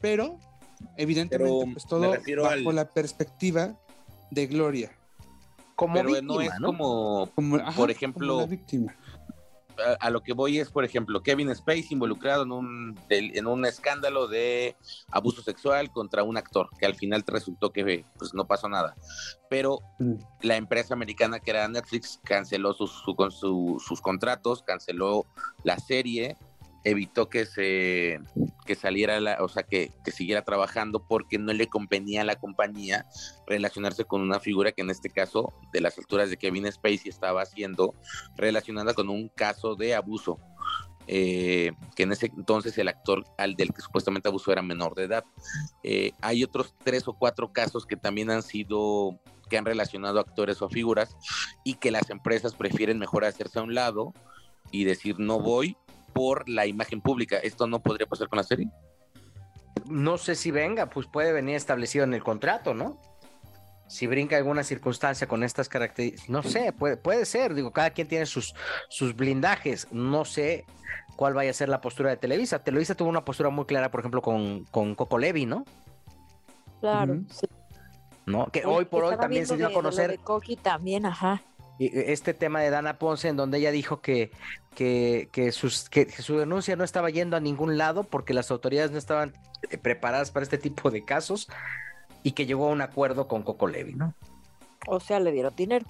pero 0.00 0.38
evidentemente 0.96 1.52
Pero 1.52 1.72
pues 1.72 1.84
todo 1.86 2.10
bajo 2.42 2.68
al- 2.70 2.74
la 2.76 2.88
perspectiva 2.88 3.76
de 4.30 4.46
Gloria. 4.46 4.90
Como 5.74 5.94
Pero 5.94 6.08
víctima, 6.08 6.34
no 6.34 6.40
es 6.40 6.50
¿no? 6.60 6.66
como, 6.66 7.30
Como, 7.34 7.56
ajá, 7.56 7.64
por 7.66 7.74
como 7.74 7.86
ejemplo, 7.88 8.36
la 8.40 8.46
víctima. 8.46 8.96
A, 9.80 9.92
a 10.06 10.10
lo 10.10 10.22
que 10.22 10.32
voy 10.32 10.58
es, 10.58 10.70
por 10.70 10.84
ejemplo, 10.84 11.22
Kevin 11.22 11.50
Space 11.50 11.86
involucrado 11.90 12.42
en 12.44 12.52
un, 12.52 12.98
en 13.08 13.46
un 13.46 13.64
escándalo 13.66 14.28
de 14.28 14.76
abuso 15.10 15.42
sexual 15.42 15.90
contra 15.90 16.22
un 16.22 16.36
actor, 16.36 16.68
que 16.78 16.86
al 16.86 16.94
final 16.94 17.24
resultó 17.26 17.72
que 17.72 18.04
pues, 18.18 18.34
no 18.34 18.46
pasó 18.46 18.68
nada. 18.68 18.94
Pero 19.48 19.78
Mm. 19.98 20.14
la 20.42 20.56
empresa 20.56 20.94
americana 20.94 21.40
que 21.40 21.50
era 21.50 21.68
Netflix 21.68 22.20
canceló 22.24 22.72
sus, 22.72 22.90
su- 22.90 23.14
su- 23.30 23.82
sus 23.84 24.00
contratos, 24.00 24.62
canceló 24.62 25.26
la 25.64 25.78
serie, 25.78 26.36
evitó 26.84 27.28
que 27.28 27.46
se 27.46 28.20
que 28.64 28.74
saliera, 28.74 29.20
la, 29.20 29.38
o 29.40 29.48
sea, 29.48 29.64
que, 29.64 29.92
que 30.04 30.12
siguiera 30.12 30.42
trabajando 30.42 31.04
porque 31.06 31.38
no 31.38 31.52
le 31.52 31.66
convenía 31.66 32.22
a 32.22 32.24
la 32.24 32.36
compañía 32.36 33.06
relacionarse 33.46 34.04
con 34.04 34.20
una 34.20 34.40
figura 34.40 34.72
que 34.72 34.82
en 34.82 34.90
este 34.90 35.10
caso, 35.10 35.52
de 35.72 35.80
las 35.80 35.98
alturas 35.98 36.30
de 36.30 36.36
Kevin 36.36 36.70
Spacey, 36.70 37.08
estaba 37.08 37.42
haciendo 37.42 37.94
relacionada 38.36 38.94
con 38.94 39.08
un 39.08 39.28
caso 39.28 39.74
de 39.74 39.94
abuso. 39.94 40.38
eh, 41.06 41.72
que 41.96 42.04
en 42.04 42.12
ese 42.12 42.26
entonces 42.26 42.78
el 42.78 42.86
actor 42.86 43.24
al 43.36 43.56
del 43.56 43.72
que 43.72 43.80
supuestamente 43.80 44.28
abusó 44.28 44.52
era 44.52 44.62
menor 44.62 44.94
de 44.94 45.04
edad. 45.04 45.24
Eh, 45.82 46.12
hay 46.20 46.44
otros 46.44 46.74
tres 46.84 47.08
o 47.08 47.14
cuatro 47.14 47.52
casos 47.52 47.84
que 47.84 47.96
también 47.96 48.30
han 48.30 48.42
sido, 48.42 49.18
que 49.48 49.58
han 49.58 49.64
relacionado 49.64 50.20
actores 50.20 50.62
o 50.62 50.68
figuras 50.68 51.16
y 51.64 51.74
que 51.74 51.90
las 51.90 52.10
empresas 52.10 52.54
prefieren 52.54 53.00
mejor 53.00 53.24
hacerse 53.24 53.58
a 53.58 53.62
un 53.62 53.74
lado 53.74 54.14
y 54.70 54.84
decir 54.84 55.16
no 55.18 55.40
voy 55.40 55.76
por 56.12 56.48
la 56.48 56.66
imagen 56.66 57.00
pública. 57.00 57.36
¿Esto 57.38 57.66
no 57.66 57.80
podría 57.80 58.06
pasar 58.06 58.28
con 58.28 58.38
la 58.38 58.42
serie? 58.44 58.68
No 59.86 60.18
sé 60.18 60.34
si 60.34 60.50
venga, 60.50 60.90
pues 60.90 61.06
puede 61.06 61.32
venir 61.32 61.56
establecido 61.56 62.04
en 62.04 62.14
el 62.14 62.22
contrato, 62.22 62.74
¿no? 62.74 62.98
Si 63.88 64.06
brinca 64.06 64.36
alguna 64.36 64.62
circunstancia 64.62 65.26
con 65.26 65.42
estas 65.42 65.68
características, 65.68 66.28
no 66.28 66.44
sé, 66.44 66.72
puede, 66.72 66.96
puede 66.96 67.24
ser, 67.24 67.54
digo, 67.54 67.72
cada 67.72 67.90
quien 67.90 68.06
tiene 68.06 68.26
sus, 68.26 68.54
sus 68.88 69.16
blindajes, 69.16 69.88
no 69.90 70.24
sé 70.24 70.64
cuál 71.16 71.34
vaya 71.34 71.50
a 71.50 71.54
ser 71.54 71.68
la 71.68 71.80
postura 71.80 72.10
de 72.10 72.16
Televisa. 72.16 72.62
Televisa 72.62 72.94
tuvo 72.94 73.08
una 73.08 73.24
postura 73.24 73.50
muy 73.50 73.64
clara, 73.64 73.90
por 73.90 74.00
ejemplo, 74.00 74.22
con, 74.22 74.64
con 74.70 74.94
Coco 74.94 75.18
Levi, 75.18 75.44
¿no? 75.44 75.64
Claro. 76.80 77.20
Sí. 77.30 77.46
¿No? 78.26 78.46
Que 78.46 78.64
hoy 78.64 78.84
por 78.84 79.04
hoy 79.04 79.16
también 79.16 79.46
se 79.46 79.56
dio 79.56 79.66
a 79.66 79.72
conocer 79.72 80.12
de 80.12 80.18
Coqui 80.18 80.56
también, 80.56 81.04
ajá. 81.04 81.42
Este 81.80 82.34
tema 82.34 82.60
de 82.60 82.70
Dana 82.70 82.98
Ponce, 82.98 83.28
en 83.28 83.36
donde 83.36 83.58
ella 83.58 83.70
dijo 83.70 84.00
que, 84.00 84.30
que, 84.74 85.28
que 85.32 85.50
sus, 85.52 85.88
que, 85.88 86.06
que 86.06 86.22
su 86.22 86.36
denuncia 86.38 86.76
no 86.76 86.84
estaba 86.84 87.10
yendo 87.10 87.36
a 87.36 87.40
ningún 87.40 87.78
lado 87.78 88.04
porque 88.04 88.34
las 88.34 88.50
autoridades 88.50 88.90
no 88.90 88.98
estaban 88.98 89.32
eh, 89.70 89.78
preparadas 89.78 90.30
para 90.30 90.44
este 90.44 90.58
tipo 90.58 90.90
de 90.90 91.04
casos 91.04 91.48
y 92.22 92.32
que 92.32 92.46
llegó 92.46 92.68
a 92.68 92.72
un 92.72 92.82
acuerdo 92.82 93.26
con 93.28 93.42
Coco 93.42 93.66
Levi, 93.66 93.94
¿no? 93.94 94.14
O 94.86 95.00
sea, 95.00 95.20
le 95.20 95.32
dieron 95.32 95.54
dinero. 95.56 95.86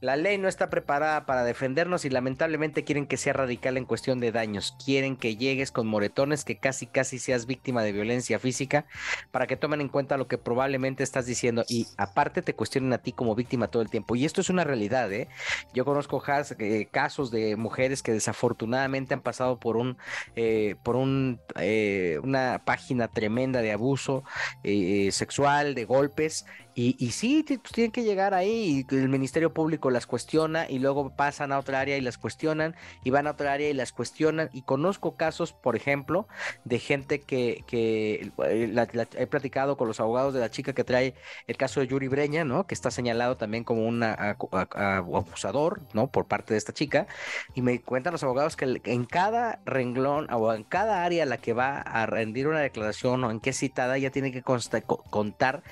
La 0.00 0.16
ley 0.16 0.38
no 0.38 0.48
está 0.48 0.70
preparada 0.70 1.26
para 1.26 1.44
defendernos 1.44 2.06
y 2.06 2.10
lamentablemente 2.10 2.84
quieren 2.84 3.06
que 3.06 3.18
sea 3.18 3.34
radical 3.34 3.76
en 3.76 3.84
cuestión 3.84 4.18
de 4.18 4.32
daños. 4.32 4.74
Quieren 4.82 5.14
que 5.14 5.36
llegues 5.36 5.72
con 5.72 5.86
moretones, 5.86 6.44
que 6.44 6.56
casi 6.56 6.86
casi 6.86 7.18
seas 7.18 7.44
víctima 7.44 7.82
de 7.82 7.92
violencia 7.92 8.38
física, 8.38 8.86
para 9.30 9.46
que 9.46 9.58
tomen 9.58 9.82
en 9.82 9.88
cuenta 9.88 10.16
lo 10.16 10.26
que 10.26 10.38
probablemente 10.38 11.02
estás 11.02 11.26
diciendo 11.26 11.64
y 11.68 11.86
aparte 11.98 12.40
te 12.40 12.54
cuestionen 12.54 12.94
a 12.94 12.98
ti 12.98 13.12
como 13.12 13.34
víctima 13.34 13.68
todo 13.68 13.82
el 13.82 13.90
tiempo. 13.90 14.16
Y 14.16 14.24
esto 14.24 14.40
es 14.40 14.48
una 14.48 14.64
realidad, 14.64 15.12
¿eh? 15.12 15.28
Yo 15.74 15.84
conozco 15.84 16.22
eh, 16.58 16.88
casos 16.90 17.30
de 17.30 17.56
mujeres 17.56 18.02
que 18.02 18.12
desafortunadamente 18.12 19.12
han 19.12 19.20
pasado 19.20 19.60
por 19.60 19.76
un, 19.76 19.98
eh, 20.34 20.76
por 20.82 20.96
un, 20.96 21.40
eh, 21.56 22.18
una 22.22 22.62
página 22.64 23.08
tremenda 23.08 23.60
de 23.60 23.72
abuso 23.72 24.24
eh, 24.64 25.10
sexual, 25.12 25.74
de 25.74 25.84
golpes. 25.84 26.46
Y, 26.74 26.96
y 26.98 27.10
sí, 27.12 27.44
pues, 27.46 27.72
tienen 27.72 27.90
que 27.90 28.02
llegar 28.02 28.34
ahí 28.34 28.86
y 28.90 28.94
el 28.94 29.08
Ministerio 29.08 29.52
Público 29.52 29.90
las 29.90 30.06
cuestiona 30.06 30.68
y 30.68 30.78
luego 30.78 31.10
pasan 31.16 31.52
a 31.52 31.58
otra 31.58 31.80
área 31.80 31.96
y 31.96 32.00
las 32.00 32.18
cuestionan 32.18 32.76
y 33.04 33.10
van 33.10 33.26
a 33.26 33.32
otra 33.32 33.52
área 33.52 33.68
y 33.68 33.74
las 33.74 33.92
cuestionan. 33.92 34.50
Y 34.52 34.62
conozco 34.62 35.16
casos, 35.16 35.52
por 35.52 35.76
ejemplo, 35.76 36.28
de 36.64 36.78
gente 36.78 37.20
que, 37.20 37.64
que 37.66 38.32
eh, 38.44 39.06
he 39.16 39.26
platicado 39.26 39.76
con 39.76 39.88
los 39.88 40.00
abogados 40.00 40.34
de 40.34 40.40
la 40.40 40.50
chica 40.50 40.72
que 40.72 40.84
trae 40.84 41.14
el 41.46 41.56
caso 41.56 41.80
de 41.80 41.88
Yuri 41.88 42.08
Breña, 42.08 42.44
¿no? 42.44 42.66
Que 42.66 42.74
está 42.74 42.90
señalado 42.90 43.36
también 43.36 43.64
como 43.64 43.86
un 43.86 44.02
abusador, 44.02 45.82
¿no? 45.92 46.08
Por 46.08 46.26
parte 46.26 46.54
de 46.54 46.58
esta 46.58 46.72
chica. 46.72 47.06
Y 47.54 47.62
me 47.62 47.80
cuentan 47.80 48.12
los 48.12 48.22
abogados 48.22 48.56
que 48.56 48.80
en 48.84 49.04
cada 49.04 49.60
renglón 49.64 50.28
o 50.32 50.52
en 50.52 50.64
cada 50.64 51.04
área 51.04 51.24
a 51.24 51.26
la 51.26 51.38
que 51.38 51.52
va 51.52 51.80
a 51.80 52.06
rendir 52.06 52.48
una 52.48 52.60
declaración 52.60 53.24
o 53.24 53.30
en 53.30 53.40
qué 53.40 53.52
citada, 53.52 53.96
ella 53.96 54.10
tiene 54.10 54.32
que 54.32 54.42
contar 54.42 55.62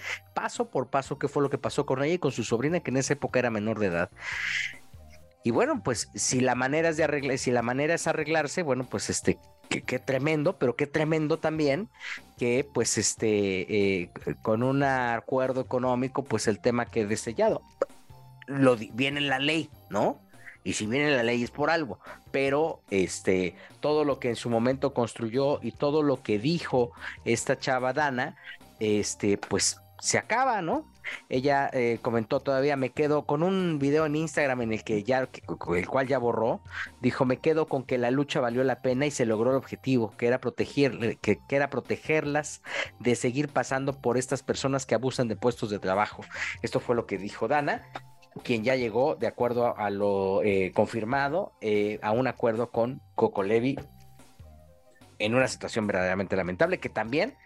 paso 0.41 0.71
por 0.71 0.87
paso 0.89 1.19
qué 1.19 1.27
fue 1.27 1.43
lo 1.43 1.51
que 1.51 1.59
pasó 1.59 1.85
con 1.85 2.03
ella 2.03 2.15
y 2.15 2.19
con 2.19 2.31
su 2.31 2.45
sobrina, 2.45 2.79
que 2.79 2.91
en 2.91 2.99
esa 2.99 3.15
época 3.15 3.41
era 3.41 3.51
menor 3.51 3.81
de 3.81 3.87
edad. 3.87 4.11
Y 5.43 5.51
bueno, 5.51 5.83
pues 5.83 6.11
si 6.15 6.41
la 6.41 6.55
manera 6.55 6.91
es 6.91 6.97
de 6.97 7.05
arreglar, 7.05 7.39
si 7.39 7.51
la 7.51 7.63
manera 7.63 7.95
es 7.95 8.07
arreglarse, 8.07 8.63
bueno, 8.63 8.85
pues 8.89 9.11
este, 9.11 9.39
qué, 9.69 9.99
tremendo, 9.99 10.57
pero 10.57 10.77
qué 10.77 10.87
tremendo 10.87 11.39
también 11.39 11.89
que 12.37 12.69
pues 12.73 12.99
este, 12.99 14.03
eh, 14.03 14.11
con 14.43 14.63
un 14.63 14.85
acuerdo 14.85 15.61
económico, 15.61 16.23
pues 16.23 16.47
el 16.47 16.61
tema 16.61 16.87
quede 16.87 17.17
sellado. 17.17 17.63
Lo 18.47 18.77
viene 18.77 19.19
en 19.19 19.29
la 19.29 19.41
ley, 19.41 19.71
¿no? 19.91 20.21
y 20.65 20.75
si 20.75 20.87
viene 20.87 21.17
la 21.17 21.23
ley 21.23 21.43
es 21.43 21.51
por 21.51 21.71
algo, 21.71 21.99
pero 22.31 22.83
este 22.91 23.55
todo 23.81 24.05
lo 24.05 24.19
que 24.19 24.29
en 24.29 24.37
su 24.37 24.51
momento 24.51 24.93
construyó 24.93 25.61
y 25.63 25.73
todo 25.73 26.03
lo 26.03 26.23
que 26.23 26.39
dijo 26.39 26.93
esta 27.25 27.59
chava 27.59 27.95
Dana, 27.95 28.37
este 28.79 29.39
pues 29.39 29.81
se 30.01 30.19
acaba, 30.19 30.63
¿no? 30.63 30.85
Ella 31.29 31.71
eh, 31.73 31.99
comentó 32.03 32.41
todavía, 32.41 32.77
me 32.77 32.91
quedo 32.91 33.25
con 33.25 33.43
un 33.43 33.79
video 33.79 34.07
en 34.07 34.17
Instagram 34.17 34.63
en 34.63 34.73
el 34.73 34.85
que 34.85 35.03
ya, 35.03 35.29
el 35.75 35.89
cual 35.89 36.07
ya 36.07 36.19
borró, 36.19 36.61
dijo, 37.01 37.25
me 37.25 37.39
quedo 37.39 37.67
con 37.67 37.83
que 37.83 37.99
la 37.99 38.11
lucha 38.11 38.41
valió 38.41 38.63
la 38.63 38.83
pena 38.83 39.07
y 39.07 39.11
se 39.11 39.27
logró 39.27 39.51
el 39.51 39.57
objetivo, 39.57 40.15
que 40.17 40.27
era 40.27 40.41
proteger, 40.41 41.19
que, 41.19 41.41
era 41.49 41.71
protegerlas 41.71 42.63
de 43.01 43.15
seguir 43.17 43.49
pasando 43.49 44.01
por 44.01 44.19
estas 44.19 44.43
personas 44.43 44.87
que 44.87 44.95
abusan 44.95 45.29
de 45.29 45.37
puestos 45.37 45.71
de 45.71 45.79
trabajo. 45.79 46.23
Esto 46.63 46.81
fue 46.81 46.95
lo 46.95 47.07
que 47.07 47.19
dijo 47.19 47.49
Dana 47.49 47.83
quien 48.45 48.63
ya 48.63 48.77
llegó, 48.77 49.17
de 49.17 49.27
acuerdo 49.27 49.77
a, 49.77 49.91
lo 49.91 50.45
eh, 50.45 50.71
confirmado, 50.73 51.55
eh, 51.61 51.99
a 52.03 52.13
un 52.13 52.29
acuerdo 52.29 52.71
con 52.71 53.03
Coco 53.17 53.43
Levi 53.43 53.77
en 55.19 55.35
una 55.35 55.49
situación 55.49 55.87
verdaderamente 55.87 56.37
lamentable 56.37 56.79
que 56.79 56.89
también 56.89 57.37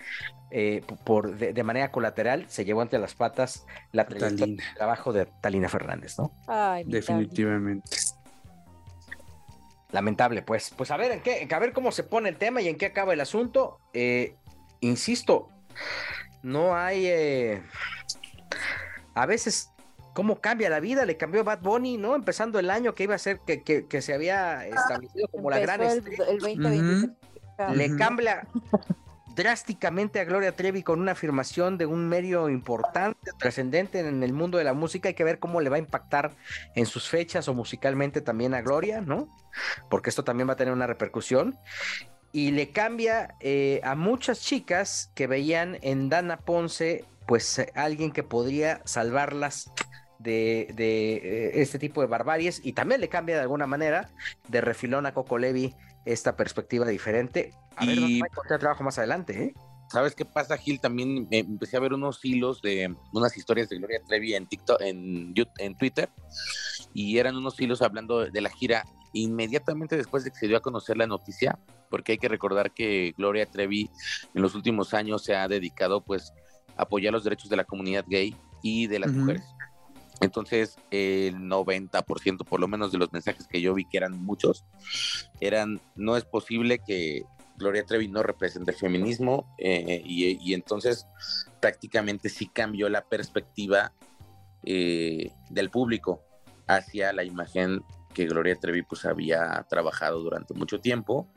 eh, 0.50 0.82
por 1.04 1.36
de, 1.36 1.62
manera 1.62 1.90
colateral 1.90 2.44
se 2.48 2.64
llevó 2.64 2.82
ante 2.82 2.98
las 2.98 3.14
patas 3.14 3.66
la 3.92 4.02
el 4.02 4.60
trabajo 4.76 5.12
de 5.12 5.26
Talina 5.40 5.68
Fernández, 5.68 6.18
¿no? 6.18 6.32
Definitivamente. 6.84 7.96
Lamentable, 9.90 10.42
pues. 10.42 10.72
Pues 10.76 10.90
a 10.90 10.96
ver 10.96 11.12
en 11.12 11.20
qué, 11.20 11.48
a 11.50 11.58
ver 11.58 11.72
cómo 11.72 11.92
se 11.92 12.02
pone 12.02 12.28
el 12.28 12.36
tema 12.36 12.60
y 12.62 12.68
en 12.68 12.76
qué 12.76 12.86
acaba 12.86 13.12
el 13.12 13.20
asunto. 13.20 13.78
insisto, 14.80 15.48
no 16.42 16.76
hay 16.76 17.08
a 19.14 19.26
veces 19.26 19.72
cómo 20.12 20.40
cambia 20.40 20.68
la 20.70 20.80
vida, 20.80 21.04
le 21.04 21.16
cambió 21.16 21.44
Bad 21.44 21.60
Bunny, 21.60 21.96
¿no? 21.96 22.14
Empezando 22.14 22.58
el 22.58 22.70
año 22.70 22.94
que 22.94 23.04
iba 23.04 23.14
a 23.14 23.18
ser 23.18 23.40
que, 23.40 23.62
que, 23.62 24.02
se 24.02 24.14
había 24.14 24.66
establecido 24.66 25.28
como 25.28 25.50
la 25.50 25.58
gran 25.58 25.80
Le 27.74 27.96
cambia 27.96 28.46
drásticamente 29.34 30.20
a 30.20 30.24
Gloria 30.24 30.54
Trevi 30.54 30.82
con 30.82 31.00
una 31.00 31.12
afirmación 31.12 31.78
de 31.78 31.86
un 31.86 32.08
medio 32.08 32.48
importante, 32.48 33.30
trascendente 33.38 34.00
en 34.00 34.22
el 34.22 34.32
mundo 34.32 34.58
de 34.58 34.64
la 34.64 34.74
música. 34.74 35.08
Hay 35.08 35.14
que 35.14 35.24
ver 35.24 35.38
cómo 35.38 35.60
le 35.60 35.70
va 35.70 35.76
a 35.76 35.78
impactar 35.78 36.32
en 36.74 36.86
sus 36.86 37.08
fechas 37.08 37.48
o 37.48 37.54
musicalmente 37.54 38.20
también 38.20 38.54
a 38.54 38.62
Gloria, 38.62 39.00
¿no? 39.00 39.28
Porque 39.90 40.10
esto 40.10 40.24
también 40.24 40.48
va 40.48 40.54
a 40.54 40.56
tener 40.56 40.72
una 40.72 40.86
repercusión. 40.86 41.58
Y 42.32 42.50
le 42.50 42.70
cambia 42.70 43.34
eh, 43.40 43.80
a 43.84 43.94
muchas 43.94 44.40
chicas 44.40 45.10
que 45.14 45.26
veían 45.26 45.78
en 45.82 46.08
Dana 46.08 46.38
Ponce, 46.38 47.04
pues 47.26 47.64
alguien 47.74 48.10
que 48.10 48.22
podría 48.22 48.80
salvarlas 48.84 49.70
de, 50.18 50.68
eh, 50.78 51.50
este 51.54 51.78
tipo 51.78 52.00
de 52.00 52.06
barbaries 52.06 52.60
y 52.64 52.72
también 52.72 53.00
le 53.00 53.08
cambia 53.08 53.36
de 53.36 53.42
alguna 53.42 53.66
manera 53.66 54.08
de 54.48 54.60
refilón 54.60 55.04
a 55.06 55.12
Coco 55.12 55.36
Levi 55.38 55.74
esta 56.04 56.36
perspectiva 56.36 56.86
diferente. 56.86 57.52
A 57.76 57.86
ver, 57.86 57.98
y... 57.98 58.18
encontrar 58.18 58.60
trabajo 58.60 58.84
más 58.84 58.98
adelante, 58.98 59.44
¿eh? 59.44 59.54
¿Sabes 59.92 60.14
qué 60.14 60.24
pasa, 60.24 60.56
Gil? 60.56 60.80
También 60.80 61.28
empecé 61.30 61.76
a 61.76 61.80
ver 61.80 61.92
unos 61.92 62.24
hilos 62.24 62.62
de 62.62 62.96
unas 63.12 63.36
historias 63.36 63.68
de 63.68 63.76
Gloria 63.76 64.00
Trevi 64.06 64.34
en 64.34 64.46
TikTok, 64.46 64.80
en, 64.80 65.34
en 65.58 65.76
Twitter, 65.76 66.08
y 66.94 67.18
eran 67.18 67.36
unos 67.36 67.60
hilos 67.60 67.82
hablando 67.82 68.20
de 68.20 68.40
la 68.40 68.48
gira 68.48 68.84
inmediatamente 69.12 69.98
después 69.98 70.24
de 70.24 70.30
que 70.30 70.38
se 70.38 70.48
dio 70.48 70.56
a 70.56 70.60
conocer 70.60 70.96
la 70.96 71.06
noticia, 71.06 71.58
porque 71.90 72.12
hay 72.12 72.18
que 72.18 72.28
recordar 72.28 72.72
que 72.72 73.12
Gloria 73.18 73.44
Trevi 73.44 73.90
en 74.34 74.40
los 74.40 74.54
últimos 74.54 74.94
años 74.94 75.24
se 75.24 75.36
ha 75.36 75.46
dedicado 75.46 76.00
pues 76.00 76.32
a 76.78 76.84
apoyar 76.84 77.12
los 77.12 77.24
derechos 77.24 77.50
de 77.50 77.56
la 77.56 77.64
comunidad 77.64 78.06
gay 78.08 78.34
y 78.62 78.86
de 78.86 78.98
las 78.98 79.12
mujeres. 79.12 79.42
Entonces, 80.22 80.76
el 80.90 81.36
90% 81.36 82.44
por 82.44 82.60
lo 82.60 82.68
menos 82.68 82.92
de 82.92 82.98
los 82.98 83.12
mensajes 83.12 83.46
que 83.46 83.60
yo 83.60 83.74
vi, 83.74 83.84
que 83.84 83.98
eran 83.98 84.22
muchos, 84.22 84.64
eran, 85.40 85.80
no 85.96 86.16
es 86.16 86.24
posible 86.24 86.78
que 86.78 87.24
Gloria 87.56 87.84
Trevi 87.84 88.08
no 88.08 88.22
represente 88.22 88.72
el 88.72 88.76
feminismo 88.76 89.54
eh, 89.58 90.02
y, 90.04 90.54
entonces 90.54 91.06
prácticamente 91.60 92.28
sí 92.28 92.46
cambió 92.46 92.88
la 92.88 93.04
perspectiva 93.04 93.92
eh, 94.64 95.30
del 95.50 95.70
público 95.70 96.22
hacia 96.66 97.12
la 97.12 97.24
imagen 97.24 97.84
que 98.14 98.26
Gloria 98.26 98.56
Trevi 98.56 98.82
pues 98.82 99.04
había 99.04 99.64
trabajado 99.68 100.20
durante 100.20 100.54
mucho 100.54 100.80
tiempo. 100.80 101.28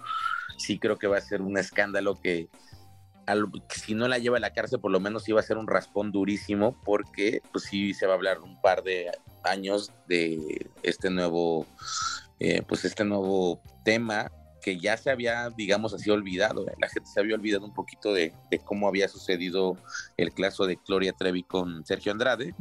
Sí 0.58 0.80
creo 0.80 0.98
que 0.98 1.08
va 1.08 1.18
a 1.18 1.22
ser 1.22 1.42
un 1.42 1.58
escándalo 1.58 2.16
que 2.16 2.50
si 3.70 3.96
no 3.96 4.08
la 4.08 4.18
lleva 4.18 4.38
a 4.38 4.40
la 4.40 4.54
cárcel, 4.54 4.80
por 4.80 4.92
lo 4.92 5.00
menos 5.00 5.28
iba 5.30 5.40
a 5.40 5.44
ser 5.44 5.58
un 5.58 5.68
raspón 5.68 6.12
durísimo, 6.12 6.80
porque 6.84 7.42
pues 7.52 7.66
sí 7.66 7.94
se 7.94 8.06
va 8.06 8.14
a 8.14 8.16
hablar 8.16 8.40
un 8.40 8.60
par 8.62 8.84
de 8.84 9.12
años 9.44 9.92
de 10.08 10.70
este 10.84 11.10
nuevo, 11.10 11.66
eh, 12.40 12.62
pues 12.68 12.86
este 12.86 13.04
nuevo 13.04 13.62
tema 13.84 14.32
que 14.66 14.80
ya 14.80 14.98
se 14.98 15.12
había, 15.12 15.52
digamos 15.52 15.94
así, 15.94 16.10
olvidado. 16.10 16.68
¿eh? 16.68 16.74
La 16.82 16.90
gente 16.90 17.08
se 17.08 17.20
había 17.20 17.36
olvidado 17.36 17.66
un 17.66 17.74
poquito 17.74 18.14
de, 18.14 18.34
cómo 18.64 18.88
había 18.88 19.08
sucedido 19.08 19.78
el 20.18 20.34
caso 20.34 20.66
de 20.66 20.80
Gloria 20.88 21.14
Trevi 21.14 21.44
con 21.44 21.86
Sergio 21.86 22.12
Andrade 22.12 22.56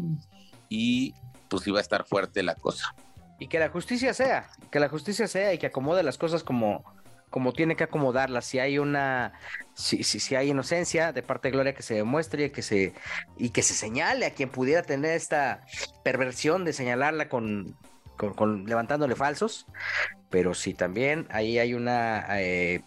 y 0.68 1.14
pues 1.48 1.66
iba 1.66 1.78
a 1.78 1.80
estar 1.80 2.04
fuerte 2.06 2.42
la 2.42 2.56
cosa. 2.56 2.94
Y 3.38 3.48
que 3.48 3.58
la 3.58 3.70
justicia 3.70 4.12
sea, 4.12 4.50
que 4.70 4.80
la 4.80 4.90
justicia 4.90 5.26
sea 5.26 5.54
y 5.54 5.58
que 5.58 5.66
acomode 5.66 6.02
las 6.02 6.18
cosas 6.18 6.42
como, 6.44 6.84
como 7.34 7.52
tiene 7.52 7.74
que 7.74 7.82
acomodarla. 7.82 8.42
Si 8.42 8.60
hay 8.60 8.78
una, 8.78 9.32
si, 9.74 10.04
si, 10.04 10.20
si, 10.20 10.36
hay 10.36 10.50
inocencia 10.50 11.12
de 11.12 11.20
parte 11.24 11.48
de 11.48 11.52
Gloria 11.52 11.74
que 11.74 11.82
se 11.82 11.94
demuestre 11.94 12.44
y 12.44 12.50
que 12.50 12.62
se, 12.62 12.94
y 13.36 13.50
que 13.50 13.64
se 13.64 13.74
señale 13.74 14.26
a 14.26 14.30
quien 14.30 14.50
pudiera 14.50 14.82
tener 14.82 15.16
esta 15.16 15.66
perversión 16.04 16.64
de 16.64 16.72
señalarla 16.72 17.28
con, 17.28 17.76
con, 18.16 18.66
levantándole 18.66 19.16
falsos. 19.16 19.66
Pero 20.30 20.54
si 20.54 20.74
también 20.74 21.26
ahí 21.28 21.58
hay 21.58 21.74
una 21.74 22.24
eh, 22.38 22.84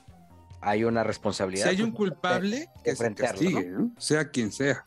hay 0.61 0.85
una 0.85 1.03
responsabilidad. 1.03 1.65
Si 1.65 1.75
hay 1.75 1.81
un 1.81 1.91
culpable, 1.91 2.69
que 2.85 2.95
se 2.95 3.15
castigue, 3.15 3.69
sea 3.97 4.29
quien 4.29 4.53
sea. 4.53 4.85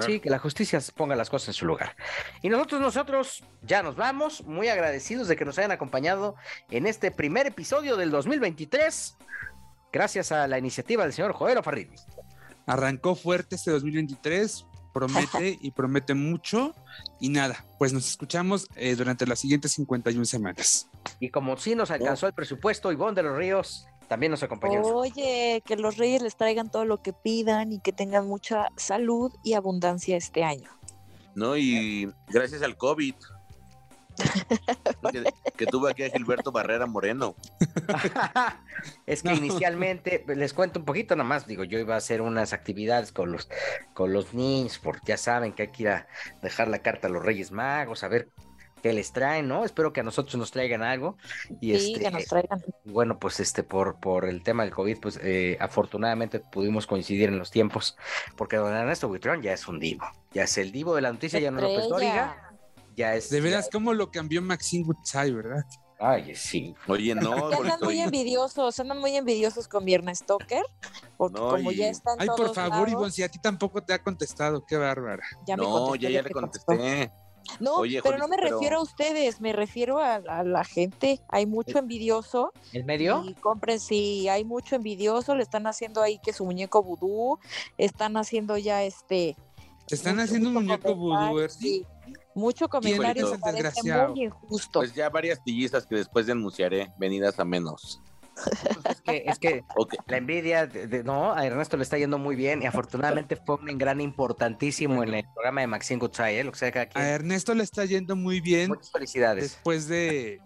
Sí, 0.00 0.20
que 0.20 0.30
la 0.30 0.38
justicia 0.38 0.80
ponga 0.96 1.14
las 1.14 1.28
cosas 1.28 1.48
en 1.48 1.54
su 1.54 1.66
lugar. 1.66 1.94
Y 2.40 2.48
nosotros, 2.48 2.80
nosotros 2.80 3.44
ya 3.62 3.82
nos 3.82 3.94
vamos, 3.94 4.42
muy 4.44 4.68
agradecidos 4.68 5.28
de 5.28 5.36
que 5.36 5.44
nos 5.44 5.58
hayan 5.58 5.72
acompañado 5.72 6.34
en 6.70 6.86
este 6.86 7.10
primer 7.10 7.46
episodio 7.46 7.96
del 7.96 8.10
2023, 8.10 9.16
gracias 9.92 10.32
a 10.32 10.48
la 10.48 10.58
iniciativa 10.58 11.04
del 11.04 11.12
señor 11.12 11.32
Joel 11.32 11.62
Farrini. 11.62 11.96
Arrancó 12.66 13.14
fuerte 13.14 13.56
este 13.56 13.70
2023, 13.70 14.64
promete 14.94 15.58
y 15.60 15.70
promete 15.72 16.14
mucho. 16.14 16.74
Y 17.20 17.28
nada, 17.28 17.66
pues 17.78 17.92
nos 17.92 18.08
escuchamos 18.08 18.68
eh, 18.76 18.94
durante 18.94 19.26
las 19.26 19.40
siguientes 19.40 19.72
51 19.72 20.24
semanas. 20.24 20.88
Y 21.20 21.28
como 21.30 21.56
sí 21.58 21.74
nos 21.74 21.90
alcanzó 21.90 22.26
el 22.26 22.32
presupuesto, 22.32 22.92
Ivonne 22.92 23.16
de 23.16 23.22
los 23.24 23.36
Ríos, 23.36 23.86
también 24.08 24.30
nos 24.30 24.42
acompañó. 24.42 24.82
Oye, 24.82 25.62
que 25.64 25.76
los 25.76 25.96
reyes 25.96 26.22
les 26.22 26.36
traigan 26.36 26.70
todo 26.70 26.84
lo 26.84 27.02
que 27.02 27.12
pidan 27.12 27.72
y 27.72 27.80
que 27.80 27.92
tengan 27.92 28.26
mucha 28.26 28.68
salud 28.76 29.32
y 29.42 29.54
abundancia 29.54 30.16
este 30.16 30.44
año. 30.44 30.70
No, 31.34 31.56
y 31.56 32.12
gracias 32.28 32.62
al 32.62 32.76
COVID. 32.76 33.14
que, 35.56 35.66
tuvo 35.66 35.88
aquí 35.88 36.02
a 36.02 36.10
Gilberto 36.10 36.52
Barrera 36.52 36.86
Moreno. 36.86 37.34
es 39.06 39.22
que 39.22 39.32
inicialmente, 39.32 40.24
les 40.28 40.52
cuento 40.52 40.80
un 40.80 40.84
poquito 40.84 41.16
nomás, 41.16 41.46
digo, 41.46 41.64
yo 41.64 41.78
iba 41.78 41.94
a 41.94 41.98
hacer 41.98 42.20
unas 42.20 42.52
actividades 42.52 43.12
con 43.12 43.32
los, 43.32 43.48
con 43.94 44.12
los 44.12 44.34
niños, 44.34 44.78
porque 44.78 45.00
ya 45.06 45.16
saben 45.16 45.52
que 45.52 45.62
hay 45.62 45.68
que 45.68 45.82
ir 45.84 45.88
a 45.88 46.06
dejar 46.42 46.68
la 46.68 46.80
carta 46.80 47.08
a 47.08 47.10
los 47.10 47.24
Reyes 47.24 47.52
Magos, 47.52 48.04
a 48.04 48.08
ver 48.08 48.28
que 48.82 48.92
les 48.92 49.12
traen, 49.12 49.48
¿no? 49.48 49.64
Espero 49.64 49.92
que 49.92 50.00
a 50.00 50.02
nosotros 50.02 50.34
nos 50.34 50.50
traigan 50.50 50.82
algo. 50.82 51.16
Y 51.60 51.78
sí, 51.78 51.92
este, 51.92 52.04
que 52.04 52.10
nos 52.10 52.24
traigan. 52.26 52.62
Bueno, 52.84 53.18
pues 53.18 53.40
este, 53.40 53.62
por, 53.62 54.00
por 54.00 54.28
el 54.28 54.42
tema 54.42 54.64
del 54.64 54.72
COVID, 54.72 54.98
pues 55.00 55.18
eh, 55.22 55.56
afortunadamente 55.60 56.40
pudimos 56.40 56.86
coincidir 56.86 57.28
en 57.28 57.38
los 57.38 57.50
tiempos, 57.50 57.96
porque 58.36 58.56
don 58.56 58.74
Ernesto 58.74 59.08
Buitrón 59.08 59.40
ya 59.40 59.52
es 59.52 59.68
un 59.68 59.78
divo, 59.78 60.04
ya 60.32 60.42
es 60.42 60.58
el 60.58 60.72
divo 60.72 60.94
de 60.96 61.02
la 61.02 61.12
noticia, 61.12 61.38
ya 61.38 61.50
no 61.50 61.60
López 61.60 61.88
Dóriga. 61.88 62.54
ya 62.96 63.14
es. 63.14 63.30
De 63.30 63.40
veras, 63.40 63.68
cómo 63.72 63.94
lo 63.94 64.10
cambió 64.10 64.42
Maxine 64.42 64.84
Goodside, 64.84 65.32
¿verdad? 65.32 65.64
Ay, 66.04 66.34
sí. 66.34 66.74
Oye, 66.88 67.14
no. 67.14 67.46
andan 67.52 67.78
muy 67.80 68.00
envidiosos, 68.00 68.80
andan 68.80 68.98
muy 68.98 69.14
envidiosos 69.14 69.68
con 69.68 69.84
Viernes 69.84 70.18
Stoker, 70.18 70.64
porque 71.16 71.38
como 71.38 71.70
ya 71.70 71.88
están 71.88 72.16
Ay, 72.18 72.26
por 72.36 72.52
favor, 72.52 72.88
Ivonne, 72.88 73.12
si 73.12 73.22
a 73.22 73.28
ti 73.28 73.38
tampoco 73.38 73.84
te 73.84 73.94
ha 73.94 74.02
contestado, 74.02 74.66
qué 74.66 74.76
bárbara. 74.76 75.22
Ya 75.46 75.56
no, 75.56 75.94
ya, 75.94 76.10
ya 76.10 76.22
le 76.22 76.30
contesté. 76.30 77.12
No, 77.60 77.82
pero 78.02 78.18
no 78.18 78.28
me 78.28 78.36
refiero 78.36 78.78
a 78.78 78.82
ustedes, 78.82 79.40
me 79.40 79.52
refiero 79.52 79.98
a, 79.98 80.20
la 80.44 80.64
gente. 80.64 81.20
Hay 81.28 81.46
mucho 81.46 81.78
envidioso. 81.78 82.52
¿El 82.72 82.84
medio? 82.84 83.24
Y 83.26 83.34
compren, 83.34 83.80
sí, 83.80 84.28
hay 84.28 84.44
mucho 84.44 84.76
envidioso. 84.76 85.34
Le 85.34 85.42
están 85.42 85.66
haciendo 85.66 86.02
ahí 86.02 86.18
que 86.22 86.32
su 86.32 86.44
muñeco 86.44 86.82
vudú. 86.82 87.38
Están 87.78 88.16
haciendo 88.16 88.56
ya 88.58 88.82
este. 88.82 89.36
están 89.88 90.20
haciendo 90.20 90.48
un 90.48 90.54
muñeco 90.54 90.94
vudú, 90.94 91.48
sí. 91.48 91.86
Mucho 92.34 92.68
comentario 92.68 93.32
es 93.32 93.40
desgraciado? 93.40 94.10
muy 94.10 94.24
injusto. 94.24 94.80
Pues 94.80 94.94
ya 94.94 95.10
varias 95.10 95.42
tillizas 95.44 95.86
que 95.86 95.96
después 95.96 96.26
denunciaré, 96.26 96.92
venidas 96.98 97.38
a 97.38 97.44
menos. 97.44 98.00
Pues 98.34 98.96
es 98.96 99.00
que, 99.02 99.24
es 99.26 99.38
que 99.38 99.64
la 100.06 100.16
envidia, 100.16 100.66
de, 100.66 101.04
no, 101.04 101.32
a 101.32 101.46
Ernesto 101.46 101.76
le 101.76 101.82
está 101.82 101.98
yendo 101.98 102.18
muy 102.18 102.34
bien 102.34 102.62
y 102.62 102.66
afortunadamente 102.66 103.36
fue 103.36 103.56
un 103.56 103.78
gran 103.78 104.00
importantísimo 104.00 105.02
en 105.02 105.14
el 105.14 105.24
programa 105.34 105.60
de 105.60 105.66
Maxine 105.66 106.00
Gutzai, 106.00 106.38
¿eh? 106.38 106.44
lo 106.44 106.52
que 106.52 106.58
sea 106.58 106.72
que 106.72 106.98
A 106.98 107.08
Ernesto 107.08 107.54
le 107.54 107.62
está 107.62 107.84
yendo 107.84 108.16
muy 108.16 108.40
bien. 108.40 108.68
Muchas 108.68 108.90
felicidades. 108.90 109.42
Después 109.44 109.88
de 109.88 110.40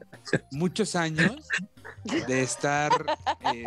muchos 0.50 0.96
años 0.96 1.48
de 2.04 2.42
estar 2.42 2.90
eh, 3.54 3.64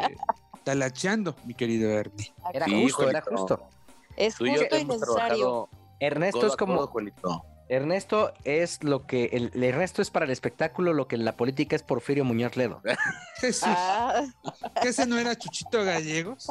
talacheando, 0.63 1.35
mi 1.45 1.53
querido 1.53 1.89
Ernie. 1.89 2.33
Era 2.53 2.65
justo, 2.67 3.09
era 3.09 3.21
justo. 3.21 3.69
Es 4.17 4.37
justo 4.37 4.77
y 4.77 4.85
necesario. 4.85 5.69
Ernesto 5.99 6.47
es 6.47 6.55
como... 6.55 6.89
Ernesto 7.69 8.33
es 8.43 8.83
lo 8.83 9.05
que 9.05 9.25
el, 9.25 9.63
Ernesto 9.63 10.01
es 10.01 10.09
para 10.09 10.25
el 10.25 10.31
espectáculo 10.31 10.91
lo 10.91 11.07
que 11.07 11.15
en 11.15 11.23
la 11.23 11.37
política 11.37 11.75
es 11.75 11.83
Porfirio 11.83 12.25
Muñoz 12.25 12.57
Ledo. 12.57 12.81
Jesús. 13.39 13.63
Ah. 13.67 14.25
¿Que 14.81 14.89
ese 14.89 15.05
no 15.05 15.19
era 15.19 15.35
Chuchito 15.35 15.83
Gallegos? 15.83 16.47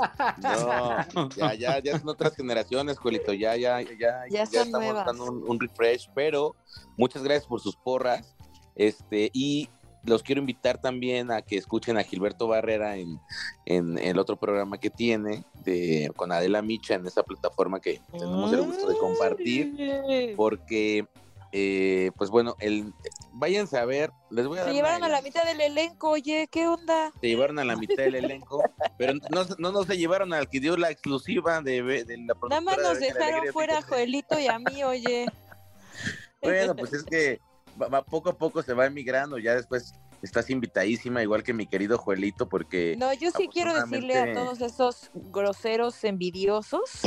No, 1.15 1.29
ya, 1.37 1.55
ya, 1.55 1.79
ya 1.81 1.99
son 1.99 2.09
otras 2.09 2.37
generaciones, 2.37 2.99
Juelito. 2.99 3.33
Ya, 3.33 3.57
ya, 3.57 3.81
ya, 3.83 4.25
ya, 4.31 4.43
estamos 4.45 4.95
dando 4.95 5.25
un, 5.25 5.59
refresh, 5.59 6.09
pero 6.15 6.55
muchas 6.97 7.25
gracias 7.25 7.47
por 7.47 7.61
sus 7.61 7.75
porras. 7.75 8.37
Este, 8.77 9.29
y 9.33 9.69
los 10.09 10.23
quiero 10.23 10.41
invitar 10.41 10.81
también 10.81 11.31
a 11.31 11.43
que 11.43 11.57
escuchen 11.57 11.97
a 11.99 12.03
Gilberto 12.03 12.49
Barrera 12.49 12.97
en, 12.97 13.21
en 13.67 13.99
el 13.99 14.19
otro 14.19 14.37
programa 14.37 14.79
que 14.79 14.91
tiene 14.91 15.45
de, 15.65 16.11
con 16.17 16.33
Adela 16.33 16.63
Micha 16.63 16.95
en 16.95 17.07
esa 17.07 17.23
plataforma 17.23 17.81
que 17.81 18.01
tenemos 18.13 18.53
el 18.53 18.63
gusto 18.63 18.89
de 18.89 18.97
compartir, 18.97 20.35
porque, 20.37 21.07
eh, 21.53 22.11
pues 22.17 22.31
bueno, 22.31 22.57
el, 22.59 22.93
váyanse 23.33 23.79
a 23.79 23.85
ver, 23.85 24.11
les 24.31 24.47
voy 24.47 24.59
a 24.59 24.65
Se 24.65 24.73
llevaron 24.73 25.05
a 25.05 25.09
la 25.09 25.23
mitad 25.23 25.45
del 25.45 25.61
elenco, 25.61 26.11
oye, 26.11 26.49
¿qué 26.51 26.67
onda? 26.67 27.13
Se 27.21 27.29
llevaron 27.29 27.59
a 27.59 27.65
la 27.65 27.77
mitad 27.77 28.05
del 28.05 28.17
elenco, 28.17 28.63
pero 28.99 29.15
no, 29.31 29.45
no, 29.59 29.73
no, 29.73 29.85
se 29.85 29.97
llevaron 29.97 30.33
al 30.33 30.49
que 30.49 30.61
dio 30.61 30.77
la 30.77 30.91
exclusiva 30.91 31.61
de, 31.61 31.83
de 31.83 32.19
la 32.19 32.35
Nada 32.49 32.61
más 32.61 32.79
nos 32.79 33.01
dejaron 33.01 33.47
fuera 33.53 33.79
a 33.79 33.83
Joelito 33.83 34.39
y 34.39 34.47
a 34.47 34.59
mí, 34.59 34.83
oye. 34.85 35.27
bueno, 36.43 36.75
pues 36.77 36.93
es 36.93 37.05
que 37.05 37.41
va, 37.79 38.03
poco 38.05 38.31
a 38.31 38.39
poco 38.39 38.63
se 38.63 38.75
va 38.75 38.87
emigrando, 38.87 39.39
ya 39.39 39.55
después 39.55 39.95
estás 40.23 40.51
invitadísima, 40.51 41.23
igual 41.23 41.43
que 41.43 41.53
mi 41.53 41.67
querido 41.67 41.99
Joelito, 41.99 42.49
porque... 42.49 42.97
No, 42.99 43.13
yo 43.13 43.31
sí 43.31 43.49
quiero 43.53 43.75
decirle 43.75 44.19
a 44.19 44.35
todos 44.35 44.61
esos 44.61 45.11
groseros 45.15 46.03
envidiosos 46.05 47.01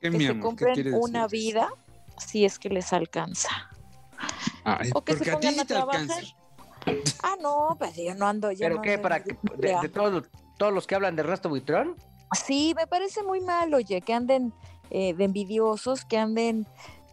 que 0.00 0.20
se 0.20 0.38
compren 0.40 0.94
una 0.94 1.26
vida 1.28 1.68
si 2.18 2.44
es 2.44 2.58
que 2.58 2.68
les 2.68 2.92
alcanza. 2.92 3.70
o 4.94 5.02
que 5.02 5.16
se 5.16 5.30
pongan 5.30 5.60
a, 5.60 5.64
trabajar. 5.64 6.24
Ah, 7.22 7.36
no, 7.40 7.76
pues 7.78 7.96
yo 7.96 8.14
no 8.14 8.26
ando... 8.26 8.50
¿Pero 8.58 8.82
qué? 8.82 8.98
¿Para 8.98 9.20
de, 9.20 9.88
todos, 9.88 10.28
todos 10.56 10.72
los 10.72 10.86
que 10.86 10.94
hablan 10.94 11.16
de 11.16 11.22
Resto 11.22 11.48
Buitrón? 11.48 11.96
Sí, 12.32 12.74
me 12.76 12.86
parece 12.86 13.22
muy 13.22 13.40
mal, 13.40 13.72
oye, 13.74 14.00
que 14.00 14.12
anden 14.12 14.52
eh, 14.90 15.14
de 15.14 15.24
envidiosos, 15.24 16.04
que 16.04 16.18
anden 16.18 16.66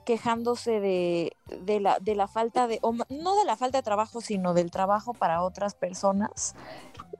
quejándose 0.03 0.79
de, 0.79 1.35
de, 1.61 1.79
la, 1.79 1.97
de 1.99 2.15
la 2.15 2.27
falta 2.27 2.67
de, 2.67 2.79
no 2.81 3.35
de 3.35 3.45
la 3.45 3.55
falta 3.55 3.77
de 3.77 3.83
trabajo, 3.83 4.21
sino 4.21 4.53
del 4.53 4.71
trabajo 4.71 5.13
para 5.13 5.43
otras 5.43 5.75
personas. 5.75 6.55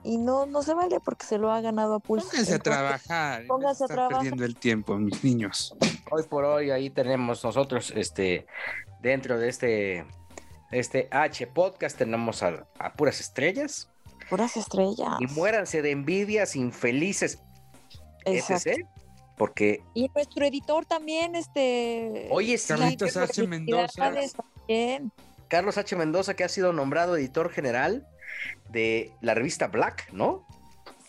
Y 0.02 0.18
no, 0.18 0.46
no 0.46 0.62
se 0.62 0.74
vale 0.74 1.00
porque 1.00 1.24
se 1.24 1.38
lo 1.38 1.50
ha 1.50 1.60
ganado 1.60 1.94
a 1.94 1.98
pulso. 1.98 2.28
Pónganse 2.28 2.54
a 2.54 2.58
trabajar. 2.58 3.46
Pónganse 3.46 3.84
a 3.84 3.86
trabajar. 3.86 4.18
perdiendo 4.18 4.44
el 4.44 4.56
tiempo, 4.56 4.96
mis 4.96 5.24
niños. 5.24 5.74
Hoy 6.10 6.22
por 6.24 6.44
hoy 6.44 6.70
ahí 6.70 6.90
tenemos 6.90 7.42
nosotros, 7.42 7.92
este, 7.96 8.46
dentro 9.00 9.38
de 9.38 9.48
este, 9.48 10.06
este 10.70 11.08
H 11.10 11.46
podcast 11.46 11.96
tenemos 11.96 12.42
a, 12.42 12.66
puras 12.96 13.20
estrellas. 13.20 13.88
Puras 14.28 14.56
estrellas. 14.56 15.16
Y 15.20 15.26
muéranse 15.28 15.80
de 15.80 15.90
envidias 15.90 16.54
infelices. 16.56 17.38
Exacto. 18.26 18.70
Porque. 19.36 19.82
Y 19.94 20.08
nuestro 20.14 20.44
editor 20.46 20.86
también, 20.86 21.34
este. 21.34 22.28
Oye, 22.30 22.58
sí. 22.58 22.68
Carlitos 22.68 23.16
H. 23.16 23.46
Mendoza. 23.46 24.12
Carlos 25.48 25.78
H. 25.78 25.96
Mendoza, 25.96 26.34
que 26.34 26.44
ha 26.44 26.48
sido 26.48 26.72
nombrado 26.72 27.16
editor 27.16 27.50
general 27.50 28.06
de 28.70 29.12
la 29.20 29.34
revista 29.34 29.68
Black, 29.68 30.10
¿no? 30.12 30.46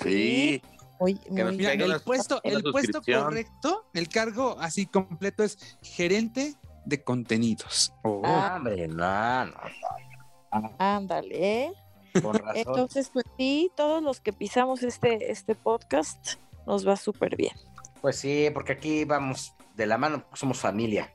Sí. 0.02 0.62
el 1.06 2.02
puesto, 2.04 2.42
el 2.44 2.64
puesto 2.64 3.02
correcto, 3.02 3.86
el 3.94 4.08
cargo 4.10 4.58
así 4.60 4.86
completo 4.86 5.44
es 5.44 5.58
gerente 5.82 6.56
de 6.86 7.04
contenidos. 7.04 7.94
Oh. 8.04 8.22
Ah, 8.24 8.56
hombre, 8.58 8.88
no, 8.88 9.46
no, 9.46 9.54
no. 10.62 10.76
Ándale. 10.78 11.74
Entonces, 12.54 13.10
pues 13.12 13.26
sí, 13.38 13.72
todos 13.76 14.02
los 14.02 14.22
que 14.22 14.32
pisamos 14.32 14.84
este, 14.84 15.32
este 15.32 15.56
podcast 15.56 16.36
nos 16.66 16.88
va 16.88 16.96
súper 16.96 17.36
bien. 17.36 17.56
Pues 18.06 18.18
sí, 18.18 18.52
porque 18.54 18.74
aquí 18.74 19.04
vamos 19.04 19.56
de 19.74 19.88
la 19.88 19.98
mano, 19.98 20.24
somos 20.34 20.60
familia. 20.60 21.12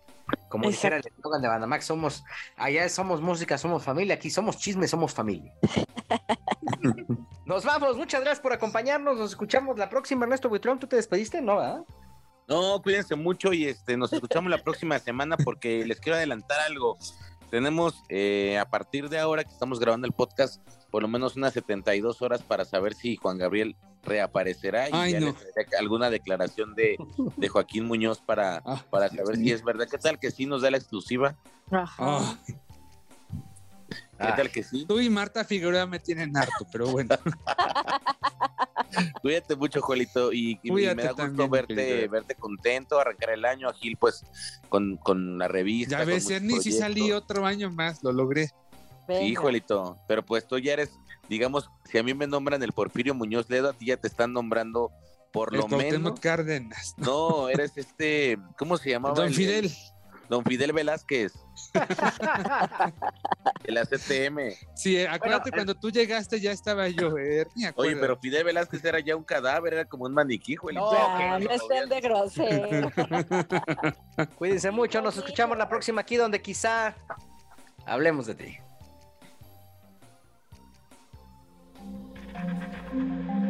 Como 0.48 0.68
dijera 0.68 0.96
el 0.96 1.06
eslogan 1.06 1.40
de 1.40 1.46
Bandamax, 1.46 1.84
somos, 1.84 2.24
allá 2.56 2.88
somos 2.88 3.20
música, 3.20 3.56
somos 3.58 3.84
familia, 3.84 4.16
aquí 4.16 4.28
somos 4.28 4.58
chisme, 4.58 4.88
somos 4.88 5.14
familia. 5.14 5.54
nos 7.46 7.64
vamos, 7.64 7.96
muchas 7.96 8.22
gracias 8.22 8.40
por 8.40 8.52
acompañarnos, 8.52 9.16
nos 9.16 9.30
escuchamos 9.30 9.78
la 9.78 9.88
próxima, 9.88 10.24
Ernesto 10.24 10.48
Buitrón, 10.48 10.80
¿tú 10.80 10.88
te 10.88 10.96
despediste? 10.96 11.40
No, 11.40 11.58
¿verdad? 11.58 11.84
No, 12.48 12.82
cuídense 12.82 13.14
mucho 13.14 13.52
y 13.52 13.66
este, 13.66 13.96
nos 13.96 14.12
escuchamos 14.12 14.50
la 14.50 14.58
próxima 14.58 14.98
semana 14.98 15.36
porque 15.36 15.86
les 15.86 16.00
quiero 16.00 16.16
adelantar 16.16 16.58
algo. 16.58 16.98
Tenemos 17.52 18.02
eh, 18.08 18.58
a 18.58 18.68
partir 18.68 19.08
de 19.08 19.20
ahora 19.20 19.44
que 19.44 19.52
estamos 19.52 19.78
grabando 19.78 20.08
el 20.08 20.12
podcast, 20.12 20.60
por 20.90 21.02
lo 21.02 21.08
menos 21.08 21.36
unas 21.36 21.52
72 21.52 22.20
horas 22.20 22.42
para 22.42 22.64
saber 22.64 22.94
si 22.94 23.14
Juan 23.14 23.38
Gabriel 23.38 23.76
reaparecerá 24.02 24.88
y 25.08 25.14
alguna 25.78 26.10
declaración 26.10 26.74
de, 26.74 26.96
de, 27.36 27.48
Joaquín 27.48 27.86
Muñoz 27.86 28.20
para, 28.20 28.62
ah, 28.64 28.82
para 28.90 29.08
saber 29.08 29.36
si 29.36 29.52
es 29.52 29.62
verdad. 29.62 29.86
¿Qué 29.90 29.98
tal 29.98 30.18
que 30.18 30.30
sí 30.30 30.46
nos 30.46 30.62
da 30.62 30.70
la 30.70 30.78
exclusiva? 30.78 31.36
Ah. 31.70 32.36
¿Qué 34.18 34.32
tal 34.36 34.50
que 34.50 34.62
sí? 34.62 34.84
Tú 34.86 35.00
y 35.00 35.08
Marta 35.08 35.44
Figueroa 35.44 35.86
me 35.86 35.98
tienen 35.98 36.36
harto, 36.36 36.66
pero 36.70 36.88
bueno. 36.88 37.16
Cuídate 39.22 39.56
mucho, 39.56 39.80
Juelito, 39.80 40.32
y, 40.32 40.58
me 40.64 40.94
da 40.94 41.12
gusto 41.12 41.48
verte, 41.48 42.08
verte 42.08 42.34
contento, 42.34 42.98
arrancar 42.98 43.30
el 43.30 43.44
año, 43.44 43.72
Gil, 43.72 43.96
pues, 43.96 44.24
con, 44.68 44.96
con 44.96 45.38
la 45.38 45.48
revista. 45.48 46.00
Ya 46.00 46.04
ves, 46.04 46.28
Ernie, 46.28 46.60
si 46.60 46.72
salí 46.72 47.12
otro 47.12 47.46
año 47.46 47.70
más, 47.70 48.02
lo 48.02 48.12
logré. 48.12 48.50
Sí, 49.18 49.34
Juelito, 49.34 49.98
pero 50.06 50.24
pues 50.24 50.46
tú 50.46 50.58
ya 50.58 50.74
eres 50.74 50.90
digamos, 51.30 51.70
si 51.84 51.96
a 51.96 52.02
mí 52.02 52.12
me 52.12 52.26
nombran 52.26 52.62
el 52.62 52.72
Porfirio 52.72 53.14
Muñoz 53.14 53.48
Ledo, 53.48 53.70
a 53.70 53.72
ti 53.72 53.86
ya 53.86 53.96
te 53.96 54.08
están 54.08 54.32
nombrando 54.32 54.90
por 55.32 55.54
lo 55.54 55.68
menos. 55.68 56.18
Cárdenas. 56.18 56.94
No, 56.98 57.48
eres 57.48 57.76
este, 57.76 58.36
¿cómo 58.58 58.76
se 58.76 58.90
llamaba? 58.90 59.14
Don 59.14 59.32
Fidel. 59.32 59.72
Don 60.28 60.44
Fidel 60.44 60.72
Velázquez. 60.72 61.32
el 63.64 63.78
ACTM. 63.78 64.54
Sí, 64.74 65.04
acuérdate 65.04 65.50
cuando 65.52 65.74
tú 65.74 65.90
llegaste 65.90 66.40
ya 66.40 66.50
estaba 66.52 66.88
yo, 66.88 67.16
eh, 67.18 67.46
Oye, 67.76 67.96
pero 67.96 68.16
Fidel 68.16 68.44
Velázquez 68.44 68.84
era 68.84 68.98
ya 69.00 69.14
un 69.14 69.24
cadáver, 69.24 69.74
era 69.74 69.84
como 69.84 70.04
un 70.06 70.14
maniquí, 70.14 70.56
güey. 70.56 70.74
No, 70.74 70.90
no, 70.90 71.38
no 71.38 71.50
estén 71.50 71.88
de 71.88 72.00
grosero. 72.00 72.90
Cuídense 74.36 74.70
mucho, 74.72 75.00
nos 75.00 75.16
escuchamos 75.16 75.56
la 75.56 75.68
próxima 75.68 76.00
aquí 76.00 76.16
donde 76.16 76.42
quizá 76.42 76.96
hablemos 77.86 78.26
de 78.26 78.34
ti. 78.34 78.58